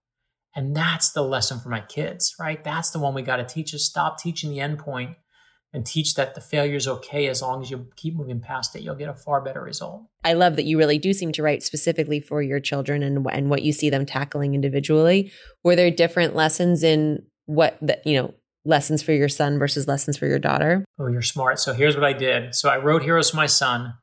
And 0.56 0.76
that's 0.76 1.12
the 1.12 1.24
lesson 1.24 1.60
for 1.60 1.70
my 1.70 1.82
kids, 1.82 2.36
right? 2.40 2.64
That's 2.64 2.92
the 2.92 3.00
one 3.00 3.14
we 3.14 3.22
got 3.22 3.38
to 3.38 3.46
teach 3.46 3.74
is 3.74 3.86
stop 3.86 4.20
teaching 4.20 4.52
the 4.52 4.60
end 4.60 4.80
point 4.80 5.16
and 5.74 5.86
teach 5.86 6.16
that 6.16 6.36
the 6.36 6.42
failure 6.42 6.76
is 6.76 6.88
okay 6.88 7.28
as 7.28 7.42
long 7.42 7.62
as 7.62 7.70
you 7.70 7.88
keep 7.96 8.16
moving 8.16 8.40
past 8.40 8.76
it. 8.76 8.82
You'll 8.82 8.96
get 8.96 9.10
a 9.10 9.14
far 9.14 9.42
better 9.42 9.62
result. 9.62 10.04
I 10.24 10.34
love 10.34 10.56
that 10.56 10.66
you 10.66 10.78
really 10.78 10.98
do 10.98 11.14
seem 11.14 11.32
to 11.34 11.44
write 11.44 11.64
specifically 11.64 12.20
for 12.20 12.42
your 12.42 12.60
children 12.60 13.04
and 13.04 13.26
and 13.32 13.50
what 13.50 13.62
you 13.62 13.72
see 13.72 13.90
them 13.90 14.06
tackling 14.06 14.56
individually. 14.56 15.32
Were 15.64 15.76
there 15.76 15.92
different 15.92 16.36
lessons 16.36 16.84
in 16.84 17.24
what 17.46 17.78
the, 17.82 18.00
you 18.06 18.22
know 18.22 18.34
lessons 18.66 19.02
for 19.02 19.14
your 19.14 19.30
son 19.30 19.58
versus 19.58 19.88
lessons 19.88 20.18
for 20.18 20.28
your 20.28 20.40
daughter? 20.40 20.86
Oh, 20.98 21.08
you're 21.08 21.22
smart. 21.22 21.60
So 21.60 21.74
here's 21.74 21.96
what 21.96 22.06
I 22.06 22.14
did. 22.14 22.56
So 22.56 22.70
I 22.70 22.78
wrote 22.78 23.04
Heroes 23.04 23.30
for 23.30 23.38
my 23.38 23.46
son, 23.46 23.94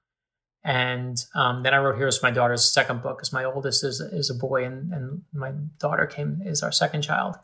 and 0.64 1.16
um, 1.34 1.62
then 1.62 1.74
I 1.74 1.78
wrote 1.78 1.96
Heroes 1.96 2.18
for 2.18 2.26
my 2.26 2.32
daughter's 2.32 2.72
second 2.72 3.02
book 3.02 3.18
because 3.18 3.32
my 3.32 3.44
oldest 3.44 3.84
is 3.84 4.00
is 4.00 4.30
a 4.30 4.34
boy, 4.34 4.64
and 4.64 4.92
and 4.92 5.22
my 5.32 5.52
daughter 5.78 6.06
came 6.06 6.42
is 6.44 6.62
our 6.62 6.72
second 6.72 7.02
child. 7.02 7.36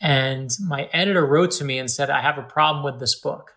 And 0.00 0.50
my 0.66 0.88
editor 0.92 1.24
wrote 1.24 1.50
to 1.52 1.64
me 1.64 1.78
and 1.78 1.90
said, 1.90 2.10
I 2.10 2.20
have 2.20 2.38
a 2.38 2.42
problem 2.42 2.84
with 2.84 3.00
this 3.00 3.18
book. 3.18 3.52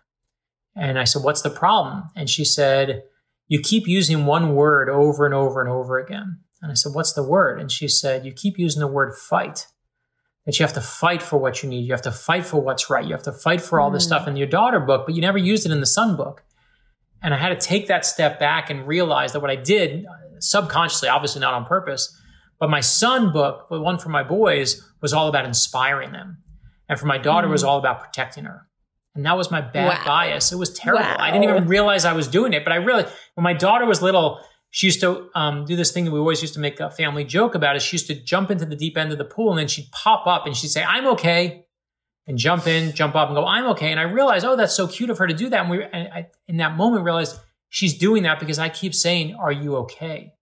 And 0.76 0.98
I 0.98 1.04
said, 1.04 1.22
What's 1.22 1.42
the 1.42 1.50
problem? 1.50 2.04
And 2.16 2.30
she 2.30 2.44
said, 2.44 3.02
You 3.48 3.60
keep 3.60 3.86
using 3.86 4.26
one 4.26 4.54
word 4.54 4.88
over 4.88 5.26
and 5.26 5.34
over 5.34 5.60
and 5.60 5.70
over 5.70 5.98
again. 5.98 6.40
And 6.62 6.70
I 6.70 6.74
said, 6.74 6.94
What's 6.94 7.12
the 7.12 7.22
word? 7.22 7.60
And 7.60 7.70
she 7.70 7.88
said, 7.88 8.24
You 8.24 8.32
keep 8.32 8.58
using 8.58 8.80
the 8.80 8.86
word 8.86 9.14
fight. 9.14 9.66
That 10.46 10.58
you 10.58 10.64
have 10.64 10.74
to 10.74 10.80
fight 10.80 11.20
for 11.20 11.38
what 11.38 11.62
you 11.62 11.68
need. 11.68 11.84
You 11.84 11.92
have 11.92 12.02
to 12.02 12.12
fight 12.12 12.46
for 12.46 12.60
what's 12.60 12.88
right. 12.88 13.04
You 13.04 13.12
have 13.12 13.22
to 13.24 13.32
fight 13.32 13.60
for 13.60 13.78
all 13.78 13.90
this 13.90 14.04
mm. 14.04 14.06
stuff 14.06 14.26
in 14.26 14.36
your 14.36 14.46
daughter 14.46 14.80
book, 14.80 15.04
but 15.04 15.14
you 15.14 15.20
never 15.20 15.36
used 15.36 15.66
it 15.66 15.72
in 15.72 15.80
the 15.80 15.86
son 15.86 16.16
book. 16.16 16.42
And 17.22 17.34
I 17.34 17.36
had 17.36 17.50
to 17.50 17.66
take 17.66 17.88
that 17.88 18.06
step 18.06 18.40
back 18.40 18.70
and 18.70 18.86
realize 18.86 19.34
that 19.34 19.40
what 19.40 19.50
I 19.50 19.56
did 19.56 20.06
uh, 20.06 20.12
subconsciously, 20.38 21.10
obviously 21.10 21.42
not 21.42 21.52
on 21.52 21.66
purpose, 21.66 22.16
but 22.60 22.70
my 22.70 22.80
son 22.80 23.32
book, 23.32 23.68
the 23.70 23.80
one 23.80 23.98
for 23.98 24.10
my 24.10 24.22
boys, 24.22 24.86
was 25.00 25.12
all 25.12 25.28
about 25.28 25.46
inspiring 25.46 26.12
them. 26.12 26.42
And 26.88 26.98
for 26.98 27.06
my 27.06 27.18
daughter 27.18 27.48
mm. 27.48 27.52
was 27.52 27.64
all 27.64 27.78
about 27.78 28.00
protecting 28.00 28.44
her. 28.44 28.66
And 29.14 29.26
that 29.26 29.36
was 29.36 29.50
my 29.50 29.60
bad 29.60 29.88
wow. 29.88 30.04
bias. 30.06 30.52
It 30.52 30.56
was 30.56 30.72
terrible. 30.72 31.02
Wow. 31.02 31.16
I 31.18 31.30
didn't 31.30 31.44
even 31.44 31.66
realize 31.66 32.04
I 32.04 32.12
was 32.12 32.28
doing 32.28 32.52
it. 32.52 32.62
But 32.64 32.72
I 32.72 32.76
really, 32.76 33.04
when 33.34 33.42
my 33.42 33.54
daughter 33.54 33.86
was 33.86 34.02
little, 34.02 34.40
she 34.70 34.86
used 34.86 35.00
to 35.00 35.28
um, 35.34 35.64
do 35.64 35.74
this 35.74 35.90
thing 35.90 36.04
that 36.04 36.12
we 36.12 36.18
always 36.18 36.42
used 36.42 36.54
to 36.54 36.60
make 36.60 36.78
a 36.78 36.90
family 36.90 37.24
joke 37.24 37.54
about. 37.54 37.76
Is 37.76 37.82
she 37.82 37.96
used 37.96 38.06
to 38.06 38.14
jump 38.14 38.50
into 38.50 38.66
the 38.66 38.76
deep 38.76 38.96
end 38.96 39.10
of 39.10 39.18
the 39.18 39.24
pool 39.24 39.50
and 39.50 39.58
then 39.58 39.66
she'd 39.66 39.90
pop 39.90 40.26
up 40.26 40.46
and 40.46 40.56
she'd 40.56 40.68
say, 40.68 40.84
"I'm 40.84 41.06
okay," 41.08 41.66
and 42.28 42.38
jump 42.38 42.68
in, 42.68 42.92
jump 42.92 43.16
up, 43.16 43.28
and 43.28 43.36
go, 43.36 43.44
"I'm 43.44 43.66
okay." 43.68 43.90
And 43.90 43.98
I 43.98 44.04
realized, 44.04 44.44
oh, 44.44 44.54
that's 44.54 44.74
so 44.76 44.86
cute 44.86 45.10
of 45.10 45.18
her 45.18 45.26
to 45.26 45.34
do 45.34 45.48
that. 45.48 45.62
And 45.62 45.70
we, 45.70 45.82
and 45.82 46.12
I, 46.12 46.28
in 46.46 46.58
that 46.58 46.76
moment, 46.76 47.04
realized 47.04 47.36
she's 47.68 47.98
doing 47.98 48.22
that 48.22 48.38
because 48.38 48.60
I 48.60 48.68
keep 48.68 48.94
saying, 48.94 49.34
"Are 49.34 49.52
you 49.52 49.76
okay?" 49.78 50.34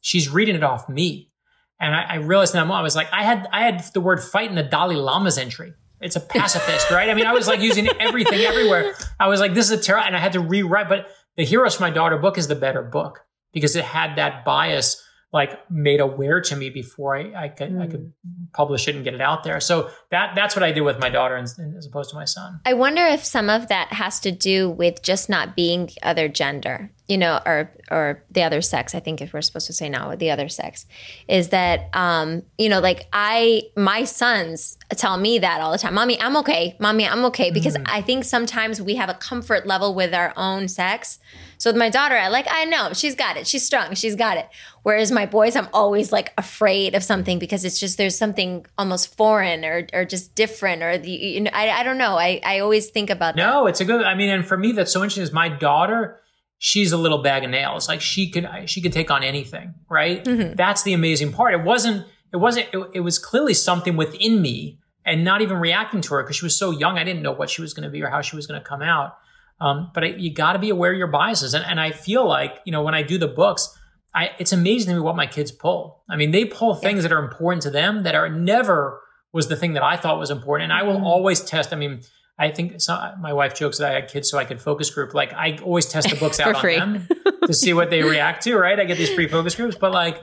She's 0.00 0.28
reading 0.28 0.56
it 0.56 0.64
off 0.64 0.88
me. 0.88 1.30
And 1.80 1.94
I, 1.94 2.02
I 2.02 2.14
realized 2.16 2.54
in 2.54 2.58
that 2.58 2.66
moment, 2.66 2.80
I 2.80 2.82
was 2.82 2.96
like, 2.96 3.12
I 3.12 3.22
had 3.22 3.48
I 3.52 3.62
had 3.62 3.84
the 3.94 4.00
word 4.00 4.22
fight 4.22 4.48
in 4.48 4.56
the 4.56 4.62
Dalai 4.62 4.96
Lama's 4.96 5.38
entry. 5.38 5.74
It's 6.00 6.16
a 6.16 6.20
pacifist, 6.20 6.90
right? 6.90 7.08
I 7.08 7.14
mean, 7.14 7.26
I 7.26 7.32
was 7.32 7.46
like 7.46 7.60
using 7.60 7.88
everything 8.00 8.40
everywhere. 8.40 8.94
I 9.18 9.28
was 9.28 9.40
like, 9.40 9.54
this 9.54 9.70
is 9.70 9.78
a 9.78 9.82
terror, 9.82 10.00
and 10.00 10.16
I 10.16 10.18
had 10.18 10.32
to 10.32 10.40
rewrite. 10.40 10.88
But 10.88 11.08
the 11.36 11.44
Heroes 11.44 11.76
for 11.76 11.82
My 11.82 11.90
Daughter 11.90 12.18
book 12.18 12.38
is 12.38 12.48
the 12.48 12.56
better 12.56 12.82
book 12.82 13.24
because 13.52 13.76
it 13.76 13.84
had 13.84 14.16
that 14.16 14.44
bias 14.44 15.02
like 15.32 15.70
made 15.70 16.00
aware 16.00 16.40
to 16.40 16.56
me 16.56 16.70
before 16.70 17.16
I, 17.16 17.44
I 17.44 17.48
could 17.48 17.70
mm. 17.70 17.82
I 17.82 17.86
could 17.86 18.12
hmm. 18.26 18.44
publish 18.54 18.88
it 18.88 18.94
and 18.94 19.04
get 19.04 19.14
it 19.14 19.20
out 19.20 19.44
there. 19.44 19.60
So 19.60 19.90
that 20.10 20.34
that's 20.34 20.56
what 20.56 20.62
I 20.62 20.72
did 20.72 20.80
with 20.80 20.98
my 20.98 21.10
daughter 21.10 21.36
as, 21.36 21.58
as 21.76 21.86
opposed 21.86 22.10
to 22.10 22.16
my 22.16 22.24
son. 22.24 22.60
I 22.64 22.74
wonder 22.74 23.04
if 23.06 23.24
some 23.24 23.50
of 23.50 23.68
that 23.68 23.92
has 23.92 24.20
to 24.20 24.32
do 24.32 24.70
with 24.70 25.02
just 25.02 25.28
not 25.28 25.54
being 25.54 25.86
the 25.86 25.98
other 26.02 26.28
gender 26.28 26.92
you 27.08 27.16
know, 27.16 27.40
or 27.46 27.72
or 27.90 28.22
the 28.30 28.42
other 28.42 28.60
sex. 28.60 28.94
I 28.94 29.00
think 29.00 29.22
if 29.22 29.32
we're 29.32 29.40
supposed 29.40 29.66
to 29.68 29.72
say 29.72 29.88
now, 29.88 30.14
the 30.14 30.30
other 30.30 30.48
sex 30.48 30.84
is 31.26 31.48
that, 31.48 31.88
um, 31.94 32.42
you 32.58 32.68
know, 32.68 32.80
like 32.80 33.08
I, 33.14 33.62
my 33.76 34.04
sons 34.04 34.76
tell 34.90 35.16
me 35.16 35.38
that 35.38 35.62
all 35.62 35.72
the 35.72 35.78
time, 35.78 35.94
"Mommy, 35.94 36.20
I'm 36.20 36.36
okay. 36.36 36.76
Mommy, 36.78 37.08
I'm 37.08 37.24
okay," 37.26 37.50
because 37.50 37.76
mm. 37.76 37.86
I 37.88 38.02
think 38.02 38.24
sometimes 38.24 38.82
we 38.82 38.96
have 38.96 39.08
a 39.08 39.14
comfort 39.14 39.66
level 39.66 39.94
with 39.94 40.12
our 40.12 40.34
own 40.36 40.68
sex. 40.68 41.18
So 41.56 41.70
with 41.70 41.78
my 41.78 41.88
daughter, 41.88 42.14
I 42.14 42.28
like, 42.28 42.46
I 42.48 42.66
know 42.66 42.92
she's 42.92 43.16
got 43.16 43.36
it. 43.36 43.46
She's 43.46 43.64
strong. 43.64 43.94
She's 43.94 44.14
got 44.14 44.36
it. 44.36 44.48
Whereas 44.82 45.10
my 45.10 45.26
boys, 45.26 45.56
I'm 45.56 45.68
always 45.72 46.12
like 46.12 46.32
afraid 46.38 46.94
of 46.94 47.02
something 47.02 47.38
because 47.38 47.64
it's 47.64 47.80
just 47.80 47.96
there's 47.96 48.16
something 48.16 48.66
almost 48.76 49.16
foreign 49.16 49.64
or 49.64 49.86
or 49.94 50.04
just 50.04 50.34
different 50.34 50.82
or 50.82 50.98
the 50.98 51.10
you 51.10 51.40
know 51.40 51.50
I 51.54 51.70
I 51.70 51.82
don't 51.84 51.98
know. 51.98 52.18
I 52.18 52.40
I 52.44 52.58
always 52.58 52.90
think 52.90 53.08
about 53.08 53.34
no, 53.34 53.64
that. 53.64 53.70
it's 53.70 53.80
a 53.80 53.86
good. 53.86 54.04
I 54.04 54.14
mean, 54.14 54.28
and 54.28 54.46
for 54.46 54.58
me, 54.58 54.72
that's 54.72 54.92
so 54.92 55.00
interesting. 55.00 55.22
Is 55.22 55.32
my 55.32 55.48
daughter 55.48 56.20
she's 56.58 56.92
a 56.92 56.96
little 56.96 57.18
bag 57.18 57.44
of 57.44 57.50
nails. 57.50 57.88
Like 57.88 58.00
she 58.00 58.30
could 58.30 58.48
she 58.66 58.80
could 58.80 58.92
take 58.92 59.10
on 59.10 59.22
anything, 59.22 59.74
right? 59.88 60.24
Mm-hmm. 60.24 60.54
That's 60.54 60.82
the 60.82 60.92
amazing 60.92 61.32
part. 61.32 61.54
It 61.54 61.62
wasn't 61.62 62.06
it 62.32 62.36
wasn't 62.36 62.68
it, 62.72 62.90
it, 62.94 63.00
was 63.00 63.18
clearly 63.18 63.54
something 63.54 63.96
within 63.96 64.42
me 64.42 64.78
and 65.04 65.24
not 65.24 65.40
even 65.40 65.56
reacting 65.56 66.02
to 66.02 66.14
her 66.14 66.22
because 66.22 66.36
she 66.36 66.44
was 66.44 66.58
so 66.58 66.70
young. 66.70 66.98
I 66.98 67.04
didn't 67.04 67.22
know 67.22 67.32
what 67.32 67.48
she 67.48 67.62
was 67.62 67.72
going 67.72 67.84
to 67.84 67.90
be 67.90 68.02
or 68.02 68.08
how 68.08 68.20
she 68.20 68.36
was 68.36 68.46
going 68.46 68.60
to 68.60 68.66
come 68.66 68.82
out. 68.82 69.16
Um, 69.60 69.90
but 69.94 70.04
I, 70.04 70.06
you 70.08 70.32
got 70.32 70.52
to 70.52 70.58
be 70.58 70.68
aware 70.68 70.92
of 70.92 70.98
your 70.98 71.06
biases. 71.08 71.54
And, 71.54 71.64
and 71.64 71.80
I 71.80 71.90
feel 71.90 72.26
like 72.28 72.58
you 72.64 72.72
know 72.72 72.82
when 72.82 72.94
I 72.94 73.02
do 73.02 73.18
the 73.18 73.28
books, 73.28 73.74
I, 74.14 74.30
it's 74.38 74.52
amazing 74.52 74.90
to 74.90 74.96
me 74.96 75.00
what 75.00 75.16
my 75.16 75.26
kids 75.26 75.52
pull. 75.52 76.02
I 76.10 76.16
mean, 76.16 76.32
they 76.32 76.44
pull 76.44 76.74
things 76.74 77.02
that 77.02 77.12
are 77.12 77.22
important 77.22 77.62
to 77.62 77.70
them 77.70 78.02
that 78.02 78.14
are 78.14 78.28
never 78.28 79.00
was 79.32 79.48
the 79.48 79.56
thing 79.56 79.74
that 79.74 79.82
I 79.82 79.96
thought 79.96 80.18
was 80.18 80.30
important. 80.30 80.70
And 80.70 80.78
I 80.78 80.82
will 80.82 80.96
mm-hmm. 80.96 81.04
always 81.04 81.40
test. 81.40 81.72
I 81.72 81.76
mean, 81.76 82.00
I 82.38 82.50
think 82.50 82.80
my 83.20 83.32
wife 83.32 83.54
jokes 83.56 83.78
that 83.78 83.90
I 83.90 83.94
had 83.94 84.08
kids 84.08 84.30
so 84.30 84.38
I 84.38 84.44
could 84.44 84.60
focus 84.60 84.90
group. 84.90 85.12
Like 85.12 85.32
I 85.32 85.58
always 85.62 85.86
test 85.86 86.08
the 86.10 86.16
books 86.16 86.38
out 86.40 86.54
on 86.54 86.62
them 86.62 87.08
to 87.44 87.52
see 87.52 87.72
what 87.72 87.90
they 87.90 88.02
react 88.02 88.44
to. 88.44 88.56
Right? 88.56 88.78
I 88.78 88.84
get 88.84 88.96
these 88.96 89.12
free 89.12 89.26
focus 89.26 89.56
groups, 89.56 89.76
but 89.76 89.92
like 89.92 90.22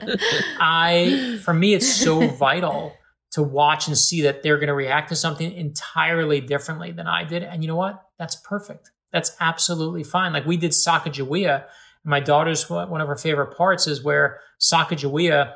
I, 0.58 1.38
for 1.44 1.52
me, 1.52 1.74
it's 1.74 1.92
so 1.92 2.26
vital 2.28 2.94
to 3.32 3.42
watch 3.42 3.86
and 3.86 3.98
see 3.98 4.22
that 4.22 4.42
they're 4.42 4.56
going 4.56 4.68
to 4.68 4.74
react 4.74 5.10
to 5.10 5.16
something 5.16 5.52
entirely 5.52 6.40
differently 6.40 6.90
than 6.90 7.06
I 7.06 7.24
did. 7.24 7.42
And 7.42 7.62
you 7.62 7.68
know 7.68 7.76
what? 7.76 8.02
That's 8.18 8.36
perfect. 8.36 8.92
That's 9.12 9.36
absolutely 9.40 10.04
fine. 10.04 10.32
Like 10.32 10.46
we 10.46 10.56
did 10.56 10.70
Sacagawea. 10.70 11.64
My 12.02 12.20
daughter's 12.20 12.70
one 12.70 13.00
of 13.00 13.08
her 13.08 13.16
favorite 13.16 13.56
parts 13.56 13.86
is 13.86 14.02
where 14.02 14.40
Sacagawea 14.60 15.54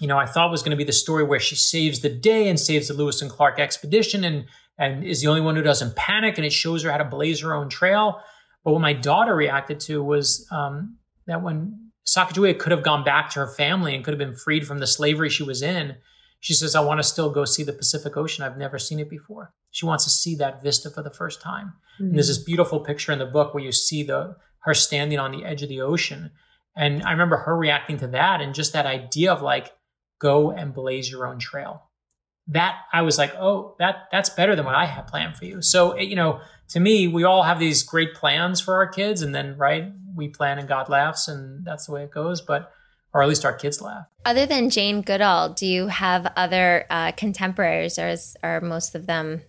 you 0.00 0.08
know, 0.08 0.18
I 0.18 0.26
thought 0.26 0.50
was 0.50 0.62
going 0.62 0.70
to 0.70 0.76
be 0.76 0.84
the 0.84 0.92
story 0.92 1.22
where 1.22 1.38
she 1.38 1.54
saves 1.54 2.00
the 2.00 2.08
day 2.08 2.48
and 2.48 2.58
saves 2.58 2.88
the 2.88 2.94
Lewis 2.94 3.22
and 3.22 3.30
Clark 3.30 3.58
expedition 3.58 4.24
and 4.24 4.46
and 4.82 5.04
is 5.04 5.20
the 5.20 5.28
only 5.28 5.40
one 5.40 5.54
who 5.54 5.62
doesn't 5.62 5.94
panic 5.94 6.36
and 6.38 6.44
it 6.44 6.52
shows 6.52 6.82
her 6.82 6.90
how 6.90 6.98
to 6.98 7.04
blaze 7.04 7.40
her 7.40 7.54
own 7.54 7.68
trail. 7.68 8.20
But 8.64 8.72
what 8.72 8.80
my 8.80 8.92
daughter 8.92 9.34
reacted 9.34 9.78
to 9.80 10.02
was 10.02 10.46
um, 10.50 10.98
that 11.26 11.40
when 11.40 11.92
Sacagawea 12.04 12.58
could 12.58 12.72
have 12.72 12.82
gone 12.82 13.04
back 13.04 13.30
to 13.30 13.40
her 13.40 13.46
family 13.46 13.94
and 13.94 14.04
could 14.04 14.12
have 14.12 14.18
been 14.18 14.34
freed 14.34 14.66
from 14.66 14.78
the 14.78 14.86
slavery 14.88 15.30
she 15.30 15.44
was 15.44 15.62
in, 15.62 15.96
she 16.40 16.52
says, 16.52 16.74
I 16.74 16.80
want 16.80 16.98
to 16.98 17.04
still 17.04 17.30
go 17.30 17.44
see 17.44 17.62
the 17.62 17.72
Pacific 17.72 18.16
Ocean. 18.16 18.44
I've 18.44 18.58
never 18.58 18.76
seen 18.76 18.98
it 18.98 19.08
before. 19.08 19.52
She 19.70 19.86
wants 19.86 20.02
to 20.02 20.10
see 20.10 20.34
that 20.36 20.64
vista 20.64 20.90
for 20.90 21.02
the 21.02 21.10
first 21.10 21.40
time. 21.40 21.74
Mm-hmm. 21.94 22.04
And 22.06 22.14
there's 22.16 22.26
this 22.26 22.42
beautiful 22.42 22.80
picture 22.80 23.12
in 23.12 23.20
the 23.20 23.26
book 23.26 23.54
where 23.54 23.62
you 23.62 23.70
see 23.70 24.02
the 24.02 24.34
her 24.64 24.74
standing 24.74 25.18
on 25.20 25.30
the 25.30 25.44
edge 25.44 25.62
of 25.62 25.68
the 25.68 25.80
ocean. 25.80 26.32
And 26.76 27.04
I 27.04 27.12
remember 27.12 27.36
her 27.36 27.56
reacting 27.56 27.98
to 27.98 28.08
that 28.08 28.40
and 28.40 28.54
just 28.54 28.72
that 28.72 28.86
idea 28.86 29.32
of 29.32 29.42
like, 29.42 29.72
go 30.20 30.50
and 30.50 30.74
blaze 30.74 31.10
your 31.10 31.26
own 31.26 31.38
trail 31.38 31.82
that 32.48 32.76
I 32.92 33.02
was 33.02 33.18
like, 33.18 33.34
oh, 33.36 33.76
that 33.78 34.08
that's 34.10 34.30
better 34.30 34.56
than 34.56 34.64
what 34.64 34.74
I 34.74 34.86
had 34.86 35.06
planned 35.06 35.36
for 35.36 35.44
you. 35.44 35.62
So 35.62 35.96
you 35.96 36.16
know, 36.16 36.40
to 36.70 36.80
me, 36.80 37.08
we 37.08 37.24
all 37.24 37.42
have 37.42 37.58
these 37.58 37.82
great 37.82 38.14
plans 38.14 38.60
for 38.60 38.74
our 38.76 38.88
kids, 38.88 39.22
and 39.22 39.34
then 39.34 39.56
right, 39.56 39.92
we 40.14 40.28
plan 40.28 40.58
and 40.58 40.68
God 40.68 40.88
laughs, 40.88 41.28
and 41.28 41.64
that's 41.64 41.86
the 41.86 41.92
way 41.92 42.04
it 42.04 42.10
goes. 42.10 42.40
But 42.40 42.72
or 43.14 43.22
at 43.22 43.28
least 43.28 43.44
our 43.44 43.52
kids 43.52 43.80
laugh. 43.80 44.06
Other 44.24 44.46
than 44.46 44.70
Jane 44.70 45.02
Goodall, 45.02 45.50
do 45.50 45.66
you 45.66 45.88
have 45.88 46.32
other 46.36 46.86
uh, 46.88 47.12
contemporaries, 47.12 47.98
or 47.98 48.08
is, 48.08 48.36
are 48.42 48.60
most 48.60 48.94
of 48.94 49.06
them 49.06 49.42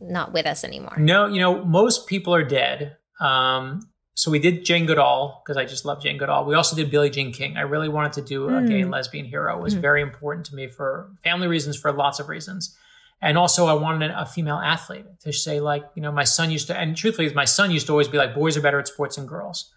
not 0.00 0.32
with 0.32 0.46
us 0.46 0.64
anymore? 0.64 0.96
No, 0.98 1.26
you 1.26 1.40
know, 1.40 1.64
most 1.64 2.06
people 2.06 2.34
are 2.34 2.44
dead. 2.44 2.96
Um, 3.20 3.88
so 4.16 4.30
we 4.30 4.38
did 4.38 4.64
Jane 4.64 4.86
Goodall 4.86 5.42
because 5.44 5.58
I 5.58 5.66
just 5.66 5.84
love 5.84 6.02
Jane 6.02 6.16
Goodall. 6.16 6.46
We 6.46 6.54
also 6.54 6.74
did 6.74 6.90
Billie 6.90 7.10
Jean 7.10 7.32
King. 7.32 7.58
I 7.58 7.60
really 7.60 7.90
wanted 7.90 8.14
to 8.14 8.22
do 8.22 8.48
a 8.48 8.52
mm. 8.52 8.66
gay 8.66 8.80
and 8.80 8.90
lesbian 8.90 9.26
hero. 9.26 9.58
It 9.58 9.62
was 9.62 9.74
mm. 9.74 9.80
very 9.80 10.00
important 10.00 10.46
to 10.46 10.54
me 10.54 10.68
for 10.68 11.10
family 11.22 11.48
reasons, 11.48 11.76
for 11.76 11.92
lots 11.92 12.18
of 12.18 12.30
reasons. 12.30 12.74
And 13.20 13.36
also, 13.36 13.66
I 13.66 13.74
wanted 13.74 14.10
a 14.10 14.24
female 14.24 14.56
athlete 14.56 15.04
to 15.20 15.34
say, 15.34 15.60
like, 15.60 15.84
you 15.94 16.00
know, 16.00 16.10
my 16.10 16.24
son 16.24 16.50
used 16.50 16.66
to, 16.68 16.78
and 16.78 16.96
truthfully, 16.96 17.30
my 17.34 17.44
son 17.44 17.70
used 17.70 17.86
to 17.88 17.92
always 17.92 18.08
be 18.08 18.16
like, 18.16 18.34
boys 18.34 18.56
are 18.56 18.62
better 18.62 18.78
at 18.78 18.88
sports 18.88 19.16
than 19.16 19.26
girls. 19.26 19.70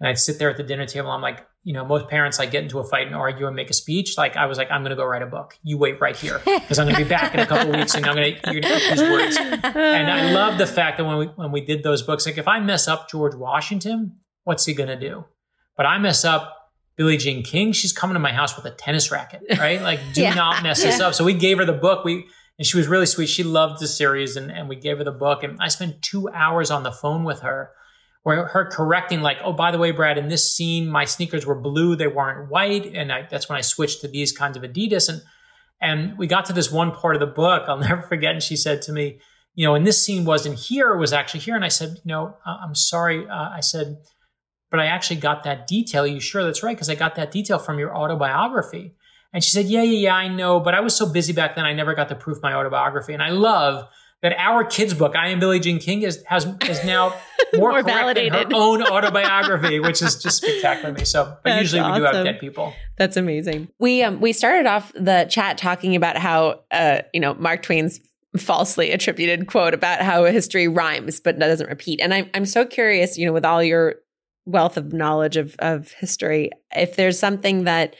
And 0.00 0.08
I'd 0.08 0.18
sit 0.18 0.38
there 0.38 0.50
at 0.50 0.56
the 0.56 0.62
dinner 0.62 0.86
table. 0.86 1.10
I'm 1.10 1.20
like, 1.20 1.46
you 1.62 1.74
know, 1.74 1.84
most 1.84 2.08
parents 2.08 2.38
like 2.38 2.50
get 2.50 2.62
into 2.62 2.78
a 2.78 2.84
fight 2.84 3.06
and 3.06 3.14
argue 3.14 3.46
and 3.46 3.54
make 3.54 3.68
a 3.68 3.74
speech. 3.74 4.16
Like 4.16 4.34
I 4.34 4.46
was 4.46 4.56
like, 4.56 4.70
I'm 4.70 4.80
going 4.80 4.90
to 4.90 4.96
go 4.96 5.04
write 5.04 5.20
a 5.20 5.26
book. 5.26 5.58
You 5.62 5.76
wait 5.76 6.00
right 6.00 6.16
here 6.16 6.40
because 6.44 6.78
I'm 6.78 6.86
going 6.86 6.96
to 6.96 7.04
be 7.04 7.08
back 7.08 7.34
in 7.34 7.40
a 7.40 7.46
couple 7.46 7.72
weeks 7.72 7.94
and 7.94 8.06
I'm 8.06 8.14
going 8.14 8.34
to 8.34 8.52
you're 8.52 8.62
going 8.62 8.80
to 8.80 8.90
these 8.90 9.02
words. 9.02 9.36
And 9.36 10.10
I 10.10 10.32
love 10.32 10.56
the 10.56 10.66
fact 10.66 10.96
that 10.98 11.04
when 11.04 11.18
we 11.18 11.26
when 11.26 11.52
we 11.52 11.60
did 11.60 11.82
those 11.82 12.02
books, 12.02 12.24
like 12.24 12.38
if 12.38 12.48
I 12.48 12.60
mess 12.60 12.88
up 12.88 13.10
George 13.10 13.34
Washington, 13.34 14.16
what's 14.44 14.64
he 14.64 14.72
going 14.72 14.88
to 14.88 14.98
do? 14.98 15.26
But 15.76 15.84
I 15.84 15.98
mess 15.98 16.24
up 16.24 16.56
Billie 17.00 17.16
Jean 17.16 17.42
King, 17.42 17.72
she's 17.72 17.94
coming 17.94 18.12
to 18.12 18.20
my 18.20 18.30
house 18.30 18.56
with 18.56 18.66
a 18.66 18.70
tennis 18.70 19.10
racket, 19.10 19.42
right? 19.58 19.80
Like, 19.80 20.00
do 20.12 20.20
yeah. 20.20 20.34
not 20.34 20.62
mess 20.62 20.82
this 20.82 21.00
up. 21.00 21.14
So 21.14 21.24
we 21.24 21.32
gave 21.32 21.56
her 21.56 21.64
the 21.64 21.72
book. 21.72 22.04
We 22.04 22.26
and 22.58 22.66
she 22.66 22.76
was 22.76 22.88
really 22.88 23.06
sweet. 23.06 23.30
She 23.30 23.42
loved 23.42 23.80
the 23.80 23.88
series, 23.88 24.36
and 24.36 24.52
and 24.52 24.68
we 24.68 24.76
gave 24.76 24.98
her 24.98 25.04
the 25.04 25.10
book. 25.10 25.42
And 25.42 25.56
I 25.60 25.68
spent 25.68 26.02
two 26.02 26.28
hours 26.28 26.70
on 26.70 26.82
the 26.82 26.92
phone 26.92 27.24
with 27.24 27.40
her 27.40 27.70
where 28.22 28.46
her 28.46 28.66
correcting 28.66 29.22
like, 29.22 29.38
oh, 29.42 29.52
by 29.52 29.70
the 29.70 29.78
way, 29.78 29.92
Brad, 29.92 30.18
in 30.18 30.28
this 30.28 30.54
scene, 30.54 30.88
my 30.88 31.04
sneakers 31.04 31.46
were 31.46 31.54
blue, 31.54 31.96
they 31.96 32.06
weren't 32.06 32.50
white, 32.50 32.92
and 32.94 33.10
I, 33.12 33.26
that's 33.30 33.48
when 33.48 33.56
I 33.56 33.62
switched 33.62 34.02
to 34.02 34.08
these 34.08 34.32
kinds 34.32 34.56
of 34.56 34.62
Adidas. 34.62 35.08
And 35.08 35.22
and 35.80 36.18
we 36.18 36.26
got 36.26 36.44
to 36.46 36.52
this 36.52 36.70
one 36.70 36.92
part 36.92 37.16
of 37.16 37.20
the 37.20 37.26
book, 37.26 37.64
I'll 37.66 37.78
never 37.90 38.02
forget. 38.02 38.32
And 38.32 38.42
she 38.42 38.56
said 38.56 38.82
to 38.82 38.92
me, 38.92 39.20
you 39.54 39.66
know, 39.66 39.74
and 39.74 39.86
this 39.86 40.04
scene 40.04 40.24
wasn't 40.24 40.58
here, 40.58 40.90
it 40.90 40.98
was 40.98 41.12
actually 41.12 41.40
here. 41.40 41.56
And 41.56 41.64
I 41.64 41.68
said, 41.68 41.96
you 42.04 42.08
know, 42.12 42.36
I'm 42.44 42.74
sorry. 42.74 43.26
Uh, 43.26 43.50
I 43.50 43.60
said, 43.60 43.96
but 44.70 44.80
I 44.80 44.86
actually 44.86 45.16
got 45.16 45.44
that 45.44 45.66
detail. 45.66 46.04
Are 46.04 46.06
you 46.06 46.20
sure 46.20 46.44
that's 46.44 46.62
right? 46.62 46.76
Because 46.76 46.88
I 46.88 46.94
got 46.94 47.16
that 47.16 47.30
detail 47.30 47.58
from 47.58 47.78
your 47.78 47.96
autobiography. 47.96 48.94
And 49.32 49.42
she 49.42 49.50
said, 49.50 49.66
yeah, 49.66 49.82
yeah, 49.82 49.98
yeah, 49.98 50.14
I 50.14 50.28
know, 50.28 50.60
but 50.60 50.74
I 50.74 50.80
was 50.80 50.94
so 50.94 51.06
busy 51.06 51.32
back 51.32 51.54
then, 51.54 51.64
I 51.64 51.72
never 51.72 51.94
got 51.94 52.08
to 52.08 52.14
proof 52.14 52.38
my 52.42 52.52
autobiography. 52.52 53.12
And 53.12 53.22
I 53.22 53.30
love 53.30 53.88
that 54.22 54.34
our 54.38 54.64
kids' 54.64 54.92
book, 54.92 55.16
I 55.16 55.28
Am 55.28 55.40
Billie 55.40 55.60
Jean 55.60 55.78
King, 55.78 56.02
is 56.02 56.22
has 56.26 56.46
is 56.68 56.84
now 56.84 57.14
more, 57.54 57.72
more 57.72 57.82
validated. 57.82 58.32
Than 58.32 58.50
her 58.50 58.56
own 58.56 58.82
autobiography, 58.82 59.80
which 59.80 60.02
is 60.02 60.22
just 60.22 60.38
spectacular 60.38 60.92
to 60.94 61.00
me. 61.00 61.04
So, 61.04 61.24
but 61.24 61.50
That's 61.50 61.62
usually 61.62 61.90
we 61.90 61.98
do 61.98 62.04
have 62.04 62.24
dead 62.24 62.40
people. 62.40 62.74
That's 62.98 63.16
amazing. 63.16 63.68
We 63.78 64.02
um 64.02 64.20
we 64.20 64.32
started 64.32 64.66
off 64.66 64.92
the 64.94 65.26
chat 65.30 65.56
talking 65.58 65.96
about 65.96 66.16
how 66.16 66.60
uh 66.70 67.02
you 67.14 67.20
know 67.20 67.34
Mark 67.34 67.62
Twain's 67.62 68.00
falsely 68.36 68.92
attributed 68.92 69.48
quote 69.48 69.74
about 69.74 70.02
how 70.02 70.24
history 70.24 70.68
rhymes 70.68 71.20
but 71.20 71.38
doesn't 71.38 71.68
repeat. 71.68 72.00
And 72.00 72.12
I'm 72.12 72.30
I'm 72.34 72.46
so 72.46 72.66
curious, 72.66 73.16
you 73.16 73.26
know, 73.26 73.32
with 73.32 73.44
all 73.44 73.62
your 73.62 73.96
wealth 74.44 74.76
of 74.76 74.92
knowledge 74.92 75.36
of 75.36 75.56
of 75.60 75.92
history, 75.92 76.50
if 76.76 76.96
there's 76.96 77.18
something 77.18 77.64
that 77.64 77.96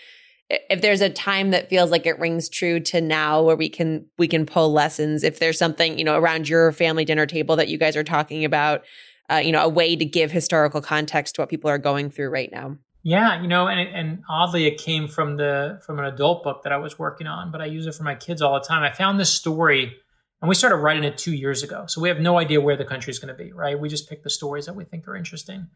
if 0.50 0.80
there's 0.80 1.00
a 1.00 1.08
time 1.08 1.50
that 1.50 1.68
feels 1.68 1.90
like 1.90 2.06
it 2.06 2.18
rings 2.18 2.48
true 2.48 2.80
to 2.80 3.00
now 3.00 3.42
where 3.42 3.56
we 3.56 3.68
can 3.68 4.06
we 4.18 4.26
can 4.26 4.44
pull 4.44 4.72
lessons 4.72 5.22
if 5.22 5.38
there's 5.38 5.58
something 5.58 5.98
you 5.98 6.04
know 6.04 6.16
around 6.16 6.48
your 6.48 6.72
family 6.72 7.04
dinner 7.04 7.26
table 7.26 7.56
that 7.56 7.68
you 7.68 7.78
guys 7.78 7.96
are 7.96 8.04
talking 8.04 8.44
about 8.44 8.82
uh, 9.30 9.36
you 9.36 9.52
know 9.52 9.62
a 9.62 9.68
way 9.68 9.94
to 9.94 10.04
give 10.04 10.30
historical 10.32 10.80
context 10.80 11.36
to 11.36 11.42
what 11.42 11.48
people 11.48 11.70
are 11.70 11.78
going 11.78 12.10
through 12.10 12.30
right 12.30 12.50
now. 12.52 12.76
Yeah 13.02 13.40
you 13.40 13.48
know 13.48 13.68
and, 13.68 13.80
and 13.80 14.22
oddly 14.28 14.66
it 14.66 14.78
came 14.78 15.06
from 15.06 15.36
the 15.36 15.80
from 15.86 15.98
an 15.98 16.04
adult 16.04 16.42
book 16.42 16.64
that 16.64 16.72
i 16.72 16.76
was 16.76 16.98
working 16.98 17.26
on 17.26 17.50
but 17.50 17.62
i 17.62 17.64
use 17.64 17.86
it 17.86 17.94
for 17.94 18.02
my 18.02 18.14
kids 18.14 18.42
all 18.42 18.54
the 18.54 18.66
time. 18.66 18.82
I 18.82 18.90
found 18.90 19.20
this 19.20 19.32
story 19.32 19.96
and 20.42 20.48
we 20.48 20.54
started 20.54 20.76
writing 20.76 21.04
it 21.04 21.16
two 21.16 21.34
years 21.34 21.62
ago 21.62 21.84
so 21.86 22.00
we 22.00 22.08
have 22.08 22.20
no 22.20 22.38
idea 22.38 22.60
where 22.60 22.76
the 22.76 22.84
country 22.84 23.12
is 23.12 23.18
going 23.18 23.34
to 23.34 23.42
be 23.42 23.52
right? 23.52 23.78
We 23.78 23.88
just 23.88 24.08
pick 24.08 24.22
the 24.24 24.30
stories 24.30 24.66
that 24.66 24.74
we 24.74 24.84
think 24.84 25.06
are 25.06 25.16
interesting. 25.16 25.68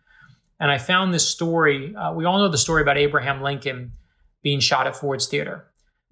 And 0.58 0.70
i 0.70 0.78
found 0.78 1.14
this 1.14 1.28
story 1.28 1.94
uh, 1.94 2.12
we 2.12 2.24
all 2.24 2.38
know 2.38 2.48
the 2.48 2.58
story 2.58 2.82
about 2.82 2.98
abraham 2.98 3.40
lincoln 3.40 3.92
being 4.44 4.60
shot 4.60 4.86
at 4.86 4.94
Ford's 4.94 5.26
Theater. 5.26 5.64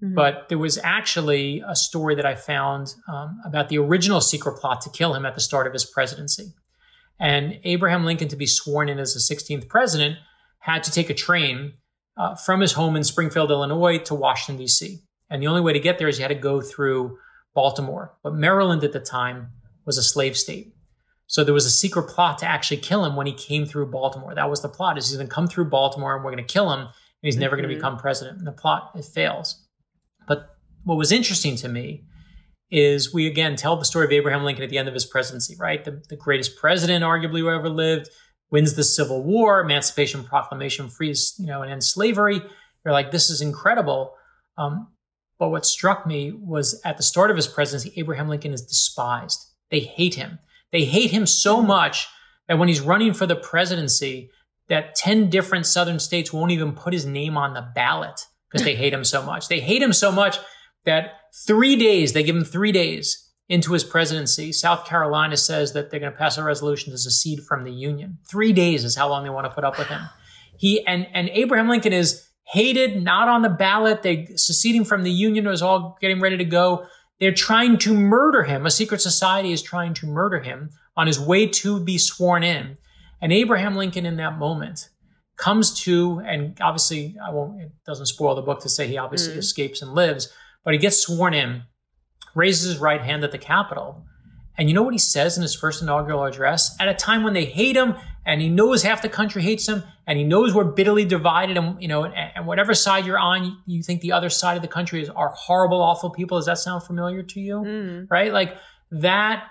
Mm-hmm. 0.03 0.15
But 0.15 0.49
there 0.49 0.57
was 0.57 0.77
actually 0.83 1.63
a 1.65 1.75
story 1.75 2.15
that 2.15 2.25
I 2.25 2.35
found 2.35 2.93
um, 3.07 3.39
about 3.45 3.69
the 3.69 3.77
original 3.77 4.19
secret 4.19 4.59
plot 4.59 4.81
to 4.81 4.89
kill 4.89 5.13
him 5.13 5.25
at 5.25 5.35
the 5.35 5.41
start 5.41 5.67
of 5.67 5.71
his 5.71 5.85
presidency. 5.85 6.53
And 7.19 7.59
Abraham 7.63 8.03
Lincoln, 8.03 8.27
to 8.27 8.35
be 8.35 8.47
sworn 8.47 8.89
in 8.89 8.99
as 8.99 9.13
the 9.13 9.35
16th 9.35 9.69
president, 9.69 10.17
had 10.59 10.83
to 10.83 10.91
take 10.91 11.09
a 11.09 11.13
train 11.13 11.73
uh, 12.17 12.35
from 12.35 12.59
his 12.59 12.73
home 12.73 12.97
in 12.97 13.03
Springfield, 13.03 13.51
Illinois, 13.51 13.99
to 13.99 14.15
Washington, 14.15 14.57
D.C. 14.57 14.99
And 15.29 15.41
the 15.41 15.47
only 15.47 15.61
way 15.61 15.73
to 15.73 15.79
get 15.79 15.99
there 15.99 16.07
is 16.07 16.17
you 16.17 16.23
had 16.23 16.29
to 16.29 16.35
go 16.35 16.59
through 16.59 17.17
Baltimore. 17.53 18.17
But 18.23 18.33
Maryland 18.33 18.83
at 18.83 18.91
the 18.91 18.99
time 18.99 19.49
was 19.85 19.97
a 19.97 20.03
slave 20.03 20.35
state. 20.35 20.73
So 21.27 21.43
there 21.43 21.53
was 21.53 21.65
a 21.65 21.71
secret 21.71 22.09
plot 22.09 22.39
to 22.39 22.45
actually 22.45 22.77
kill 22.77 23.05
him 23.05 23.15
when 23.15 23.27
he 23.27 23.33
came 23.33 23.65
through 23.65 23.91
Baltimore. 23.91 24.35
That 24.35 24.49
was 24.49 24.61
the 24.61 24.69
plot: 24.69 24.97
is 24.97 25.07
he's 25.07 25.17
going 25.17 25.27
to 25.27 25.33
come 25.33 25.47
through 25.47 25.69
Baltimore 25.69 26.15
and 26.15 26.23
we're 26.23 26.31
going 26.31 26.45
to 26.45 26.53
kill 26.53 26.71
him 26.73 26.89
he's 27.23 27.37
never 27.37 27.55
mm-hmm. 27.55 27.63
going 27.63 27.69
to 27.69 27.75
become 27.75 27.97
president. 27.97 28.37
And 28.37 28.47
the 28.47 28.51
plot 28.51 28.91
it 28.95 29.05
fails. 29.05 29.65
But 30.27 30.55
what 30.83 30.97
was 30.97 31.11
interesting 31.11 31.55
to 31.57 31.69
me 31.69 32.03
is 32.69 33.13
we 33.13 33.27
again 33.27 33.55
tell 33.55 33.77
the 33.77 33.85
story 33.85 34.05
of 34.05 34.11
Abraham 34.11 34.43
Lincoln 34.43 34.63
at 34.63 34.69
the 34.69 34.77
end 34.77 34.87
of 34.87 34.93
his 34.93 35.05
presidency, 35.05 35.55
right? 35.59 35.83
The, 35.83 36.01
the 36.09 36.15
greatest 36.15 36.57
president 36.57 37.03
arguably 37.03 37.39
who 37.39 37.49
ever 37.49 37.69
lived, 37.69 38.09
wins 38.51 38.73
the 38.75 38.83
Civil 38.83 39.23
War, 39.23 39.61
Emancipation 39.61 40.23
Proclamation, 40.23 40.89
frees 40.89 41.35
you 41.39 41.47
know 41.47 41.61
and 41.61 41.71
ends 41.71 41.87
slavery. 41.87 42.41
You're 42.85 42.93
like, 42.93 43.11
this 43.11 43.29
is 43.29 43.41
incredible. 43.41 44.15
Um, 44.57 44.87
but 45.39 45.49
what 45.49 45.65
struck 45.65 46.05
me 46.05 46.31
was 46.31 46.79
at 46.85 46.97
the 46.97 47.03
start 47.03 47.31
of 47.31 47.37
his 47.37 47.47
presidency, 47.47 47.93
Abraham 47.99 48.29
Lincoln 48.29 48.53
is 48.53 48.61
despised. 48.61 49.39
They 49.71 49.79
hate 49.79 50.15
him. 50.15 50.39
They 50.71 50.85
hate 50.85 51.11
him 51.11 51.25
so 51.25 51.61
much 51.61 52.07
that 52.47 52.57
when 52.57 52.67
he's 52.67 52.81
running 52.81 53.13
for 53.13 53.25
the 53.25 53.35
presidency, 53.35 54.29
that 54.69 54.95
10 54.95 55.29
different 55.29 55.65
southern 55.65 55.99
states 55.99 56.31
won't 56.31 56.51
even 56.51 56.73
put 56.73 56.93
his 56.93 57.05
name 57.05 57.37
on 57.37 57.53
the 57.53 57.67
ballot 57.75 58.19
because 58.49 58.65
they 58.65 58.75
hate 58.83 58.93
him 58.93 59.03
so 59.03 59.21
much. 59.21 59.47
They 59.47 59.59
hate 59.59 59.81
him 59.81 59.93
so 59.93 60.11
much 60.11 60.37
that 60.85 61.13
three 61.45 61.75
days, 61.75 62.13
they 62.13 62.23
give 62.23 62.35
him 62.35 62.45
three 62.45 62.71
days 62.71 63.19
into 63.49 63.73
his 63.73 63.83
presidency. 63.83 64.51
South 64.51 64.85
Carolina 64.85 65.37
says 65.37 65.73
that 65.73 65.91
they're 65.91 65.99
going 65.99 66.11
to 66.11 66.17
pass 66.17 66.37
a 66.37 66.43
resolution 66.43 66.91
to 66.91 66.97
secede 66.97 67.41
from 67.43 67.63
the 67.63 67.71
Union. 67.71 68.17
Three 68.29 68.53
days 68.53 68.85
is 68.85 68.95
how 68.95 69.09
long 69.09 69.23
they 69.23 69.29
want 69.29 69.45
to 69.45 69.53
put 69.53 69.63
up 69.63 69.77
with 69.77 69.87
him. 69.87 70.01
He 70.57 70.85
and, 70.85 71.07
and 71.13 71.29
Abraham 71.29 71.67
Lincoln 71.67 71.93
is 71.93 72.27
hated, 72.45 73.03
not 73.03 73.27
on 73.27 73.41
the 73.41 73.49
ballot. 73.49 74.01
They 74.01 74.27
seceding 74.35 74.85
from 74.85 75.03
the 75.03 75.11
Union 75.11 75.47
was 75.47 75.61
all 75.61 75.97
getting 75.99 76.21
ready 76.21 76.37
to 76.37 76.45
go. 76.45 76.85
They're 77.19 77.31
trying 77.31 77.77
to 77.79 77.93
murder 77.93 78.43
him. 78.43 78.65
A 78.65 78.71
secret 78.71 79.01
society 79.01 79.51
is 79.51 79.61
trying 79.61 79.93
to 79.95 80.07
murder 80.07 80.39
him 80.39 80.69
on 80.95 81.07
his 81.07 81.19
way 81.19 81.47
to 81.47 81.79
be 81.79 81.97
sworn 81.97 82.43
in. 82.43 82.77
And 83.23 83.31
Abraham 83.31 83.77
Lincoln 83.77 84.05
in 84.05 84.17
that 84.17 84.37
moment 84.37 84.89
comes 85.37 85.79
to, 85.83 86.21
and 86.27 86.57
obviously 86.59 87.15
I 87.25 87.31
won't, 87.31 87.61
it 87.61 87.71
doesn't 87.87 88.07
spoil 88.07 88.35
the 88.35 88.41
book 88.41 88.59
to 88.63 88.69
say 88.69 88.85
he 88.85 88.97
obviously 88.97 89.35
mm. 89.35 89.37
escapes 89.37 89.81
and 89.81 89.95
lives, 89.95 90.27
but 90.65 90.73
he 90.73 90.77
gets 90.77 90.97
sworn 90.97 91.33
in, 91.33 91.63
raises 92.35 92.73
his 92.73 92.79
right 92.79 93.01
hand 93.01 93.23
at 93.23 93.31
the 93.31 93.37
Capitol. 93.37 94.03
And 94.57 94.67
you 94.67 94.75
know 94.75 94.83
what 94.83 94.93
he 94.93 94.99
says 94.99 95.37
in 95.37 95.41
his 95.41 95.55
first 95.55 95.81
inaugural 95.81 96.25
address? 96.25 96.75
At 96.81 96.89
a 96.89 96.93
time 96.93 97.23
when 97.23 97.33
they 97.33 97.45
hate 97.45 97.77
him 97.77 97.95
and 98.25 98.41
he 98.41 98.49
knows 98.49 98.83
half 98.83 99.01
the 99.01 99.07
country 99.07 99.41
hates 99.41 99.69
him 99.69 99.83
and 100.05 100.19
he 100.19 100.25
knows 100.25 100.53
we're 100.53 100.65
bitterly 100.65 101.05
divided 101.05 101.55
and, 101.55 101.81
you 101.81 101.87
know, 101.87 102.03
and, 102.03 102.13
and 102.13 102.45
whatever 102.45 102.73
side 102.73 103.05
you're 103.05 103.17
on, 103.17 103.57
you 103.65 103.81
think 103.81 104.01
the 104.01 104.11
other 104.11 104.29
side 104.29 104.57
of 104.57 104.61
the 104.61 104.67
country 104.67 105.01
is 105.01 105.09
are 105.09 105.29
horrible, 105.29 105.81
awful 105.81 106.09
people. 106.09 106.37
Does 106.39 106.47
that 106.47 106.57
sound 106.57 106.83
familiar 106.83 107.23
to 107.23 107.39
you? 107.39 107.55
Mm. 107.61 108.07
Right? 108.11 108.33
Like 108.33 108.57
that 108.91 109.45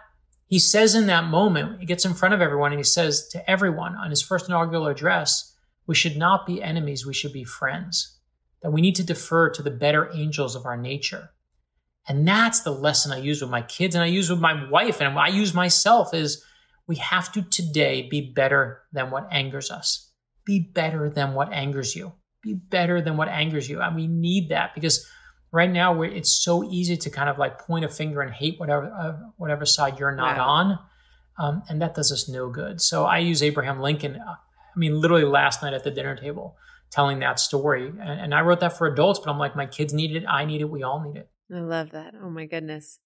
he 0.52 0.58
says 0.58 0.94
in 0.94 1.06
that 1.06 1.24
moment, 1.24 1.80
he 1.80 1.86
gets 1.86 2.04
in 2.04 2.12
front 2.12 2.34
of 2.34 2.42
everyone 2.42 2.72
and 2.72 2.78
he 2.78 2.84
says 2.84 3.26
to 3.28 3.50
everyone 3.50 3.96
on 3.96 4.10
his 4.10 4.20
first 4.20 4.50
inaugural 4.50 4.86
address, 4.86 5.56
we 5.86 5.94
should 5.94 6.14
not 6.14 6.44
be 6.44 6.62
enemies, 6.62 7.06
we 7.06 7.14
should 7.14 7.32
be 7.32 7.42
friends. 7.42 8.18
That 8.60 8.70
we 8.70 8.82
need 8.82 8.96
to 8.96 9.02
defer 9.02 9.48
to 9.48 9.62
the 9.62 9.70
better 9.70 10.10
angels 10.12 10.54
of 10.54 10.66
our 10.66 10.76
nature. 10.76 11.30
And 12.06 12.28
that's 12.28 12.60
the 12.60 12.70
lesson 12.70 13.12
I 13.12 13.20
use 13.20 13.40
with 13.40 13.50
my 13.50 13.62
kids 13.62 13.94
and 13.94 14.04
I 14.04 14.08
use 14.08 14.28
with 14.28 14.40
my 14.40 14.68
wife 14.68 15.00
and 15.00 15.18
I 15.18 15.28
use 15.28 15.54
myself 15.54 16.12
is 16.12 16.44
we 16.86 16.96
have 16.96 17.32
to 17.32 17.40
today 17.40 18.06
be 18.10 18.20
better 18.20 18.82
than 18.92 19.10
what 19.10 19.28
angers 19.30 19.70
us. 19.70 20.10
Be 20.44 20.60
better 20.60 21.08
than 21.08 21.32
what 21.32 21.50
angers 21.50 21.96
you. 21.96 22.12
Be 22.42 22.52
better 22.52 23.00
than 23.00 23.16
what 23.16 23.28
angers 23.28 23.70
you. 23.70 23.80
And 23.80 23.96
we 23.96 24.06
need 24.06 24.50
that 24.50 24.74
because 24.74 25.08
right 25.52 25.70
now 25.70 25.92
where 25.92 26.10
it's 26.10 26.32
so 26.32 26.64
easy 26.64 26.96
to 26.96 27.10
kind 27.10 27.28
of 27.28 27.38
like 27.38 27.58
point 27.58 27.84
a 27.84 27.88
finger 27.88 28.22
and 28.22 28.32
hate 28.32 28.58
whatever 28.58 28.90
uh, 28.90 29.12
whatever 29.36 29.64
side 29.64 30.00
you're 30.00 30.14
not 30.14 30.38
wow. 30.38 30.48
on 30.48 30.78
um, 31.38 31.62
and 31.68 31.80
that 31.80 31.94
does 31.94 32.10
us 32.12 32.28
no 32.28 32.50
good. 32.50 32.80
So 32.80 33.04
i 33.04 33.18
use 33.18 33.42
abraham 33.42 33.80
lincoln 33.80 34.16
uh, 34.16 34.34
i 34.34 34.78
mean 34.78 35.00
literally 35.00 35.24
last 35.24 35.62
night 35.62 35.74
at 35.74 35.84
the 35.84 35.90
dinner 35.90 36.16
table 36.16 36.56
telling 36.90 37.20
that 37.20 37.38
story 37.38 37.86
and, 37.86 38.00
and, 38.00 38.34
i 38.34 38.40
wrote 38.40 38.60
that 38.60 38.76
for 38.76 38.86
adults 38.86 39.18
but 39.18 39.30
i'm 39.30 39.38
like 39.38 39.54
my 39.54 39.66
kids 39.66 39.92
need 39.94 40.16
it 40.16 40.24
i 40.28 40.44
need 40.44 40.60
it 40.60 40.70
we 40.70 40.82
all 40.82 41.02
need 41.02 41.16
it. 41.16 41.28
I 41.54 41.60
love 41.60 41.90
that. 41.90 42.14
Oh 42.22 42.30
my 42.30 42.46
goodness 42.46 42.98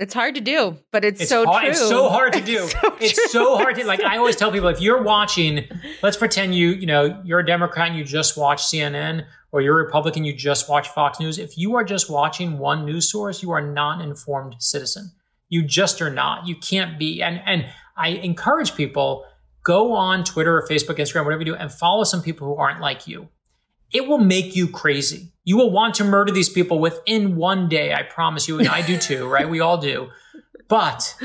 It's 0.00 0.14
hard 0.14 0.34
to 0.36 0.40
do, 0.40 0.78
but 0.92 1.04
it's, 1.04 1.20
It's 1.20 1.28
so 1.28 1.44
hard, 1.44 1.60
true. 1.60 1.70
It's 1.72 1.88
so 1.88 2.08
hard 2.08 2.32
to 2.32 2.40
do. 2.54 2.64
It's 2.64 2.72
so 2.72 2.96
it's 3.00 3.32
so 3.32 3.56
hard 3.58 3.76
to 3.76 3.86
like. 3.86 4.02
I 4.02 4.16
always 4.16 4.34
tell 4.34 4.50
people 4.50 4.68
if 4.68 4.80
you're 4.80 5.02
watching, 5.02 5.68
let's 6.02 6.16
pretend 6.16 6.54
you 6.54 6.70
you 6.70 6.86
know 6.86 7.20
you're 7.22 7.40
a 7.40 7.46
Democrat 7.46 7.88
and 7.88 7.98
you 7.98 8.02
just 8.02 8.38
watch 8.38 8.62
CNN, 8.62 9.26
or 9.52 9.60
you're 9.60 9.78
a 9.78 9.84
Republican 9.84 10.24
you 10.24 10.32
just 10.34 10.70
watch 10.70 10.88
Fox 10.88 11.20
News. 11.20 11.38
If 11.38 11.58
you 11.58 11.76
are 11.76 11.84
just 11.84 12.08
watching 12.08 12.56
one 12.58 12.86
news 12.86 13.12
source, 13.12 13.42
you 13.42 13.50
are 13.50 13.60
not 13.60 14.00
an 14.00 14.08
informed 14.08 14.56
citizen. 14.58 15.12
You 15.50 15.64
just 15.64 16.00
are 16.00 16.10
not. 16.10 16.46
You 16.46 16.56
can't 16.56 16.98
be. 16.98 17.20
And 17.20 17.42
and 17.44 17.66
I 17.94 18.08
encourage 18.08 18.74
people 18.74 19.26
go 19.64 19.92
on 19.92 20.24
Twitter 20.24 20.56
or 20.56 20.66
Facebook, 20.66 20.96
Instagram, 20.96 21.26
whatever 21.26 21.40
you 21.40 21.52
do, 21.52 21.54
and 21.56 21.70
follow 21.70 22.04
some 22.04 22.22
people 22.22 22.46
who 22.46 22.56
aren't 22.56 22.80
like 22.80 23.06
you. 23.06 23.28
It 23.92 24.06
will 24.06 24.18
make 24.18 24.54
you 24.56 24.68
crazy. 24.68 25.32
You 25.44 25.56
will 25.56 25.70
want 25.70 25.94
to 25.96 26.04
murder 26.04 26.32
these 26.32 26.48
people 26.48 26.78
within 26.78 27.36
one 27.36 27.68
day. 27.68 27.92
I 27.92 28.02
promise 28.02 28.46
you, 28.46 28.58
and 28.58 28.68
I 28.68 28.86
do 28.86 28.96
too. 28.98 29.28
Right? 29.28 29.48
We 29.48 29.60
all 29.60 29.78
do. 29.78 30.10
But 30.68 31.16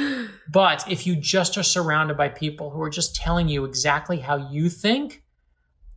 but 0.49 0.89
if 0.89 1.05
you 1.05 1.15
just 1.15 1.57
are 1.57 1.63
surrounded 1.63 2.17
by 2.17 2.29
people 2.29 2.71
who 2.71 2.81
are 2.81 2.89
just 2.89 3.15
telling 3.15 3.47
you 3.47 3.63
exactly 3.65 4.17
how 4.17 4.49
you 4.49 4.69
think, 4.69 5.23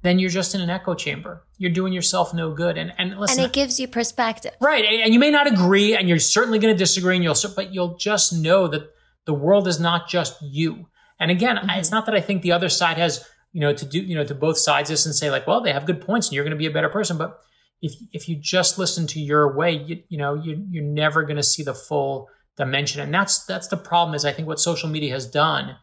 then 0.02 0.18
you're 0.18 0.30
just 0.30 0.54
in 0.54 0.60
an 0.60 0.68
echo 0.68 0.94
chamber. 0.94 1.44
You're 1.56 1.72
doing 1.72 1.94
yourself 1.94 2.34
no 2.34 2.52
good. 2.52 2.76
And 2.76 2.92
and 2.98 3.18
listen, 3.18 3.38
and 3.40 3.48
it 3.48 3.54
gives 3.54 3.80
you 3.80 3.88
perspective. 3.88 4.52
right? 4.60 4.84
And 4.84 5.14
you 5.14 5.18
may 5.18 5.30
not 5.30 5.50
agree, 5.50 5.96
and 5.96 6.08
you're 6.08 6.18
certainly 6.18 6.58
going 6.58 6.74
to 6.74 6.78
disagree, 6.78 7.14
and 7.14 7.24
you'll 7.24 7.36
but 7.56 7.72
you'll 7.72 7.96
just 7.96 8.34
know 8.34 8.68
that 8.68 8.90
the 9.24 9.34
world 9.34 9.66
is 9.66 9.80
not 9.80 10.08
just 10.08 10.36
you. 10.42 10.86
And 11.18 11.30
again, 11.30 11.58
I 11.58 11.78
it's 11.78 11.90
not 11.90 12.04
that 12.06 12.14
I 12.14 12.20
think 12.20 12.42
the 12.42 12.52
other 12.52 12.68
side 12.68 12.98
has 12.98 13.24
you 13.52 13.60
know 13.60 13.72
to 13.72 13.84
do 13.84 14.00
you 14.00 14.14
know 14.14 14.24
to 14.24 14.34
both 14.34 14.58
sides 14.58 14.90
this 14.90 15.06
and 15.06 15.14
say 15.14 15.30
like, 15.30 15.46
well, 15.46 15.60
they 15.60 15.72
have 15.72 15.86
good 15.86 16.00
points, 16.00 16.28
and 16.28 16.34
you're 16.34 16.44
going 16.44 16.56
to 16.56 16.58
be 16.58 16.66
a 16.66 16.70
better 16.70 16.88
person, 16.88 17.18
but 17.18 17.40
if 17.80 17.94
if 18.12 18.28
you 18.28 18.36
just 18.36 18.78
listen 18.78 19.06
to 19.08 19.20
your 19.20 19.56
way, 19.56 19.72
you, 19.72 20.02
you 20.08 20.18
know 20.18 20.34
you 20.34 20.64
you're 20.70 20.84
never 20.84 21.22
going 21.22 21.36
to 21.36 21.42
see 21.42 21.62
the 21.62 21.74
full 21.74 22.28
dimension, 22.56 23.00
and 23.00 23.12
that's 23.12 23.44
that's 23.44 23.68
the 23.68 23.76
problem. 23.76 24.14
Is 24.14 24.24
I 24.24 24.32
think 24.32 24.48
what 24.48 24.60
social 24.60 24.88
media 24.88 25.12
has 25.12 25.26
done 25.26 25.76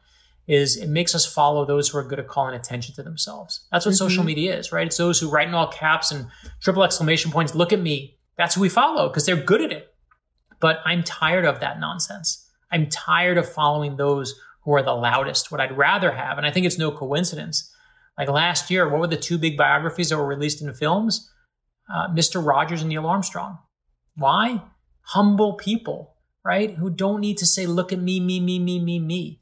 is 0.47 0.77
it 0.77 0.89
makes 0.89 1.15
us 1.15 1.25
follow 1.25 1.65
those 1.65 1.89
who 1.89 1.97
are 1.97 2.03
good 2.03 2.19
at 2.19 2.27
calling 2.27 2.55
attention 2.55 2.93
to 2.95 3.03
themselves. 3.03 3.65
That's 3.71 3.85
what 3.85 3.95
social 3.95 4.19
mm-hmm. 4.19 4.27
media 4.27 4.57
is, 4.57 4.71
right? 4.71 4.85
It's 4.85 4.97
those 4.97 5.19
who 5.19 5.29
write 5.29 5.47
in 5.47 5.55
all 5.55 5.67
caps 5.67 6.11
and 6.11 6.27
triple 6.61 6.83
exclamation 6.83 7.31
points, 7.31 7.55
look 7.55 7.73
at 7.73 7.79
me. 7.79 8.17
That's 8.37 8.53
who 8.53 8.61
we 8.61 8.69
follow 8.69 9.07
because 9.07 9.25
they're 9.25 9.35
good 9.35 9.61
at 9.61 9.71
it. 9.71 9.93
But 10.59 10.81
I'm 10.85 11.03
tired 11.03 11.45
of 11.45 11.61
that 11.61 11.79
nonsense. 11.79 12.47
I'm 12.71 12.89
tired 12.89 13.37
of 13.37 13.51
following 13.51 13.97
those 13.97 14.39
who 14.65 14.73
are 14.73 14.83
the 14.83 14.93
loudest. 14.93 15.51
What 15.51 15.61
I'd 15.61 15.77
rather 15.77 16.11
have, 16.11 16.37
and 16.37 16.45
I 16.45 16.51
think 16.51 16.65
it's 16.65 16.77
no 16.77 16.91
coincidence, 16.91 17.71
like 18.17 18.29
last 18.29 18.69
year, 18.69 18.89
what 18.89 18.99
were 18.99 19.07
the 19.07 19.17
two 19.17 19.37
big 19.37 19.57
biographies 19.57 20.09
that 20.09 20.17
were 20.17 20.25
released 20.25 20.61
in 20.61 20.73
films? 20.73 21.31
Uh, 21.93 22.07
Mr. 22.09 22.45
Rogers 22.45 22.81
and 22.81 22.89
Neil 22.89 23.05
Armstrong. 23.05 23.59
Why? 24.15 24.61
Humble 25.01 25.53
people, 25.53 26.15
right? 26.43 26.73
Who 26.75 26.89
don't 26.89 27.21
need 27.21 27.37
to 27.37 27.45
say, 27.45 27.65
look 27.65 27.93
at 27.93 27.99
me, 27.99 28.19
me, 28.19 28.39
me, 28.39 28.57
me, 28.59 28.79
me, 28.79 28.99
me, 28.99 29.39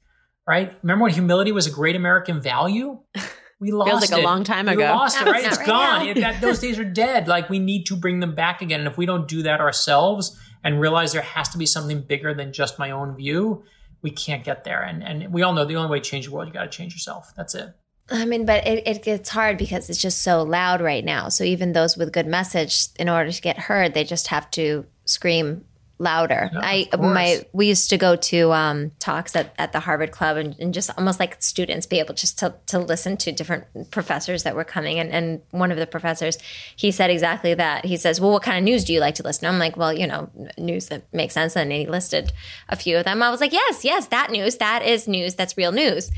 right? 0.48 0.74
Remember 0.84 1.04
when 1.04 1.14
humility 1.14 1.52
was 1.52 1.68
a 1.68 1.72
great 1.72 1.96
American 1.96 2.42
value? 2.42 3.00
We 3.60 3.72
lost 3.72 3.88
it. 3.88 3.92
Feels 3.92 4.12
like 4.12 4.20
a 4.20 4.24
long 4.24 4.44
time 4.44 4.68
ago. 4.68 4.78
We 4.78 4.84
lost 4.84 5.22
it, 5.22 5.26
right? 5.26 5.42
not 5.42 5.52
It's 5.54 5.58
right 5.60 5.68
gone. 5.68 6.08
It- 6.08 6.20
that, 6.20 6.42
those 6.42 6.60
days 6.60 6.78
are 6.80 6.84
dead. 6.84 7.30
Like 7.30 7.50
we 7.50 7.60
need 7.60 7.86
to 7.86 7.96
bring 7.96 8.20
them 8.20 8.36
back 8.36 8.62
again. 8.62 8.82
And 8.82 8.90
if 8.90 8.98
we 8.98 9.06
don't 9.06 9.26
do 9.26 9.42
that 9.44 9.62
ourselves 9.62 10.38
and 10.66 10.82
realize 10.82 11.14
there 11.14 11.22
has 11.22 11.48
to 11.50 11.58
be 11.58 11.66
something 11.66 12.02
bigger 12.02 12.34
than 12.34 12.52
just 12.52 12.78
my 12.78 12.92
own 12.92 13.16
view, 13.16 13.64
we 14.04 14.12
can't 14.12 14.44
get 14.44 14.64
there. 14.64 14.84
And 14.84 15.04
and 15.04 15.34
we 15.34 15.42
all 15.42 15.54
know 15.54 15.66
the 15.66 15.78
only 15.78 15.90
way 15.90 16.00
to 16.00 16.08
change 16.08 16.26
the 16.26 16.32
world, 16.32 16.48
you 16.48 16.54
got 16.54 16.72
to 16.72 16.78
change 16.78 16.94
yourself. 16.94 17.34
That's 17.36 17.56
it. 17.56 17.74
I 18.10 18.26
mean, 18.26 18.46
but 18.46 18.68
it, 18.68 18.86
it 18.86 19.04
gets 19.04 19.30
hard 19.30 19.58
because 19.58 19.90
it's 19.90 20.02
just 20.02 20.22
so 20.22 20.44
loud 20.44 20.82
right 20.82 21.06
now. 21.06 21.30
So 21.30 21.46
even 21.46 21.72
those 21.72 21.96
with 21.96 22.12
good 22.12 22.28
message, 22.28 22.88
in 23.00 23.08
order 23.08 23.32
to 23.32 23.42
get 23.42 23.58
heard, 23.58 23.94
they 23.94 24.04
just 24.04 24.28
have 24.28 24.52
to 24.52 24.86
scream 25.06 25.64
louder. 26.04 26.50
Yeah, 26.54 26.60
I 26.62 26.88
my 26.98 27.46
we 27.54 27.68
used 27.68 27.90
to 27.90 27.98
go 27.98 28.16
to 28.16 28.52
um, 28.52 28.92
talks 29.00 29.36
at, 29.36 29.54
at 29.58 29.72
the 29.72 29.80
Harvard 29.80 30.12
Club 30.12 30.38
and, 30.38 30.56
and 30.60 30.74
just 30.74 30.90
almost 30.98 31.20
like 31.20 31.42
students 31.42 31.86
be 31.86 32.00
able 32.00 32.14
just 32.14 32.38
to 32.40 32.54
to 32.68 32.80
listen 32.80 33.18
to 33.18 33.32
different 33.32 33.92
professors 33.92 34.44
that 34.44 34.56
were 34.56 34.64
coming. 34.64 35.00
And 35.00 35.12
and 35.12 35.42
one 35.52 35.72
of 35.72 35.78
the 35.78 35.88
professors, 35.88 36.38
he 36.76 36.92
said 36.92 37.10
exactly 37.10 37.54
that. 37.56 37.86
He 37.86 37.98
says, 37.98 38.22
"Well, 38.22 38.32
what 38.32 38.44
kind 38.44 38.58
of 38.58 38.64
news 38.64 38.84
do 38.84 38.94
you 38.94 39.00
like 39.00 39.16
to 39.16 39.24
listen?" 39.24 39.44
to? 39.44 39.48
I'm 39.48 39.60
like, 39.60 39.78
"Well, 39.78 39.94
you 39.94 40.06
know, 40.06 40.30
news 40.58 40.88
that 40.88 41.12
makes 41.14 41.34
sense." 41.34 41.56
And 41.56 41.72
he 41.72 41.88
listed 41.88 42.32
a 42.70 42.76
few 42.76 42.98
of 42.98 43.06
them. 43.06 43.24
I 43.24 43.32
was 43.32 43.42
like, 43.42 43.54
"Yes, 43.54 43.84
yes, 43.84 44.08
that 44.08 44.30
news. 44.30 44.58
That 44.58 44.84
is 44.84 45.08
news. 45.08 45.36
That's 45.36 45.58
real 45.58 45.72
news." 45.72 46.12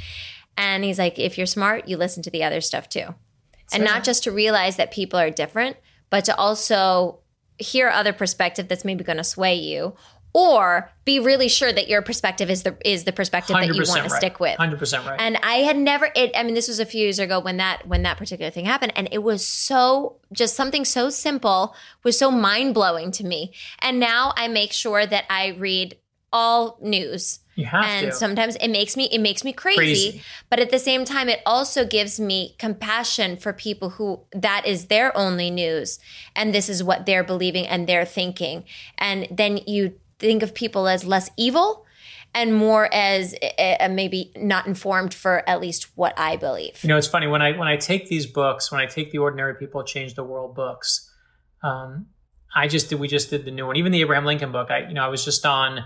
And 0.58 0.84
he's 0.84 1.00
like, 1.00 1.20
if 1.20 1.38
you're 1.38 1.48
smart, 1.48 1.88
you 1.88 1.98
listen 1.98 2.24
to 2.24 2.32
the 2.32 2.44
other 2.44 2.62
stuff 2.62 2.88
too. 2.90 3.16
and 3.74 3.84
not 3.84 4.04
just 4.04 4.24
to 4.24 4.32
realize 4.32 4.78
that 4.78 4.92
people 4.92 5.20
are 5.20 5.30
different, 5.30 5.78
but 6.10 6.26
to 6.26 6.36
also 6.38 7.20
hear 7.58 7.90
other 7.90 8.14
perspective 8.14 8.68
that's 8.68 8.86
maybe 8.86 9.04
going 9.04 9.18
to 9.18 9.24
sway 9.24 9.56
you 9.56 9.96
or 10.36 10.92
be 11.06 11.18
really 11.18 11.48
sure 11.48 11.72
that 11.72 11.88
your 11.88 12.02
perspective 12.02 12.50
is 12.50 12.64
the 12.64 12.76
is 12.84 13.06
the 13.06 13.14
perspective 13.14 13.56
that 13.56 13.68
you 13.68 13.82
100% 13.82 13.88
want 13.88 14.04
to 14.04 14.10
right. 14.10 14.18
stick 14.18 14.40
with. 14.42 14.58
100% 14.60 15.06
right. 15.06 15.18
And 15.18 15.38
I 15.42 15.60
had 15.60 15.78
never 15.78 16.10
it 16.14 16.32
I 16.36 16.44
mean 16.44 16.56
this 16.56 16.68
was 16.68 16.80
a 16.80 16.86
few 16.86 17.02
years 17.02 17.20
ago 17.20 17.40
when 17.40 17.56
that 17.58 17.88
when 17.88 18.04
that 18.04 18.18
particular 18.18 18.52
thing 18.52 18.66
happened 18.66 18.92
and 18.98 19.08
it 19.14 19.24
was 19.24 19.48
so 19.48 20.18
just 20.34 20.56
something 20.56 20.84
so 20.84 21.10
simple 21.10 21.74
was 22.04 22.20
so 22.20 22.30
mind-blowing 22.32 23.12
to 23.12 23.24
me. 23.24 23.54
And 23.80 23.98
now 23.98 24.34
I 24.36 24.50
make 24.50 24.74
sure 24.74 25.06
that 25.06 25.24
I 25.30 25.56
read 25.58 25.98
all 26.34 26.78
news 26.82 27.40
you 27.56 27.66
have 27.66 27.86
and 27.86 28.08
to. 28.08 28.12
sometimes 28.12 28.56
it 28.58 28.68
makes 28.70 28.96
me 28.96 29.06
it 29.12 29.20
makes 29.20 29.44
me 29.44 29.54
crazy, 29.54 30.12
Crazy. 30.12 30.22
but 30.50 30.60
at 30.60 30.72
the 30.72 30.80
same 30.80 31.06
time 31.06 31.30
it 31.30 31.42
also 31.46 31.86
gives 31.86 32.20
me 32.20 32.56
compassion 32.60 33.38
for 33.38 33.54
people 33.54 33.92
who 33.92 34.22
that 34.34 34.66
is 34.66 34.88
their 34.88 35.16
only 35.18 35.50
news 35.50 36.00
and 36.36 36.54
this 36.54 36.70
is 36.70 36.84
what 36.84 37.06
they're 37.06 37.24
believing 37.24 37.66
and 37.68 37.88
they're 37.88 38.06
thinking 38.06 38.64
and 38.98 39.28
then 39.32 39.58
you 39.66 39.94
think 40.20 40.44
of 40.44 40.54
people 40.54 40.88
as 40.88 41.06
less 41.06 41.30
evil 41.38 41.86
and 42.34 42.54
more 42.54 42.94
as 42.94 43.34
uh, 43.58 43.88
maybe 43.90 44.32
not 44.36 44.68
informed 44.68 45.14
for 45.14 45.48
at 45.50 45.62
least 45.62 45.88
what 45.96 46.14
I 46.20 46.36
believe. 46.36 46.84
You 46.84 46.90
know, 46.90 46.98
it's 46.98 47.08
funny 47.08 47.28
when 47.28 47.42
I 47.42 47.54
when 47.58 47.70
I 47.70 47.78
take 47.78 48.10
these 48.10 48.26
books, 48.26 48.72
when 48.72 48.82
I 48.82 48.86
take 48.86 49.12
the 49.12 49.20
Ordinary 49.20 49.56
People 49.56 49.82
Change 49.84 50.16
the 50.16 50.24
World 50.24 50.54
books, 50.54 51.10
um, 51.64 52.08
I 52.54 52.68
just 52.68 52.90
did. 52.90 53.00
We 53.00 53.08
just 53.08 53.30
did 53.30 53.46
the 53.46 53.52
new 53.52 53.66
one, 53.66 53.78
even 53.78 53.94
the 53.94 54.02
Abraham 54.02 54.26
Lincoln 54.26 54.52
book. 54.52 54.70
I 54.70 54.80
you 54.80 54.94
know 54.94 55.06
I 55.06 55.08
was 55.08 55.24
just 55.24 55.46
on 55.46 55.86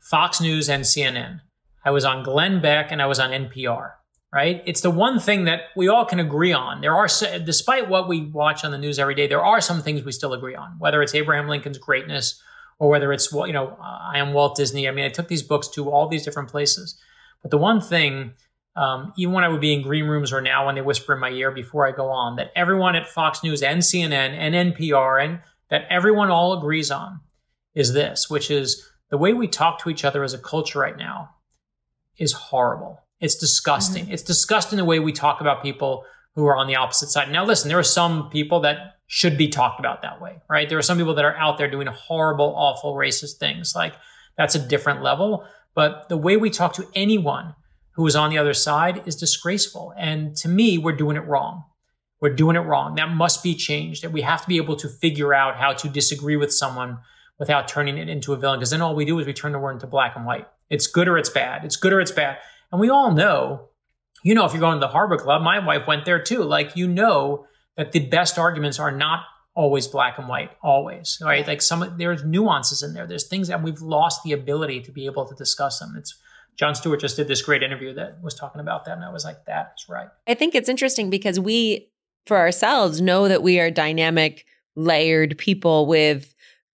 Fox 0.00 0.40
News 0.40 0.68
and 0.68 0.84
CNN. 0.84 1.40
I 1.84 1.90
was 1.90 2.04
on 2.04 2.22
Glenn 2.22 2.60
Beck 2.60 2.90
and 2.90 3.00
I 3.00 3.06
was 3.06 3.18
on 3.18 3.30
NPR. 3.30 3.92
Right? 4.32 4.62
It's 4.64 4.80
the 4.80 4.92
one 4.92 5.18
thing 5.18 5.44
that 5.46 5.62
we 5.74 5.88
all 5.88 6.04
can 6.04 6.20
agree 6.20 6.52
on. 6.52 6.82
There 6.82 6.94
are, 6.94 7.08
despite 7.44 7.88
what 7.88 8.06
we 8.06 8.26
watch 8.26 8.64
on 8.64 8.70
the 8.70 8.78
news 8.78 9.00
every 9.00 9.16
day, 9.16 9.26
there 9.26 9.44
are 9.44 9.60
some 9.60 9.82
things 9.82 10.04
we 10.04 10.12
still 10.12 10.34
agree 10.34 10.54
on. 10.54 10.76
Whether 10.78 11.02
it's 11.02 11.16
Abraham 11.16 11.48
Lincoln's 11.48 11.78
greatness 11.78 12.40
or 12.80 12.88
whether 12.88 13.12
it's 13.12 13.32
you 13.32 13.52
know 13.52 13.76
I 13.80 14.18
am 14.18 14.32
Walt 14.32 14.56
Disney. 14.56 14.88
I 14.88 14.90
mean, 14.90 15.04
I 15.04 15.10
took 15.10 15.28
these 15.28 15.42
books 15.42 15.68
to 15.68 15.90
all 15.90 16.08
these 16.08 16.24
different 16.24 16.48
places. 16.48 16.96
But 17.42 17.50
the 17.50 17.58
one 17.58 17.80
thing, 17.80 18.32
um, 18.74 19.12
even 19.16 19.34
when 19.34 19.44
I 19.44 19.48
would 19.48 19.60
be 19.60 19.72
in 19.72 19.82
green 19.82 20.06
rooms 20.06 20.32
or 20.32 20.40
now 20.40 20.66
when 20.66 20.74
they 20.74 20.80
whisper 20.80 21.14
in 21.14 21.20
my 21.20 21.30
ear 21.30 21.50
before 21.50 21.86
I 21.86 21.92
go 21.92 22.08
on, 22.08 22.36
that 22.36 22.50
everyone 22.56 22.96
at 22.96 23.08
Fox 23.08 23.42
News 23.42 23.62
and 23.62 23.80
CNN 23.80 24.12
and 24.12 24.74
NPR 24.74 25.24
and 25.24 25.40
that 25.68 25.86
everyone 25.90 26.30
all 26.30 26.58
agrees 26.58 26.90
on 26.90 27.20
is 27.74 27.92
this, 27.92 28.28
which 28.28 28.50
is 28.50 28.89
the 29.10 29.18
way 29.18 29.32
we 29.32 29.48
talk 29.48 29.80
to 29.80 29.90
each 29.90 30.04
other 30.04 30.22
as 30.22 30.34
a 30.34 30.38
culture 30.38 30.78
right 30.78 30.96
now 30.96 31.30
is 32.18 32.32
horrible. 32.32 33.00
It's 33.20 33.34
disgusting. 33.34 34.04
Mm-hmm. 34.04 34.14
It's 34.14 34.22
disgusting 34.22 34.78
the 34.78 34.84
way 34.84 34.98
we 34.98 35.12
talk 35.12 35.40
about 35.40 35.62
people 35.62 36.04
who 36.34 36.46
are 36.46 36.56
on 36.56 36.68
the 36.68 36.76
opposite 36.76 37.08
side. 37.08 37.30
Now, 37.30 37.44
listen, 37.44 37.68
there 37.68 37.78
are 37.78 37.82
some 37.82 38.30
people 38.30 38.60
that 38.60 38.94
should 39.08 39.36
be 39.36 39.48
talked 39.48 39.80
about 39.80 40.02
that 40.02 40.20
way, 40.20 40.40
right? 40.48 40.68
There 40.68 40.78
are 40.78 40.82
some 40.82 40.96
people 40.96 41.14
that 41.14 41.24
are 41.24 41.36
out 41.36 41.58
there 41.58 41.68
doing 41.68 41.88
horrible, 41.88 42.54
awful, 42.56 42.94
racist 42.94 43.38
things. 43.38 43.74
Like 43.74 43.94
that's 44.38 44.54
a 44.54 44.58
different 44.58 45.02
level. 45.02 45.44
But 45.74 46.08
the 46.08 46.16
way 46.16 46.36
we 46.36 46.50
talk 46.50 46.74
to 46.74 46.88
anyone 46.94 47.54
who 47.92 48.06
is 48.06 48.14
on 48.14 48.30
the 48.30 48.38
other 48.38 48.54
side 48.54 49.02
is 49.06 49.16
disgraceful. 49.16 49.92
And 49.96 50.36
to 50.36 50.48
me, 50.48 50.78
we're 50.78 50.96
doing 50.96 51.16
it 51.16 51.26
wrong. 51.26 51.64
We're 52.20 52.34
doing 52.34 52.56
it 52.56 52.60
wrong. 52.60 52.94
That 52.94 53.10
must 53.10 53.42
be 53.42 53.54
changed. 53.54 54.04
That 54.04 54.12
we 54.12 54.22
have 54.22 54.42
to 54.42 54.48
be 54.48 54.58
able 54.58 54.76
to 54.76 54.88
figure 54.88 55.34
out 55.34 55.56
how 55.56 55.72
to 55.72 55.88
disagree 55.88 56.36
with 56.36 56.52
someone 56.52 56.98
without 57.40 57.66
turning 57.66 57.98
it 57.98 58.08
into 58.08 58.32
a 58.32 58.36
villain. 58.36 58.60
Because 58.60 58.70
then 58.70 58.82
all 58.82 58.94
we 58.94 59.04
do 59.04 59.18
is 59.18 59.26
we 59.26 59.32
turn 59.32 59.50
the 59.50 59.58
word 59.58 59.72
into 59.72 59.88
black 59.88 60.14
and 60.14 60.24
white. 60.24 60.46
It's 60.68 60.86
good 60.86 61.08
or 61.08 61.18
it's 61.18 61.30
bad. 61.30 61.64
It's 61.64 61.74
good 61.74 61.92
or 61.92 62.00
it's 62.00 62.12
bad. 62.12 62.38
And 62.70 62.80
we 62.80 62.88
all 62.88 63.10
know, 63.10 63.70
you 64.22 64.34
know, 64.34 64.44
if 64.44 64.52
you're 64.52 64.60
going 64.60 64.76
to 64.76 64.86
the 64.86 64.92
Harvard 64.92 65.20
Club, 65.20 65.42
my 65.42 65.58
wife 65.58 65.88
went 65.88 66.04
there 66.04 66.22
too. 66.22 66.44
Like, 66.44 66.76
you 66.76 66.86
know, 66.86 67.46
that 67.76 67.90
the 67.90 68.06
best 68.06 68.38
arguments 68.38 68.78
are 68.78 68.92
not 68.92 69.24
always 69.54 69.88
black 69.88 70.18
and 70.18 70.28
white, 70.28 70.50
always, 70.62 71.18
right? 71.22 71.46
Like 71.46 71.62
some, 71.62 71.94
there's 71.98 72.22
nuances 72.24 72.82
in 72.82 72.92
there. 72.92 73.06
There's 73.06 73.26
things 73.26 73.48
that 73.48 73.62
we've 73.62 73.80
lost 73.80 74.22
the 74.22 74.32
ability 74.32 74.82
to 74.82 74.92
be 74.92 75.06
able 75.06 75.26
to 75.26 75.34
discuss 75.34 75.80
them. 75.80 75.94
It's, 75.96 76.16
Jon 76.56 76.74
Stewart 76.74 77.00
just 77.00 77.16
did 77.16 77.26
this 77.26 77.40
great 77.40 77.62
interview 77.62 77.94
that 77.94 78.22
was 78.22 78.34
talking 78.34 78.60
about 78.60 78.84
that. 78.84 78.96
And 78.96 79.04
I 79.04 79.10
was 79.10 79.24
like, 79.24 79.46
that 79.46 79.72
is 79.78 79.88
right. 79.88 80.08
I 80.28 80.34
think 80.34 80.54
it's 80.54 80.68
interesting 80.68 81.08
because 81.08 81.40
we, 81.40 81.88
for 82.26 82.36
ourselves, 82.36 83.00
know 83.00 83.28
that 83.28 83.42
we 83.42 83.58
are 83.58 83.70
dynamic, 83.70 84.44
layered 84.76 85.38
people 85.38 85.86
with 85.86 86.34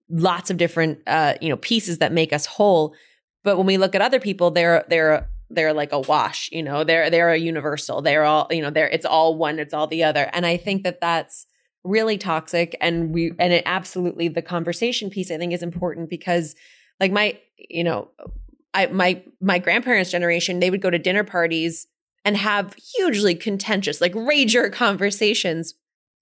lots 0.09 0.49
of 0.49 0.57
different, 0.57 0.99
uh, 1.07 1.35
you 1.41 1.49
know, 1.49 1.57
pieces 1.57 1.99
that 1.99 2.11
make 2.11 2.33
us 2.33 2.45
whole. 2.45 2.95
But 3.43 3.57
when 3.57 3.65
we 3.65 3.77
look 3.77 3.95
at 3.95 4.01
other 4.01 4.19
people, 4.19 4.51
they're 4.51 4.85
they're 4.89 5.29
they're 5.49 5.73
like 5.73 5.91
a 5.91 5.99
wash. 5.99 6.49
You 6.51 6.63
know, 6.63 6.83
they're 6.83 7.09
they're 7.09 7.31
a 7.31 7.37
universal. 7.37 8.01
They're 8.01 8.23
all 8.23 8.47
you 8.51 8.61
know. 8.61 8.69
They're 8.69 8.89
it's 8.89 9.05
all 9.05 9.35
one. 9.35 9.59
It's 9.59 9.73
all 9.73 9.87
the 9.87 10.03
other. 10.03 10.29
And 10.33 10.45
I 10.45 10.57
think 10.57 10.83
that 10.83 11.01
that's 11.01 11.45
really 11.83 12.17
toxic. 12.17 12.75
And 12.81 13.13
we 13.13 13.31
and 13.39 13.53
it 13.53 13.63
absolutely 13.65 14.27
the 14.27 14.41
conversation 14.41 15.09
piece 15.09 15.31
I 15.31 15.37
think 15.37 15.53
is 15.53 15.63
important 15.63 16.09
because 16.09 16.55
like 16.99 17.11
my, 17.11 17.39
you 17.57 17.83
know, 17.83 18.09
I 18.73 18.87
my 18.87 19.23
my 19.39 19.59
grandparents' 19.59 20.11
generation, 20.11 20.59
they 20.59 20.69
would 20.69 20.81
go 20.81 20.89
to 20.89 20.99
dinner 20.99 21.23
parties 21.23 21.87
and 22.23 22.35
have 22.35 22.75
hugely 22.95 23.35
contentious, 23.35 24.01
like 24.01 24.13
rager 24.13 24.71
conversations 24.73 25.75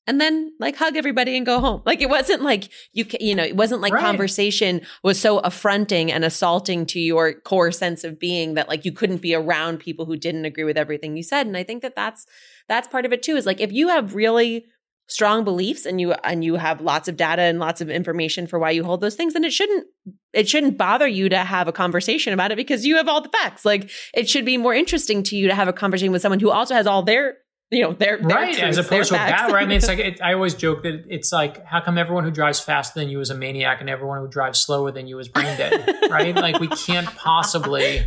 and 0.06 0.20
then 0.20 0.54
like 0.60 0.76
hug 0.76 0.96
everybody 0.98 1.38
and 1.38 1.46
go 1.46 1.60
home. 1.60 1.82
Like 1.86 2.02
it 2.02 2.10
wasn't 2.10 2.42
like 2.42 2.70
you 2.92 3.06
you 3.20 3.36
know, 3.36 3.44
it 3.44 3.56
wasn't 3.56 3.82
like 3.82 3.94
Right. 3.94 4.02
conversation 4.02 4.82
was 5.04 5.20
so 5.20 5.40
affronting 5.40 6.12
and 6.12 6.26
assaulting 6.26 6.86
to 6.88 7.00
your 7.00 7.34
core 7.34 7.72
sense 7.72 8.04
of 8.04 8.20
being 8.20 8.56
that 8.56 8.68
like 8.68 8.86
you 8.86 8.92
couldn't 8.92 9.22
be 9.22 9.34
around 9.34 9.80
people 9.80 10.06
who 10.06 10.18
didn't 10.18 10.46
agree 10.46 10.64
with 10.64 10.78
everything 10.78 11.16
you 11.16 11.24
said. 11.24 11.48
And 11.48 11.56
I 11.56 11.64
think 11.64 11.82
that 11.82 11.96
that's 11.96 12.26
that's 12.68 12.88
part 12.88 13.06
of 13.06 13.14
it 13.14 13.24
too 13.24 13.36
is 13.36 13.46
like 13.46 13.62
if 13.62 13.72
you 13.72 13.90
have 13.90 14.16
really 14.16 14.66
strong 15.08 15.44
beliefs 15.44 15.86
and 15.86 16.00
you 16.00 16.14
and 16.24 16.44
you 16.44 16.56
have 16.56 16.80
lots 16.80 17.08
of 17.08 17.18
data 17.18 17.42
and 17.42 17.60
lots 17.60 17.82
of 17.82 17.90
information 17.90 18.48
for 18.48 18.58
why 18.58 18.72
you 18.72 18.84
hold 18.86 19.02
those 19.02 19.16
things 19.16 19.34
then 19.34 19.44
it 19.44 19.52
shouldn't 19.52 19.86
it 20.32 20.48
shouldn't 20.48 20.78
bother 20.78 21.06
you 21.06 21.28
to 21.28 21.38
have 21.38 21.68
a 21.68 21.74
conversation 21.74 22.32
about 22.32 22.54
it 22.54 22.56
because 22.56 22.86
you 22.86 22.96
have 22.96 23.10
all 23.10 23.20
the 23.20 23.30
facts 23.30 23.66
like 23.66 23.92
it 24.14 24.30
should 24.30 24.46
be 24.46 24.58
more 24.58 24.74
interesting 24.74 25.22
to 25.22 25.36
you 25.36 25.50
to 25.50 25.54
have 25.54 25.68
a 25.68 25.74
conversation 25.74 26.14
with 26.14 26.22
someone 26.22 26.40
who 26.40 26.50
also 26.50 26.74
has 26.74 26.88
all 26.88 27.04
their 27.04 27.36
you 27.74 27.82
know 27.82 27.94
their, 27.94 28.18
their 28.18 28.28
right 28.28 28.50
as 28.52 28.76
truths, 28.76 28.76
their 28.76 28.86
opposed 28.86 29.10
to 29.10 29.16
a 29.16 29.52
right 29.52 29.64
i 29.64 29.66
mean 29.66 29.78
it's 29.78 29.88
like 29.94 30.00
it, 30.00 30.22
i 30.22 30.34
always 30.34 30.54
joke 30.54 30.84
that 30.84 31.04
it's 31.08 31.32
like 31.32 31.66
how 31.66 31.80
come 31.80 31.98
everyone 31.98 32.24
who 32.24 32.32
drives 32.32 32.60
faster 32.60 33.00
than 33.00 33.10
you 33.10 33.20
is 33.20 33.30
a 33.30 33.36
maniac 33.36 33.82
and 33.82 33.90
everyone 33.90 34.20
who 34.20 34.28
drives 34.28 34.60
slower 34.60 34.92
than 34.92 35.08
you 35.08 35.20
is 35.20 35.28
brain 35.28 35.58
dead 35.58 35.74
right? 36.10 36.36
Like 36.36 36.60
we 36.60 36.68
can't 36.68 37.08
possibly 37.16 38.06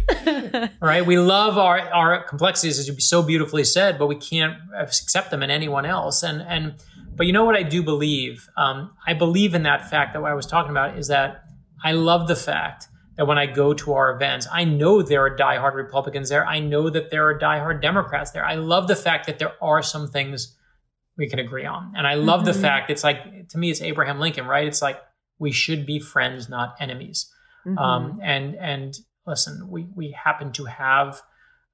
right? 0.81 1.05
We 1.05 1.19
love 1.19 1.59
our 1.59 1.81
our 1.81 2.23
complexities 2.23 2.79
as 2.79 2.89
you 2.89 2.99
so 3.01 3.23
beautifully 3.23 3.65
said 3.65 3.99
but 3.99 4.07
we 4.07 4.17
can't 4.17 4.57
accept 4.77 5.31
them 5.31 5.43
in 5.43 5.51
anyone 5.51 5.87
else. 5.87 6.23
And 6.23 6.43
and 6.43 6.75
but 7.15 7.27
you 7.27 7.33
know 7.33 7.45
what 7.45 7.57
i 7.57 7.63
do 7.63 7.83
believe? 7.83 8.49
Um, 8.57 8.91
i 9.07 9.15
believe 9.15 9.55
in 9.55 9.63
that 9.65 9.91
fact 9.91 10.13
that 10.13 10.23
what 10.23 10.31
i 10.31 10.35
was 10.35 10.47
talking 10.47 10.71
about 10.71 10.99
is 10.99 11.09
that 11.09 11.45
i 11.83 11.93
love 11.93 12.29
the 12.29 12.37
fact 12.37 12.89
that 13.17 13.27
when 13.27 13.39
I 13.39 13.47
go 13.47 13.73
to 13.75 13.95
our 13.95 14.15
events, 14.15 14.47
I 14.53 14.65
know 14.65 15.03
there 15.03 15.25
are 15.25 15.37
diehard 15.37 15.75
Republicans 15.75 16.29
there. 16.29 16.47
I 16.47 16.59
know 16.61 16.91
that 16.91 17.11
there 17.11 17.29
are 17.29 17.39
diehard 17.39 17.81
Democrats 17.81 18.31
there. 18.31 18.45
I 18.45 18.55
love 18.55 18.89
the 18.89 18.97
fact 18.97 19.27
that 19.27 19.39
there 19.39 19.53
are 19.63 19.83
some 19.83 20.09
things 20.09 20.57
we 21.17 21.29
can 21.29 21.39
agree 21.39 21.65
on. 21.65 21.93
And 21.97 22.07
I 22.07 22.15
love 22.15 22.45
the 22.45 22.51
Mhm. 22.53 22.61
fact 22.61 22.91
it's 22.91 23.03
like, 23.03 23.49
to 23.49 23.59
me, 23.59 23.71
it's 23.71 23.81
Abraham 23.81 24.21
Lincoln, 24.21 24.47
right? 24.47 24.67
It's 24.67 24.83
like 24.83 25.01
we 25.39 25.51
should 25.51 25.87
be 25.87 25.99
friends, 25.99 26.49
not 26.49 26.77
enemies. 26.79 27.33
Mhm. 27.67 27.79
Um, 27.79 28.21
and, 28.23 28.55
and 28.57 28.95
listen, 29.27 29.67
we, 29.71 29.87
we 29.95 30.11
happen 30.11 30.53
to 30.53 30.67
have, 30.67 31.23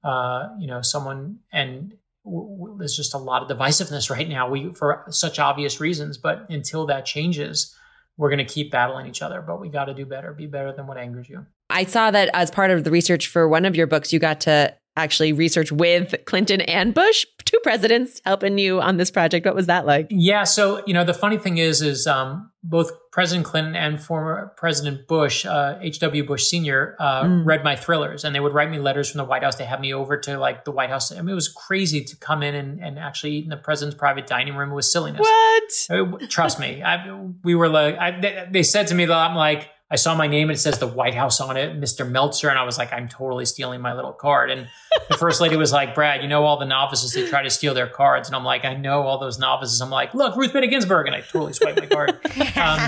uh, 0.03 0.47
you 0.59 0.67
know, 0.67 0.81
someone 0.81 1.39
and 1.51 1.93
w- 2.25 2.57
w- 2.57 2.75
there's 2.79 2.95
just 2.95 3.13
a 3.13 3.17
lot 3.17 3.41
of 3.43 3.57
divisiveness 3.57 4.09
right 4.09 4.27
now. 4.29 4.49
We, 4.49 4.73
for 4.73 5.03
such 5.09 5.39
obvious 5.39 5.79
reasons, 5.81 6.17
but 6.17 6.49
until 6.49 6.85
that 6.87 7.05
changes, 7.05 7.75
we're 8.17 8.29
going 8.29 8.45
to 8.45 8.53
keep 8.53 8.71
battling 8.71 9.07
each 9.07 9.21
other, 9.21 9.41
but 9.41 9.59
we 9.59 9.69
got 9.69 9.85
to 9.85 9.93
do 9.93 10.05
better, 10.05 10.33
be 10.33 10.45
better 10.45 10.71
than 10.71 10.87
what 10.87 10.97
angers 10.97 11.29
you. 11.29 11.45
I 11.69 11.85
saw 11.85 12.11
that 12.11 12.29
as 12.33 12.51
part 12.51 12.71
of 12.71 12.83
the 12.83 12.91
research 12.91 13.27
for 13.27 13.47
one 13.47 13.65
of 13.65 13.75
your 13.75 13.87
books, 13.87 14.13
you 14.13 14.19
got 14.19 14.41
to 14.41 14.75
actually 14.95 15.33
research 15.33 15.71
with 15.71 16.13
Clinton 16.25 16.61
and 16.61 16.93
Bush, 16.93 17.25
two 17.45 17.57
presidents 17.63 18.21
helping 18.25 18.57
you 18.57 18.79
on 18.79 18.97
this 18.97 19.09
project. 19.09 19.45
What 19.45 19.55
was 19.55 19.65
that 19.67 19.85
like? 19.85 20.07
Yeah. 20.09 20.43
So, 20.43 20.83
you 20.85 20.93
know, 20.93 21.03
the 21.03 21.13
funny 21.15 21.37
thing 21.37 21.57
is, 21.57 21.81
is 21.81 22.05
um, 22.05 22.51
both 22.63 22.91
President 23.11 23.45
Clinton 23.45 23.75
and 23.75 24.01
former 24.01 24.53
President 24.55 25.07
Bush, 25.07 25.45
uh, 25.45 25.77
H.W. 25.81 26.23
Bush 26.25 26.43
Sr., 26.47 26.95
uh, 26.99 27.23
Mm. 27.23 27.45
read 27.45 27.63
my 27.63 27.75
thrillers 27.75 28.23
and 28.23 28.35
they 28.35 28.39
would 28.39 28.53
write 28.53 28.69
me 28.69 28.77
letters 28.79 29.09
from 29.11 29.17
the 29.19 29.23
White 29.23 29.43
House. 29.43 29.55
They 29.55 29.65
had 29.65 29.79
me 29.81 29.93
over 29.93 30.17
to 30.17 30.37
like 30.37 30.63
the 30.65 30.71
White 30.71 30.89
House. 30.89 31.11
I 31.11 31.21
mean, 31.21 31.29
it 31.29 31.35
was 31.35 31.47
crazy 31.49 32.03
to 32.03 32.15
come 32.17 32.43
in 32.43 32.53
and, 32.55 32.79
and 32.79 32.99
actually 32.99 33.33
eat 33.33 33.43
in 33.45 33.49
the 33.49 33.57
president's 33.57 33.97
private 33.97 34.27
dining 34.27 34.55
room. 34.55 34.71
It 34.71 34.75
was 34.75 34.91
silliness. 34.91 35.21
What? 35.21 35.63
Uh, 35.89 36.27
Trust 36.27 36.59
me. 36.59 36.83
I, 36.83 37.19
we 37.43 37.55
were 37.55 37.69
like, 37.69 37.97
I, 37.97 38.19
they, 38.19 38.47
they 38.51 38.63
said 38.63 38.87
to 38.87 38.95
me 38.95 39.05
that 39.05 39.15
I'm 39.17 39.35
like, 39.35 39.69
I 39.93 39.95
saw 39.95 40.15
my 40.15 40.25
name 40.25 40.49
and 40.49 40.57
it 40.57 40.59
says 40.59 40.79
the 40.79 40.87
White 40.87 41.13
House 41.13 41.39
on 41.39 41.55
it, 41.55 41.79
Mr. 41.79 42.09
Meltzer. 42.09 42.49
And 42.49 42.57
I 42.57 42.63
was 42.63 42.79
like, 42.79 42.91
I'm 42.91 43.07
totally 43.07 43.45
stealing 43.45 43.79
my 43.79 43.93
little 43.93 44.11
card. 44.11 44.49
And 44.49 44.67
the 45.07 45.15
first 45.15 45.39
lady 45.39 45.55
was 45.55 45.71
like, 45.71 45.93
Brad, 45.93 46.23
you 46.23 46.27
know, 46.27 46.45
all 46.45 46.57
the 46.57 46.65
novices, 46.65 47.13
they 47.13 47.27
try 47.27 47.43
to 47.43 47.49
steal 47.51 47.75
their 47.75 47.85
cards. 47.85 48.27
And 48.27 48.35
I'm 48.35 48.43
like, 48.43 48.65
I 48.65 48.73
know 48.73 49.03
all 49.03 49.19
those 49.19 49.37
novices. 49.37 49.81
I'm 49.81 49.91
like, 49.91 50.15
look, 50.15 50.35
Ruth 50.35 50.51
Bader 50.51 50.65
Ginsburg. 50.65 51.05
And 51.05 51.15
I 51.15 51.21
totally 51.21 51.53
swiped 51.53 51.79
my 51.79 51.85
card. 51.85 52.09
Um, 52.09 52.79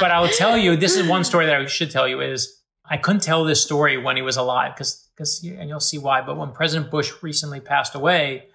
but 0.00 0.10
I 0.10 0.18
will 0.20 0.30
tell 0.30 0.58
you, 0.58 0.74
this 0.74 0.96
is 0.96 1.06
one 1.06 1.22
story 1.22 1.46
that 1.46 1.54
I 1.54 1.64
should 1.66 1.92
tell 1.92 2.08
you 2.08 2.20
is 2.20 2.60
I 2.84 2.96
couldn't 2.96 3.22
tell 3.22 3.44
this 3.44 3.62
story 3.62 3.96
when 3.96 4.16
he 4.16 4.22
was 4.22 4.36
alive 4.36 4.74
because, 4.74 5.08
because, 5.14 5.44
and 5.44 5.68
you'll 5.68 5.78
see 5.78 5.98
why. 5.98 6.22
But 6.22 6.36
when 6.36 6.50
President 6.50 6.90
Bush 6.90 7.12
recently 7.22 7.60
passed 7.60 7.94
away, 7.94 8.48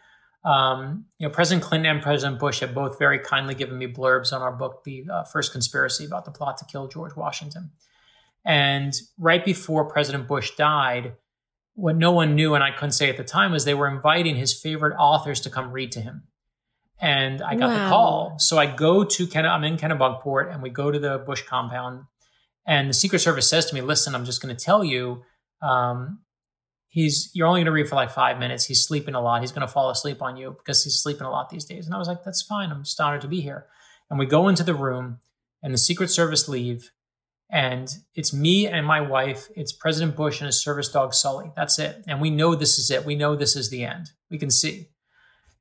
um, 0.44 1.06
you 1.18 1.28
know, 1.28 1.34
President 1.34 1.64
Clinton 1.64 1.92
and 1.92 2.02
President 2.02 2.40
Bush 2.40 2.62
have 2.62 2.74
both 2.74 2.98
very 2.98 3.20
kindly 3.20 3.56
given 3.56 3.78
me 3.78 3.88
blurbs 3.88 4.32
on 4.32 4.42
our 4.42 4.52
book, 4.52 4.84
The 4.84 5.06
uh, 5.12 5.24
First 5.24 5.52
Conspiracy, 5.52 6.06
about 6.06 6.26
the 6.26 6.32
plot 6.32 6.58
to 6.60 6.66
kill 6.66 6.88
George 6.88 7.16
Washington. 7.16 7.72
And 8.46 8.94
right 9.18 9.44
before 9.44 9.86
President 9.86 10.28
Bush 10.28 10.56
died, 10.56 11.14
what 11.76 11.96
no 11.98 12.12
one 12.12 12.34
knew, 12.36 12.56
and 12.56 12.64
I 12.64 12.72
couldn't 12.72 12.94
say 12.94 13.10
at 13.10 13.18
the 13.18 13.24
time, 13.24 13.52
was 13.52 13.66
they 13.66 13.74
were 13.74 13.90
inviting 13.90 14.36
his 14.36 14.54
favorite 14.54 14.96
authors 14.98 15.42
to 15.42 15.50
come 15.50 15.72
read 15.72 15.92
to 15.94 16.02
him. 16.02 16.24
And 17.00 17.42
I 17.42 17.56
got 17.56 17.70
Wow. 17.70 17.84
the 17.84 17.90
call. 17.90 18.40
So 18.40 18.58
I 18.58 18.66
go 18.66 19.04
to 19.04 19.28
Ken, 19.28 19.46
I'm 19.46 19.64
in 19.64 19.78
Kennebunkport, 19.78 20.52
and 20.52 20.64
we 20.64 20.70
go 20.70 20.90
to 20.92 20.98
the 20.98 21.20
Bush 21.20 21.44
compound. 21.44 22.06
And 22.66 22.90
the 22.90 22.94
Secret 22.94 23.20
Service 23.20 23.50
says 23.50 23.66
to 23.68 23.76
me, 23.76 23.82
"Listen, 23.82 24.16
I'm 24.16 24.26
just 24.26 24.42
going 24.42 24.56
to 24.56 24.66
tell 24.66 24.84
you, 24.84 25.24
um, 25.62 26.22
he's 26.88 27.30
you're 27.34 27.48
only 27.48 27.60
going 27.60 27.66
to 27.66 27.72
read 27.72 27.88
for 27.88 27.96
like 27.96 28.12
five 28.12 28.40
minutes. 28.40 28.66
He's 28.66 28.86
sleeping 28.86 29.16
a 29.16 29.22
lot. 29.22 29.42
He's 29.42 29.52
going 29.52 29.68
to 29.68 29.72
fall 29.72 29.90
asleep 29.90 30.22
on 30.22 30.38
you 30.38 30.56
because 30.58 30.84
he's 30.84 31.02
sleeping 31.02 31.26
a 31.26 31.30
lot 31.32 31.50
these 31.50 31.66
days." 31.66 31.86
And 31.86 31.96
I 31.96 31.98
was 31.98 32.08
like, 32.08 32.24
"That's 32.24 32.42
fine. 32.42 32.72
I'm 32.72 32.84
just 32.84 33.00
honored 33.00 33.22
to 33.22 33.28
be 33.28 33.42
here." 33.42 33.68
And 34.10 34.18
we 34.18 34.26
go 34.26 34.48
into 34.48 34.64
the 34.64 34.74
room, 34.74 35.20
and 35.62 35.74
the 35.74 35.78
Secret 35.78 36.10
Service 36.10 36.48
leave, 36.48 36.92
and 37.50 37.90
it's 38.16 38.34
me 38.34 38.68
and 38.68 38.86
my 38.86 39.02
wife. 39.02 39.48
It's 39.56 39.72
President 39.72 40.16
Bush 40.16 40.40
and 40.40 40.46
his 40.46 40.62
service 40.62 40.90
dog 40.90 41.14
Sully. 41.14 41.52
That's 41.56 41.80
it. 41.80 42.04
And 42.08 42.22
we 42.22 42.30
know 42.30 42.56
this 42.56 42.78
is 42.78 42.92
it. 42.92 43.06
We 43.06 43.16
know 43.16 43.36
this 43.36 43.56
is 43.56 43.70
the 43.70 43.84
end. 43.84 44.12
We 44.30 44.38
can 44.38 44.52
see. 44.52 44.90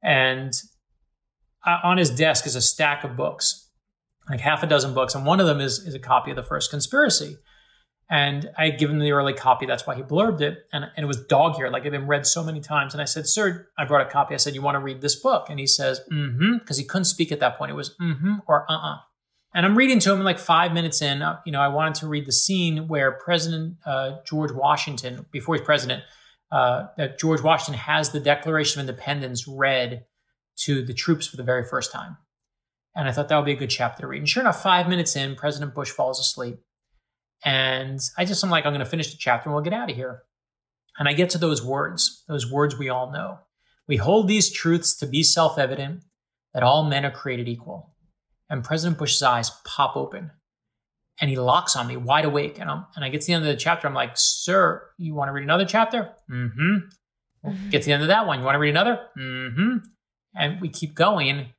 And 0.02 0.52
uh, 1.64 1.78
on 1.82 1.98
his 1.98 2.10
desk 2.10 2.46
is 2.46 2.54
a 2.54 2.60
stack 2.60 3.04
of 3.04 3.16
books, 3.16 3.70
like 4.30 4.40
half 4.40 4.62
a 4.62 4.66
dozen 4.66 4.94
books, 4.94 5.14
and 5.14 5.26
one 5.26 5.40
of 5.40 5.46
them 5.46 5.60
is 5.60 5.78
is 5.80 5.94
a 5.94 5.98
copy 5.98 6.30
of 6.30 6.36
the 6.36 6.42
First 6.42 6.70
Conspiracy. 6.70 7.36
And 8.08 8.50
I 8.56 8.66
had 8.66 8.78
given 8.78 8.96
him 8.96 9.02
the 9.02 9.10
early 9.10 9.32
copy. 9.32 9.66
That's 9.66 9.86
why 9.86 9.96
he 9.96 10.02
blurbed 10.02 10.40
it. 10.40 10.66
And, 10.72 10.84
and 10.84 11.04
it 11.04 11.06
was 11.06 11.24
dog 11.26 11.58
eared, 11.58 11.72
like 11.72 11.80
it 11.84 11.92
had 11.92 12.00
been 12.00 12.06
read 12.06 12.24
so 12.24 12.44
many 12.44 12.60
times. 12.60 12.94
And 12.94 13.02
I 13.02 13.04
said, 13.04 13.26
Sir, 13.26 13.68
I 13.76 13.84
brought 13.84 14.06
a 14.06 14.10
copy. 14.10 14.34
I 14.34 14.36
said, 14.36 14.54
You 14.54 14.62
want 14.62 14.76
to 14.76 14.80
read 14.80 15.00
this 15.00 15.16
book? 15.16 15.48
And 15.50 15.58
he 15.58 15.66
says, 15.66 16.00
Mm 16.10 16.36
hmm. 16.36 16.58
Because 16.58 16.78
he 16.78 16.84
couldn't 16.84 17.06
speak 17.06 17.32
at 17.32 17.40
that 17.40 17.58
point. 17.58 17.72
It 17.72 17.74
was 17.74 17.96
mm 18.00 18.18
hmm 18.18 18.34
or 18.46 18.70
uh 18.70 18.76
uh 18.76 18.98
And 19.54 19.66
I'm 19.66 19.76
reading 19.76 19.98
to 20.00 20.12
him 20.12 20.22
like 20.22 20.38
five 20.38 20.72
minutes 20.72 21.02
in. 21.02 21.20
Uh, 21.20 21.40
you 21.44 21.50
know, 21.50 21.60
I 21.60 21.68
wanted 21.68 21.96
to 21.96 22.06
read 22.06 22.26
the 22.26 22.32
scene 22.32 22.86
where 22.86 23.10
President 23.10 23.78
uh, 23.84 24.18
George 24.24 24.52
Washington, 24.52 25.26
before 25.32 25.56
he's 25.56 25.64
president, 25.64 26.04
uh, 26.52 26.86
that 26.96 27.18
George 27.18 27.42
Washington 27.42 27.80
has 27.80 28.10
the 28.10 28.20
Declaration 28.20 28.80
of 28.80 28.88
Independence 28.88 29.48
read 29.48 30.04
to 30.58 30.84
the 30.84 30.94
troops 30.94 31.26
for 31.26 31.36
the 31.36 31.42
very 31.42 31.64
first 31.64 31.90
time. 31.90 32.16
And 32.94 33.08
I 33.08 33.12
thought 33.12 33.28
that 33.28 33.36
would 33.36 33.44
be 33.44 33.52
a 33.52 33.56
good 33.56 33.70
chapter 33.70 34.02
to 34.02 34.06
read. 34.06 34.18
And 34.18 34.28
sure 34.28 34.42
enough, 34.42 34.62
five 34.62 34.88
minutes 34.88 35.16
in, 35.16 35.34
President 35.34 35.74
Bush 35.74 35.90
falls 35.90 36.18
asleep. 36.18 36.60
And 37.44 38.00
I 38.16 38.24
just, 38.24 38.42
I'm 38.42 38.50
like, 38.50 38.66
I'm 38.66 38.72
going 38.72 38.84
to 38.84 38.90
finish 38.90 39.10
the 39.10 39.18
chapter 39.18 39.48
and 39.48 39.54
we'll 39.54 39.64
get 39.64 39.72
out 39.72 39.90
of 39.90 39.96
here. 39.96 40.22
And 40.98 41.08
I 41.08 41.12
get 41.12 41.30
to 41.30 41.38
those 41.38 41.62
words, 41.62 42.24
those 42.28 42.50
words 42.50 42.76
we 42.76 42.88
all 42.88 43.12
know. 43.12 43.40
We 43.86 43.96
hold 43.96 44.28
these 44.28 44.50
truths 44.50 44.96
to 44.96 45.06
be 45.06 45.22
self 45.22 45.58
evident 45.58 46.02
that 46.54 46.62
all 46.62 46.84
men 46.84 47.04
are 47.04 47.10
created 47.10 47.48
equal. 47.48 47.94
And 48.48 48.64
President 48.64 48.98
Bush's 48.98 49.22
eyes 49.22 49.50
pop 49.64 49.96
open 49.96 50.30
and 51.20 51.30
he 51.30 51.36
locks 51.36 51.76
on 51.76 51.86
me 51.86 51.96
wide 51.96 52.24
awake. 52.24 52.58
And, 52.58 52.70
I'm, 52.70 52.86
and 52.94 53.04
I 53.04 53.08
get 53.08 53.20
to 53.22 53.26
the 53.26 53.32
end 53.34 53.46
of 53.46 53.52
the 53.52 53.56
chapter. 53.56 53.86
I'm 53.86 53.94
like, 53.94 54.12
Sir, 54.14 54.82
you 54.98 55.14
want 55.14 55.28
to 55.28 55.32
read 55.32 55.44
another 55.44 55.64
chapter? 55.64 56.12
Mm 56.30 56.52
hmm. 56.54 56.78
Get 57.70 57.82
to 57.82 57.86
the 57.86 57.92
end 57.92 58.02
of 58.02 58.08
that 58.08 58.26
one. 58.26 58.40
You 58.40 58.44
want 58.44 58.56
to 58.56 58.60
read 58.60 58.70
another? 58.70 59.00
Mm 59.18 59.54
hmm. 59.54 59.76
And 60.34 60.60
we 60.60 60.68
keep 60.68 60.94
going. 60.94 61.52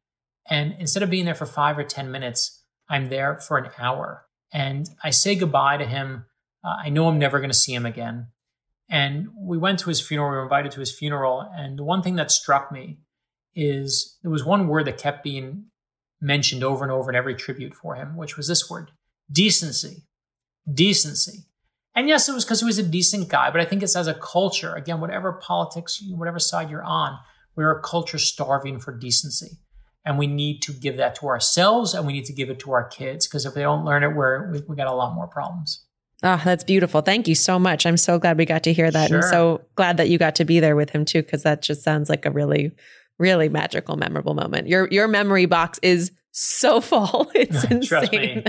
And 0.50 0.76
instead 0.80 1.04
of 1.04 1.10
being 1.10 1.26
there 1.26 1.36
for 1.36 1.46
five 1.46 1.78
or 1.78 1.84
10 1.84 2.12
minutes, 2.12 2.64
I'm 2.90 3.10
there 3.10 3.40
for 3.40 3.58
an 3.58 3.70
hour. 3.80 4.27
And 4.52 4.88
I 5.04 5.10
say 5.10 5.36
goodbye 5.36 5.78
to 5.78 5.86
him. 5.86 6.26
Uh, 6.64 6.76
I 6.86 6.90
know 6.90 7.08
I'm 7.08 7.20
never 7.20 7.40
going 7.40 7.50
to 7.50 7.56
see 7.56 7.74
him 7.74 7.86
again. 7.86 8.28
And 8.90 9.28
we 9.38 9.58
went 9.58 9.80
to 9.80 9.90
his 9.90 10.00
funeral, 10.00 10.32
we 10.32 10.38
were 10.38 10.44
invited 10.44 10.72
to 10.74 10.80
his 10.80 10.98
funeral. 10.98 11.50
And 11.54 11.78
the 11.78 11.84
one 11.84 12.02
thing 12.02 12.16
that 12.16 12.32
struck 12.32 12.72
me 12.72 13.00
is 13.54 14.18
there 14.22 14.32
was 14.32 14.46
one 14.46 14.68
word 14.68 14.86
that 14.86 14.98
kept 14.98 15.24
being 15.24 15.66
mentioned 16.22 16.64
over 16.64 16.84
and 16.84 16.92
over 16.92 17.10
in 17.12 17.16
every 17.16 17.36
tribute 17.36 17.74
for 17.74 17.96
him, 17.96 18.16
which 18.16 18.38
was 18.38 18.48
this 18.48 18.70
word 18.70 18.92
decency. 19.32 20.04
Decency. 20.72 21.46
And 21.96 22.08
yes, 22.08 22.30
it 22.30 22.34
was 22.34 22.46
because 22.46 22.60
he 22.60 22.66
was 22.66 22.78
a 22.78 22.84
decent 22.84 23.28
guy, 23.28 23.50
but 23.50 23.60
I 23.60 23.66
think 23.66 23.82
it's 23.82 23.96
as 23.96 24.08
a 24.08 24.14
culture, 24.14 24.76
again, 24.76 25.02
whatever 25.02 25.34
politics, 25.34 26.02
whatever 26.12 26.40
side 26.40 26.70
you're 26.70 26.84
on, 26.84 27.18
we're 27.56 27.72
a 27.72 27.82
culture 27.82 28.20
starving 28.20 28.80
for 28.80 28.96
decency. 28.96 29.58
And 30.08 30.18
we 30.18 30.26
need 30.26 30.62
to 30.62 30.72
give 30.72 30.96
that 30.98 31.16
to 31.16 31.28
ourselves 31.28 31.94
and 31.94 32.08
we 32.08 32.14
need 32.14 32.24
to 32.26 32.34
give 32.34 32.50
it 32.50 32.60
to 32.60 32.72
our 32.72 32.88
kids 32.88 33.28
because 33.28 33.46
if 33.46 33.54
they 33.54 33.62
don't 33.62 33.84
learn 33.84 34.04
it, 34.04 34.16
we're, 34.16 34.50
we, 34.52 34.62
we 34.70 34.76
got 34.78 34.88
a 34.88 34.94
lot 34.94 35.14
more 35.14 35.28
problems. 35.28 35.84
Oh, 36.24 36.42
that's 36.46 36.64
beautiful. 36.64 37.02
Thank 37.02 37.28
you 37.28 37.36
so 37.36 37.60
much. 37.60 37.86
I'm 37.86 37.98
so 37.98 38.18
glad 38.18 38.38
we 38.38 38.46
got 38.46 38.64
to 38.64 38.72
hear 38.74 38.90
that. 38.90 39.12
And 39.12 39.22
so 39.26 39.62
glad 39.76 39.98
that 39.98 40.08
you 40.08 40.18
got 40.18 40.36
to 40.36 40.46
be 40.46 40.62
there 40.62 40.78
with 40.78 40.92
him 40.92 41.04
too, 41.04 41.22
because 41.24 41.44
that 41.44 41.62
just 41.62 41.84
sounds 41.84 42.10
like 42.10 42.26
a 42.26 42.32
really, 42.32 42.72
really 43.20 43.50
magical, 43.50 43.98
memorable 43.98 44.34
moment. 44.34 44.68
Your 44.70 44.88
your 44.90 45.08
memory 45.10 45.46
box 45.46 45.78
is 45.84 46.12
so 46.32 46.80
full. 46.90 47.30
It's 47.36 47.66
Trust 47.88 48.14
insane. 48.14 48.46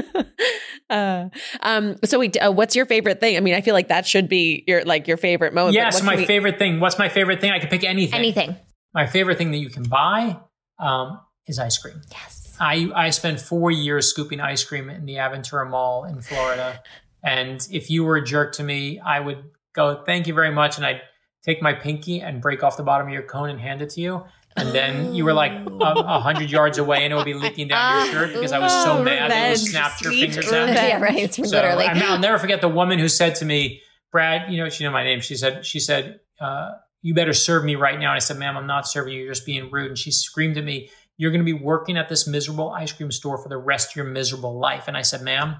uh, 0.90 1.28
um, 1.60 1.96
so 2.04 2.18
we, 2.18 2.30
uh, 2.40 2.50
what's 2.52 2.74
your 2.76 2.86
favorite 2.86 3.20
thing? 3.20 3.36
I 3.36 3.40
mean, 3.40 3.54
I 3.54 3.60
feel 3.60 3.74
like 3.74 3.88
that 3.88 4.06
should 4.06 4.28
be 4.28 4.64
your 4.66 4.84
like 4.84 5.06
your 5.08 5.16
favorite 5.16 5.52
moment. 5.52 5.74
but 5.74 5.80
Yes, 5.80 5.94
what 5.96 6.04
my 6.04 6.16
we- 6.16 6.24
favorite 6.26 6.58
thing. 6.58 6.80
What's 6.80 6.98
my 6.98 7.08
favorite 7.08 7.40
thing? 7.40 7.50
I 7.50 7.58
could 7.58 7.70
pick 7.70 7.84
anything. 7.84 8.18
Anything. 8.18 8.56
My 8.94 9.06
favorite 9.06 9.36
thing 9.38 9.50
that 9.50 9.58
you 9.58 9.68
can 9.68 9.82
buy 9.82 10.38
um, 10.78 11.20
is 11.46 11.58
ice 11.58 11.78
cream. 11.78 12.00
Yes. 12.12 12.56
I 12.60 12.90
I 12.94 13.10
spent 13.10 13.40
four 13.40 13.70
years 13.70 14.06
scooping 14.08 14.40
ice 14.40 14.64
cream 14.64 14.90
in 14.90 15.06
the 15.06 15.14
Aventura 15.14 15.68
Mall 15.68 16.04
in 16.04 16.20
Florida, 16.20 16.82
and 17.22 17.66
if 17.70 17.90
you 17.90 18.04
were 18.04 18.16
a 18.16 18.24
jerk 18.24 18.52
to 18.54 18.64
me, 18.64 18.98
I 19.00 19.20
would 19.20 19.44
go 19.74 20.02
thank 20.04 20.26
you 20.26 20.34
very 20.34 20.50
much, 20.50 20.76
and 20.76 20.84
I'd 20.86 21.00
take 21.44 21.62
my 21.62 21.72
pinky 21.72 22.20
and 22.20 22.42
break 22.42 22.62
off 22.64 22.76
the 22.76 22.82
bottom 22.82 23.06
of 23.06 23.12
your 23.12 23.22
cone 23.22 23.48
and 23.50 23.60
hand 23.60 23.80
it 23.80 23.90
to 23.90 24.00
you. 24.00 24.24
And 24.56 24.70
then 24.74 25.14
you 25.14 25.24
were 25.24 25.32
like 25.34 25.52
a, 25.52 25.70
a 25.80 26.18
hundred 26.18 26.50
yards 26.50 26.78
away, 26.78 27.04
and 27.04 27.12
it 27.12 27.16
would 27.16 27.24
be 27.24 27.34
leaking 27.34 27.68
down 27.68 28.06
your 28.06 28.12
shirt 28.12 28.32
because 28.34 28.50
I 28.50 28.58
was 28.58 28.72
so 28.82 28.98
Oh, 28.98 29.02
mad 29.04 29.30
that 29.30 29.36
you 29.36 29.50
revenge. 29.52 29.70
snapped 29.70 30.02
your 30.02 30.10
fingers 30.12 30.48
at 30.48 30.52
me. 30.52 30.58
revenge. 30.72 30.76
Yeah, 30.88 31.00
right. 31.00 31.32
So, 31.34 31.42
Literally. 31.42 31.84
I 31.84 31.94
mean, 31.94 32.02
I'll 32.02 32.18
never 32.18 32.38
forget 32.38 32.60
the 32.60 32.68
woman 32.68 32.98
who 32.98 33.06
said 33.08 33.36
to 33.36 33.44
me, 33.44 33.82
Brad, 34.10 34.50
you 34.52 34.56
know, 34.60 34.68
she 34.68 34.82
knew 34.82 34.90
my 34.90 35.04
name. 35.04 35.20
She 35.20 35.36
said, 35.36 35.64
she 35.64 35.78
said, 35.78 36.18
uh, 36.40 36.72
you 37.02 37.14
better 37.14 37.32
serve 37.32 37.64
me 37.64 37.74
right 37.76 37.98
now. 37.98 38.10
And 38.10 38.16
I 38.16 38.20
said, 38.20 38.38
ma'am, 38.38 38.56
I'm 38.56 38.66
not 38.66 38.88
serving 38.88 39.14
you. 39.14 39.22
You're 39.22 39.34
just 39.34 39.46
being 39.46 39.70
rude. 39.70 39.88
And 39.88 39.98
she 39.98 40.10
screamed 40.10 40.58
at 40.58 40.64
me, 40.64 40.90
you're 41.16 41.30
going 41.30 41.44
to 41.44 41.44
be 41.44 41.52
working 41.52 41.96
at 41.96 42.08
this 42.08 42.26
miserable 42.26 42.70
ice 42.70 42.92
cream 42.92 43.10
store 43.10 43.42
for 43.42 43.48
the 43.48 43.56
rest 43.56 43.90
of 43.90 43.96
your 43.96 44.06
miserable 44.06 44.58
life. 44.58 44.88
And 44.88 44.96
I 44.96 45.02
said, 45.02 45.22
ma'am, 45.22 45.56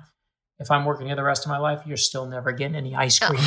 if 0.61 0.71
I'm 0.71 0.85
working 0.85 1.07
here 1.07 1.17
the 1.17 1.23
rest 1.23 1.45
of 1.45 1.51
my 1.51 1.59
life, 1.59 1.83
you're 1.87 1.97
still 1.97 2.27
never 2.27 2.51
getting 2.51 2.75
any 2.75 2.95
ice 2.95 3.19
cream. 3.19 3.41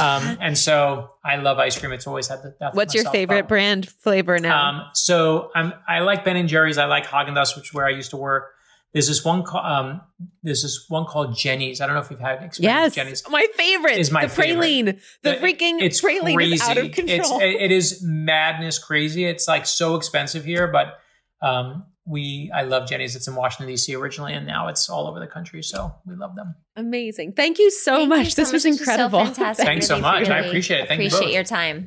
um, 0.00 0.36
and 0.40 0.58
so 0.58 1.10
I 1.24 1.36
love 1.36 1.58
ice 1.58 1.78
cream. 1.78 1.92
It's 1.92 2.06
always 2.06 2.26
had 2.26 2.42
the. 2.42 2.70
What's 2.72 2.94
your 2.94 3.08
favorite 3.10 3.46
brand 3.46 3.88
flavor 3.88 4.38
now? 4.38 4.68
Um, 4.68 4.82
so 4.94 5.50
I'm, 5.54 5.72
I 5.86 6.00
like 6.00 6.24
Ben 6.24 6.36
and 6.36 6.48
Jerry's. 6.48 6.78
I 6.78 6.86
like 6.86 7.06
Haagen 7.06 7.36
Dazs, 7.36 7.56
which 7.56 7.68
is 7.68 7.74
where 7.74 7.86
I 7.86 7.90
used 7.90 8.10
to 8.10 8.16
work. 8.16 8.54
There's 8.92 9.08
this 9.08 9.24
one. 9.24 9.42
ca- 9.42 9.58
Um, 9.58 10.00
there's 10.42 10.62
this 10.62 10.84
one 10.88 11.06
called 11.06 11.34
Jeni's. 11.36 11.80
I 11.80 11.86
don't 11.86 11.94
know 11.94 12.02
if 12.02 12.10
you've 12.10 12.20
had 12.20 12.42
experience 12.42 12.60
yes, 12.60 12.84
with 12.90 12.94
Jeni's. 12.94 13.24
my 13.30 13.46
favorite 13.54 13.96
Is 13.98 14.10
my 14.10 14.26
the 14.26 14.28
favorite. 14.28 14.66
praline. 14.66 15.00
The 15.22 15.32
It- 15.36 15.40
freaking 15.40 15.80
it's 15.80 16.00
praline 16.02 16.34
crazy. 16.34 16.54
is 16.54 16.60
out 16.62 16.76
of 16.76 16.84
It's 16.86 16.94
control. 16.94 17.40
it, 17.40 17.56
it 17.60 17.72
is 17.72 18.02
madness 18.02 18.78
crazy. 18.78 19.24
It's 19.24 19.48
like 19.48 19.64
so 19.66 19.94
expensive 19.96 20.44
here, 20.44 20.66
but 20.68 20.98
um, 21.40 21.86
we 22.04 22.50
I 22.54 22.62
love 22.64 22.86
Jeni's. 22.88 23.16
It's 23.16 23.26
in 23.28 23.34
Washington 23.34 23.68
D.C. 23.68 23.94
originally, 23.94 24.34
and 24.34 24.46
now 24.46 24.68
it's 24.68 24.90
all 24.90 25.06
over 25.08 25.20
the 25.20 25.26
country. 25.26 25.62
So 25.62 25.94
we 26.04 26.14
love 26.14 26.34
them. 26.36 26.54
Amazing. 26.76 27.32
Thank 27.32 27.58
you 27.58 27.70
so 27.70 27.96
Thank 27.96 28.08
much. 28.10 28.24
you 28.26 28.30
so 28.32 28.42
this 28.42 28.52
was 28.52 28.64
much. 28.66 28.72
This 28.72 28.80
incredible. 28.80 29.20
so 29.20 29.24
fantastic. 29.26 29.64
Thanks 29.66 29.86
so 29.86 29.94
Really, 29.94 30.02
much. 30.02 30.28
I 30.28 30.38
appreciate 30.40 30.80
it. 30.82 30.88
Thank 30.88 31.00
you 31.00 31.06
appreciate 31.08 31.28
both. 31.28 31.34
your 31.34 31.44
time. 31.44 31.86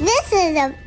This 0.00 0.32
is 0.32 0.54
the 0.54 0.54
best. 0.54 0.85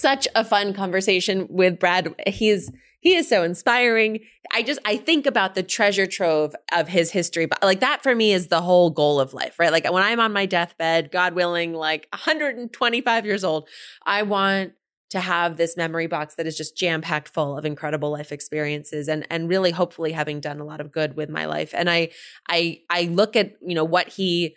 Such 0.00 0.26
a 0.34 0.46
fun 0.46 0.72
conversation 0.72 1.46
with 1.50 1.78
Brad. 1.78 2.14
He's 2.26 2.72
he 3.00 3.16
is 3.16 3.28
so 3.28 3.42
inspiring. 3.42 4.20
I 4.50 4.62
just 4.62 4.80
I 4.86 4.96
think 4.96 5.26
about 5.26 5.54
the 5.54 5.62
treasure 5.62 6.06
trove 6.06 6.54
of 6.74 6.88
his 6.88 7.10
history, 7.10 7.44
but 7.44 7.62
like 7.62 7.80
that 7.80 8.02
for 8.02 8.14
me 8.14 8.32
is 8.32 8.46
the 8.46 8.62
whole 8.62 8.88
goal 8.88 9.20
of 9.20 9.34
life, 9.34 9.58
right? 9.58 9.70
Like 9.70 9.90
when 9.92 10.02
I'm 10.02 10.18
on 10.18 10.32
my 10.32 10.46
deathbed, 10.46 11.10
God 11.10 11.34
willing, 11.34 11.74
like 11.74 12.08
125 12.14 13.26
years 13.26 13.44
old, 13.44 13.68
I 14.06 14.22
want 14.22 14.72
to 15.10 15.20
have 15.20 15.58
this 15.58 15.76
memory 15.76 16.06
box 16.06 16.36
that 16.36 16.46
is 16.46 16.56
just 16.56 16.78
jam 16.78 17.02
packed 17.02 17.28
full 17.28 17.58
of 17.58 17.66
incredible 17.66 18.10
life 18.10 18.32
experiences 18.32 19.06
and 19.06 19.26
and 19.28 19.50
really 19.50 19.70
hopefully 19.70 20.12
having 20.12 20.40
done 20.40 20.60
a 20.60 20.64
lot 20.64 20.80
of 20.80 20.92
good 20.92 21.14
with 21.14 21.28
my 21.28 21.44
life. 21.44 21.74
And 21.74 21.90
I 21.90 22.08
I 22.48 22.80
I 22.88 23.02
look 23.02 23.36
at, 23.36 23.52
you 23.60 23.74
know, 23.74 23.84
what 23.84 24.08
he 24.08 24.56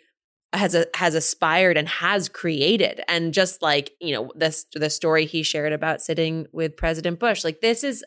has 0.54 0.74
a, 0.74 0.86
has 0.94 1.14
aspired 1.14 1.76
and 1.76 1.88
has 1.88 2.28
created. 2.28 3.02
And 3.08 3.34
just 3.34 3.62
like 3.62 3.92
you 4.00 4.14
know 4.14 4.30
this 4.34 4.66
the 4.74 4.90
story 4.90 5.26
he 5.26 5.42
shared 5.42 5.72
about 5.72 6.02
sitting 6.02 6.46
with 6.52 6.76
president 6.76 7.18
bush 7.20 7.44
like 7.44 7.60
this 7.60 7.84
is 7.84 8.04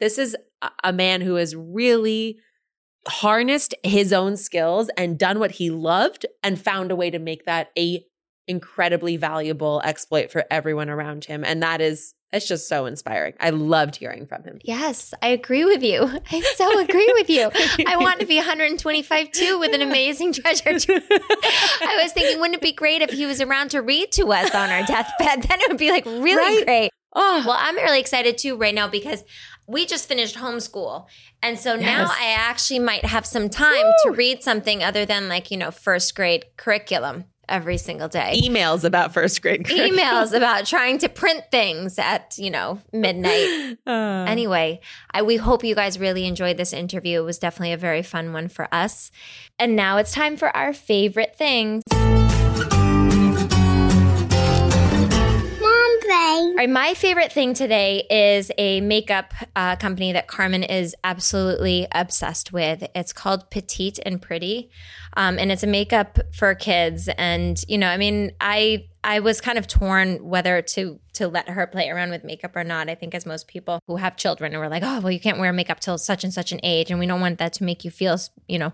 this 0.00 0.18
is 0.18 0.36
a- 0.82 0.92
man 0.92 1.20
who 1.20 1.36
has 1.36 1.54
really 1.54 2.38
harnessed 3.08 3.74
his 3.82 4.12
own 4.12 4.36
skills 4.36 4.90
and 4.96 5.18
done 5.18 5.38
what 5.38 5.52
he 5.52 5.70
loved 5.70 6.26
and 6.42 6.60
found 6.60 6.90
a 6.90 6.96
way 6.96 7.10
to 7.10 7.18
make 7.18 7.44
that 7.44 7.70
a 7.78 8.04
incredibly 8.48 9.16
valuable 9.16 9.80
exploit 9.84 10.30
for 10.30 10.44
everyone 10.50 10.88
around 10.88 11.24
him. 11.24 11.44
And 11.44 11.62
that 11.62 11.80
is 11.80 12.14
it's 12.32 12.46
just 12.48 12.68
so 12.68 12.86
inspiring 12.86 13.34
i 13.40 13.50
loved 13.50 13.96
hearing 13.96 14.26
from 14.26 14.42
him 14.44 14.58
Yes, 14.64 15.12
I 15.22 15.28
agree 15.28 15.64
with 15.64 15.82
you. 15.82 16.02
I 16.30 16.40
so 16.56 16.78
agree 16.78 17.10
with 17.14 17.28
you. 17.28 17.50
I 17.86 17.96
want 17.96 18.20
to 18.20 18.26
be 18.26 18.36
125 18.42 19.30
too 19.32 19.58
with 19.58 19.74
an 19.74 19.82
amazing 19.82 20.32
treasure. 20.38 20.70
I 20.70 21.98
was 22.02 22.12
thinking, 22.12 22.38
wouldn't 22.40 22.56
it 22.56 22.62
be 22.62 22.72
great 22.72 23.02
if 23.02 23.10
he 23.10 23.26
was 23.26 23.40
around 23.40 23.70
to 23.72 23.80
read 23.82 24.12
to 24.12 24.32
us 24.32 24.54
on 24.54 24.70
our 24.70 24.84
deathbed? 24.84 25.42
Then 25.42 25.60
it 25.60 25.68
would 25.68 25.78
be 25.78 25.90
like 25.90 26.04
really 26.06 26.36
Right? 26.58 26.64
great. 26.66 26.90
oh 27.14 27.42
Well, 27.46 27.56
I'm 27.58 27.76
really 27.76 28.00
excited 28.00 28.38
too 28.38 28.56
right 28.56 28.74
now 28.74 28.88
because 28.88 29.24
we 29.66 29.86
just 29.86 30.08
finished 30.08 30.36
homeschool. 30.36 31.06
And 31.42 31.58
so 31.58 31.76
now 31.76 32.06
I 32.10 32.34
actually 32.36 32.78
might 32.80 33.04
have 33.04 33.26
some 33.26 33.48
time 33.48 33.86
to 34.04 34.10
read 34.10 34.42
something 34.42 34.82
other 34.82 35.04
than 35.06 35.28
like, 35.28 35.50
you 35.50 35.56
know, 35.56 35.70
first 35.70 36.14
grade 36.14 36.44
curriculum 36.56 37.24
every 37.48 37.76
single 37.76 38.08
day. 38.08 38.40
emails 38.42 38.84
about 38.84 39.12
first 39.12 39.42
grade 39.42 39.64
curriculum. 39.66 39.96
Emails 39.98 40.32
about 40.34 40.66
trying 40.66 40.98
to 40.98 41.08
print 41.08 41.44
things 41.50 41.98
at, 41.98 42.34
you 42.38 42.50
know, 42.50 42.80
midnight. 42.92 43.78
Uh, 43.86 44.24
Anyway, 44.28 44.80
I, 45.10 45.22
we 45.22 45.36
hope 45.36 45.64
you 45.64 45.74
guys 45.74 45.98
really 45.98 46.24
enjoyed 46.26 46.56
this 46.56 46.72
interview. 46.72 47.20
It 47.20 47.24
was 47.24 47.38
definitely 47.38 47.72
a 47.72 47.76
very 47.76 48.02
fun 48.02 48.32
one 48.32 48.48
for 48.48 48.72
us. 48.72 49.10
And 49.58 49.74
now 49.76 49.96
it's 49.98 50.12
time 50.12 50.36
for 50.36 50.54
our 50.56 50.72
favorite 50.72 51.34
things. 51.36 51.82
Right, 56.56 56.70
my 56.70 56.94
favorite 56.94 57.32
thing 57.32 57.54
today 57.54 58.06
is 58.10 58.50
a 58.58 58.80
makeup 58.80 59.32
uh, 59.56 59.76
company 59.76 60.12
that 60.12 60.26
Carmen 60.26 60.62
is 60.62 60.94
absolutely 61.04 61.86
obsessed 61.92 62.52
with. 62.52 62.84
It's 62.94 63.12
called 63.12 63.50
Petite 63.50 63.98
and 64.04 64.20
Pretty, 64.20 64.70
um, 65.16 65.38
and 65.38 65.52
it's 65.52 65.62
a 65.62 65.66
makeup 65.66 66.18
for 66.32 66.54
kids. 66.54 67.08
And 67.16 67.62
you 67.68 67.78
know, 67.78 67.88
I 67.88 67.96
mean, 67.96 68.32
I 68.40 68.88
I 69.04 69.20
was 69.20 69.40
kind 69.40 69.58
of 69.58 69.66
torn 69.66 70.24
whether 70.24 70.62
to 70.62 70.98
to 71.14 71.28
let 71.28 71.48
her 71.48 71.66
play 71.66 71.88
around 71.88 72.10
with 72.10 72.24
makeup 72.24 72.56
or 72.56 72.64
not. 72.64 72.88
I 72.88 72.94
think 72.94 73.14
as 73.14 73.26
most 73.26 73.48
people 73.48 73.80
who 73.86 73.96
have 73.96 74.16
children 74.16 74.52
we're 74.52 74.68
like, 74.68 74.82
oh, 74.84 75.00
well, 75.00 75.12
you 75.12 75.20
can't 75.20 75.38
wear 75.38 75.52
makeup 75.52 75.80
till 75.80 75.98
such 75.98 76.24
and 76.24 76.32
such 76.32 76.52
an 76.52 76.60
age, 76.62 76.90
and 76.90 76.98
we 76.98 77.06
don't 77.06 77.20
want 77.20 77.38
that 77.38 77.52
to 77.54 77.64
make 77.64 77.84
you 77.84 77.90
feel, 77.90 78.16
you 78.48 78.58
know, 78.58 78.72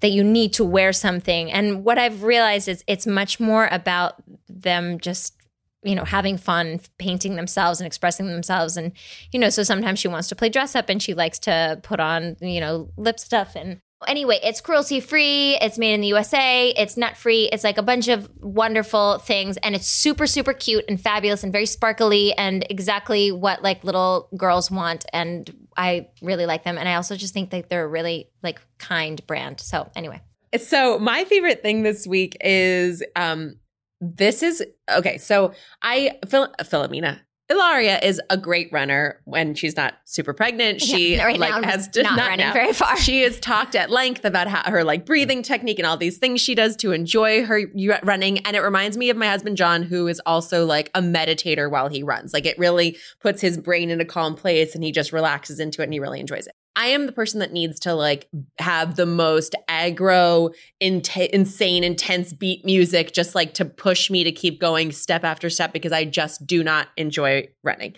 that 0.00 0.10
you 0.10 0.24
need 0.24 0.52
to 0.54 0.64
wear 0.64 0.92
something. 0.92 1.50
And 1.52 1.84
what 1.84 1.98
I've 1.98 2.22
realized 2.22 2.68
is 2.68 2.84
it's 2.86 3.06
much 3.06 3.40
more 3.40 3.68
about 3.70 4.22
them 4.48 4.98
just 4.98 5.34
you 5.82 5.94
know 5.94 6.04
having 6.04 6.36
fun 6.36 6.80
painting 6.98 7.36
themselves 7.36 7.80
and 7.80 7.86
expressing 7.86 8.26
themselves. 8.26 8.76
And 8.76 8.92
you 9.32 9.38
know 9.38 9.50
so 9.50 9.62
sometimes 9.62 9.98
she 9.98 10.08
wants 10.08 10.28
to 10.28 10.36
play 10.36 10.48
dress 10.48 10.74
up 10.74 10.88
and 10.88 11.02
she 11.02 11.14
likes 11.14 11.38
to 11.40 11.80
put 11.82 12.00
on 12.00 12.36
you 12.40 12.60
know 12.60 12.90
lip 12.96 13.18
stuff. 13.18 13.56
And 13.56 13.80
anyway 14.06 14.38
it's 14.42 14.60
cruelty 14.60 15.00
free. 15.00 15.56
It's 15.60 15.78
made 15.78 15.94
in 15.94 16.00
the 16.00 16.08
usa 16.08 16.70
it's 16.76 16.96
nut 16.96 17.16
free. 17.16 17.48
It's 17.52 17.64
like 17.64 17.78
a 17.78 17.82
bunch 17.82 18.08
of 18.08 18.30
wonderful 18.40 19.18
things. 19.18 19.56
And 19.58 19.74
it's 19.74 19.86
super 19.86 20.26
super 20.26 20.52
cute 20.52 20.84
and 20.88 21.00
fabulous 21.00 21.42
and 21.42 21.52
very 21.52 21.66
sparkly 21.66 22.34
and 22.34 22.66
exactly 22.68 23.32
what 23.32 23.62
like 23.62 23.82
little 23.84 24.28
girls 24.36 24.70
want. 24.70 25.06
And 25.12 25.50
i 25.76 26.08
really 26.20 26.46
like 26.46 26.64
them. 26.64 26.76
And 26.76 26.88
i 26.88 26.94
also 26.94 27.16
just 27.16 27.32
think 27.32 27.50
that 27.50 27.70
they're 27.70 27.84
a 27.84 27.88
really 27.88 28.30
like 28.42 28.60
kind 28.78 29.24
brand. 29.26 29.60
So 29.60 29.90
anyway. 29.96 30.20
So 30.58 30.98
my 30.98 31.24
favorite 31.24 31.62
thing 31.62 31.84
this 31.84 32.06
week 32.06 32.36
is 32.40 33.02
um 33.16 33.56
this 34.00 34.42
is 34.42 34.64
okay. 34.90 35.18
So 35.18 35.52
I 35.82 36.18
Phil, 36.28 36.52
Philomena 36.62 37.20
Hilaria 37.50 37.98
is 37.98 38.20
a 38.30 38.36
great 38.36 38.68
runner 38.70 39.20
when 39.24 39.56
she's 39.56 39.74
not 39.74 39.94
super 40.04 40.32
pregnant. 40.32 40.80
She 40.80 41.16
Yeah, 41.16 41.24
right 41.24 41.36
like 41.38 41.64
has 41.64 41.88
not 41.96 42.16
running 42.16 42.46
now. 42.46 42.52
very 42.52 42.72
far. 42.72 42.96
She 42.96 43.22
has 43.22 43.40
talked 43.40 43.74
at 43.74 43.90
length 43.90 44.24
about 44.24 44.46
how, 44.46 44.70
her 44.70 44.84
like 44.84 45.04
breathing 45.04 45.42
technique 45.42 45.80
and 45.80 45.86
all 45.86 45.96
these 45.96 46.18
things 46.18 46.40
she 46.40 46.54
does 46.54 46.76
to 46.76 46.92
enjoy 46.92 47.44
her 47.44 47.62
running. 48.04 48.38
And 48.46 48.54
it 48.54 48.60
reminds 48.60 48.96
me 48.96 49.10
of 49.10 49.16
my 49.16 49.26
husband 49.26 49.56
John, 49.56 49.82
who 49.82 50.06
is 50.06 50.22
also 50.24 50.64
like 50.64 50.92
a 50.94 51.02
meditator 51.02 51.68
while 51.68 51.88
he 51.88 52.04
runs. 52.04 52.32
Like 52.32 52.46
it 52.46 52.56
really 52.56 52.96
puts 53.20 53.40
his 53.40 53.58
brain 53.58 53.90
in 53.90 54.00
a 54.00 54.04
calm 54.04 54.36
place, 54.36 54.76
and 54.76 54.84
he 54.84 54.92
just 54.92 55.12
relaxes 55.12 55.58
into 55.58 55.82
it, 55.82 55.86
and 55.86 55.92
he 55.92 55.98
really 55.98 56.20
enjoys 56.20 56.46
it. 56.46 56.54
I 56.76 56.86
am 56.86 57.06
the 57.06 57.12
person 57.12 57.40
that 57.40 57.52
needs 57.52 57.80
to 57.80 57.94
like 57.94 58.28
have 58.58 58.96
the 58.96 59.06
most 59.06 59.54
aggro, 59.68 60.54
int- 60.78 61.16
insane, 61.16 61.84
intense 61.84 62.32
beat 62.32 62.64
music, 62.64 63.12
just 63.12 63.34
like 63.34 63.54
to 63.54 63.64
push 63.64 64.10
me 64.10 64.24
to 64.24 64.32
keep 64.32 64.60
going 64.60 64.92
step 64.92 65.24
after 65.24 65.50
step 65.50 65.72
because 65.72 65.92
I 65.92 66.04
just 66.04 66.46
do 66.46 66.62
not 66.62 66.88
enjoy 66.96 67.48
running. 67.62 67.96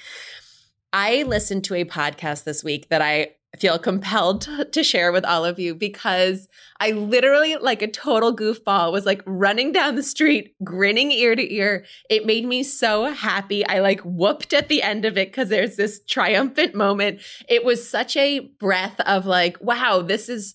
I 0.92 1.22
listened 1.24 1.64
to 1.64 1.74
a 1.74 1.84
podcast 1.84 2.44
this 2.44 2.64
week 2.64 2.88
that 2.88 3.02
I 3.02 3.34
feel 3.58 3.78
compelled 3.78 4.48
to, 4.72 4.82
share 4.82 5.12
with 5.12 5.24
all 5.24 5.44
of 5.44 5.58
you 5.58 5.74
because 5.74 6.48
I 6.80 6.90
literally, 6.90 7.56
like 7.56 7.82
a 7.82 7.88
total 7.88 8.34
goofball, 8.34 8.90
was 8.90 9.06
like 9.06 9.22
running 9.26 9.70
down 9.70 9.94
the 9.94 10.02
street, 10.02 10.54
grinning 10.64 11.12
ear 11.12 11.36
to 11.36 11.54
ear. 11.54 11.84
It 12.10 12.26
made 12.26 12.44
me 12.44 12.62
so 12.62 13.12
happy. 13.12 13.64
I 13.66 13.78
like 13.78 14.00
whooped 14.00 14.52
at 14.52 14.68
the 14.68 14.82
end 14.82 15.04
of 15.04 15.16
it 15.16 15.28
because 15.28 15.48
there's 15.50 15.76
this 15.76 16.00
triumphant 16.08 16.74
moment. 16.74 17.20
It 17.48 17.64
was 17.64 17.88
such 17.88 18.16
a 18.16 18.40
breath 18.40 18.98
of 19.00 19.26
like, 19.26 19.56
wow, 19.60 20.02
this 20.02 20.28
is 20.28 20.54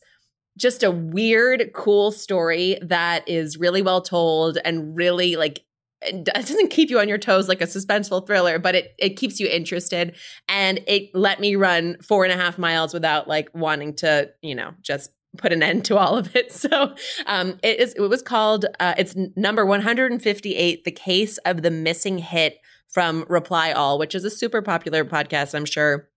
just 0.58 0.84
a 0.84 0.92
weird, 0.92 1.72
cool 1.74 2.12
story 2.12 2.78
that 2.82 3.28
is 3.30 3.58
really 3.58 3.82
well 3.82 4.02
told 4.02 4.58
and 4.66 4.98
really 4.98 5.36
like 5.36 5.64
it 6.02 6.24
doesn't 6.26 6.70
keep 6.70 6.90
you 6.90 7.00
on 7.00 7.10
your 7.10 7.18
toes 7.18 7.48
like 7.48 7.62
a 7.62 7.66
suspenseful 7.66 8.26
thriller, 8.26 8.60
but 8.60 8.76
it 8.76 8.96
it 9.00 9.18
keeps 9.18 9.40
you 9.40 9.48
interested. 9.48 10.16
And 10.48 10.80
it 10.88 11.10
let 11.14 11.40
me 11.40 11.56
run 11.56 11.98
four 12.02 12.24
and 12.24 12.34
a 12.34 12.38
half 12.38 12.58
miles 12.58 12.94
without 12.94 13.28
like 13.28 13.50
wanting 13.54 13.96
to, 13.96 14.30
you 14.42 14.56
know, 14.56 14.74
just 14.82 15.12
put 15.38 15.54
an 15.54 15.62
end 15.62 15.86
to 15.86 15.98
all 15.98 16.18
of 16.18 16.36
it. 16.36 16.52
So 16.58 16.96
um, 17.28 17.60
it 17.64 17.80
is. 17.80 17.94
It 17.94 18.02
was 18.02 18.22
called. 18.22 18.66
Uh, 18.80 18.96
it's 18.98 19.16
number 19.36 19.66
one 19.66 19.82
hundred 19.82 20.12
and 20.12 20.22
fifty 20.22 20.56
eight. 20.56 20.84
The 20.84 20.92
case 20.92 21.38
of 21.40 21.62
the 21.62 21.72
missing 21.72 22.18
hit 22.18 22.58
from 22.90 23.26
Reply 23.30 23.72
All, 23.72 24.00
which 24.00 24.16
is 24.16 24.24
a 24.26 24.30
super 24.30 24.62
popular 24.62 25.06
podcast. 25.06 25.54
I'm 25.54 25.66
sure 25.66 26.10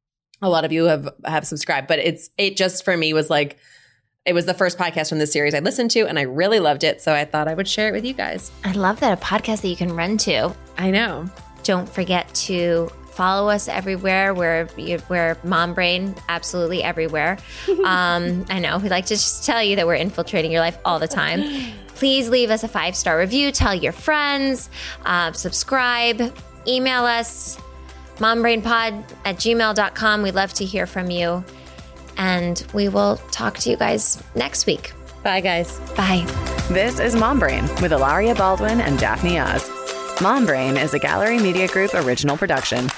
a 0.42 0.48
lot 0.48 0.64
of 0.64 0.72
you 0.72 0.84
have 0.84 1.08
have 1.24 1.46
subscribed, 1.46 1.88
but 1.88 1.98
it's 1.98 2.30
it 2.38 2.56
just 2.56 2.84
for 2.84 2.96
me 2.96 3.12
was 3.12 3.30
like 3.30 3.58
it 4.26 4.34
was 4.34 4.44
the 4.44 4.54
first 4.54 4.76
podcast 4.76 5.08
from 5.08 5.18
this 5.18 5.32
series 5.32 5.54
I 5.54 5.60
listened 5.60 5.90
to, 5.92 6.00
and 6.06 6.18
I 6.18 6.22
really 6.22 6.60
loved 6.60 6.84
it. 6.84 7.00
So 7.00 7.12
I 7.14 7.24
thought 7.24 7.48
I 7.48 7.54
would 7.54 7.68
share 7.68 7.88
it 7.88 7.92
with 7.92 8.04
you 8.04 8.12
guys. 8.12 8.50
I 8.64 8.72
love 8.72 9.00
that 9.00 9.16
a 9.16 9.20
podcast 9.20 9.62
that 9.62 9.68
you 9.68 9.76
can 9.76 9.94
run 9.94 10.18
to. 10.18 10.54
I 10.76 10.90
know. 10.90 11.28
Don't 11.62 11.88
forget 11.88 12.32
to 12.34 12.90
follow 13.12 13.48
us 13.48 13.66
everywhere. 13.68 14.34
We're 14.34 14.68
we're 15.08 15.36
Mom 15.42 15.74
Brain, 15.74 16.14
absolutely 16.28 16.82
everywhere. 16.82 17.38
Um, 17.80 18.44
I 18.50 18.58
know 18.58 18.78
we 18.78 18.88
like 18.88 19.06
to 19.06 19.14
just 19.14 19.44
tell 19.44 19.62
you 19.62 19.74
that 19.76 19.86
we're 19.86 19.94
infiltrating 19.94 20.52
your 20.52 20.60
life 20.60 20.78
all 20.84 20.98
the 20.98 21.08
time. 21.08 21.72
Please 21.94 22.28
leave 22.28 22.50
us 22.50 22.62
a 22.62 22.68
five 22.68 22.94
star 22.94 23.18
review. 23.18 23.50
Tell 23.52 23.74
your 23.74 23.92
friends. 23.92 24.68
Uh, 25.04 25.32
subscribe. 25.32 26.32
Email 26.66 27.04
us 27.04 27.58
mombrainpod 28.16 29.02
at 29.24 29.36
gmail.com. 29.36 30.22
We'd 30.22 30.34
love 30.34 30.52
to 30.54 30.64
hear 30.64 30.86
from 30.86 31.10
you. 31.10 31.42
And 32.16 32.64
we 32.72 32.88
will 32.88 33.16
talk 33.30 33.58
to 33.58 33.70
you 33.70 33.76
guys 33.76 34.22
next 34.34 34.66
week. 34.66 34.92
Bye, 35.22 35.40
guys. 35.40 35.78
Bye. 35.96 36.24
This 36.68 36.98
is 37.00 37.14
Mom 37.14 37.38
Brain 37.38 37.62
with 37.82 37.90
Hilaria 37.90 38.34
Baldwin 38.34 38.80
and 38.80 38.98
Daphne 38.98 39.38
Oz. 39.38 39.68
Mom 40.22 40.46
Brain 40.46 40.76
is 40.76 40.94
a 40.94 40.98
Gallery 40.98 41.38
Media 41.38 41.66
Group 41.68 41.94
original 41.94 42.36
production 42.36 42.88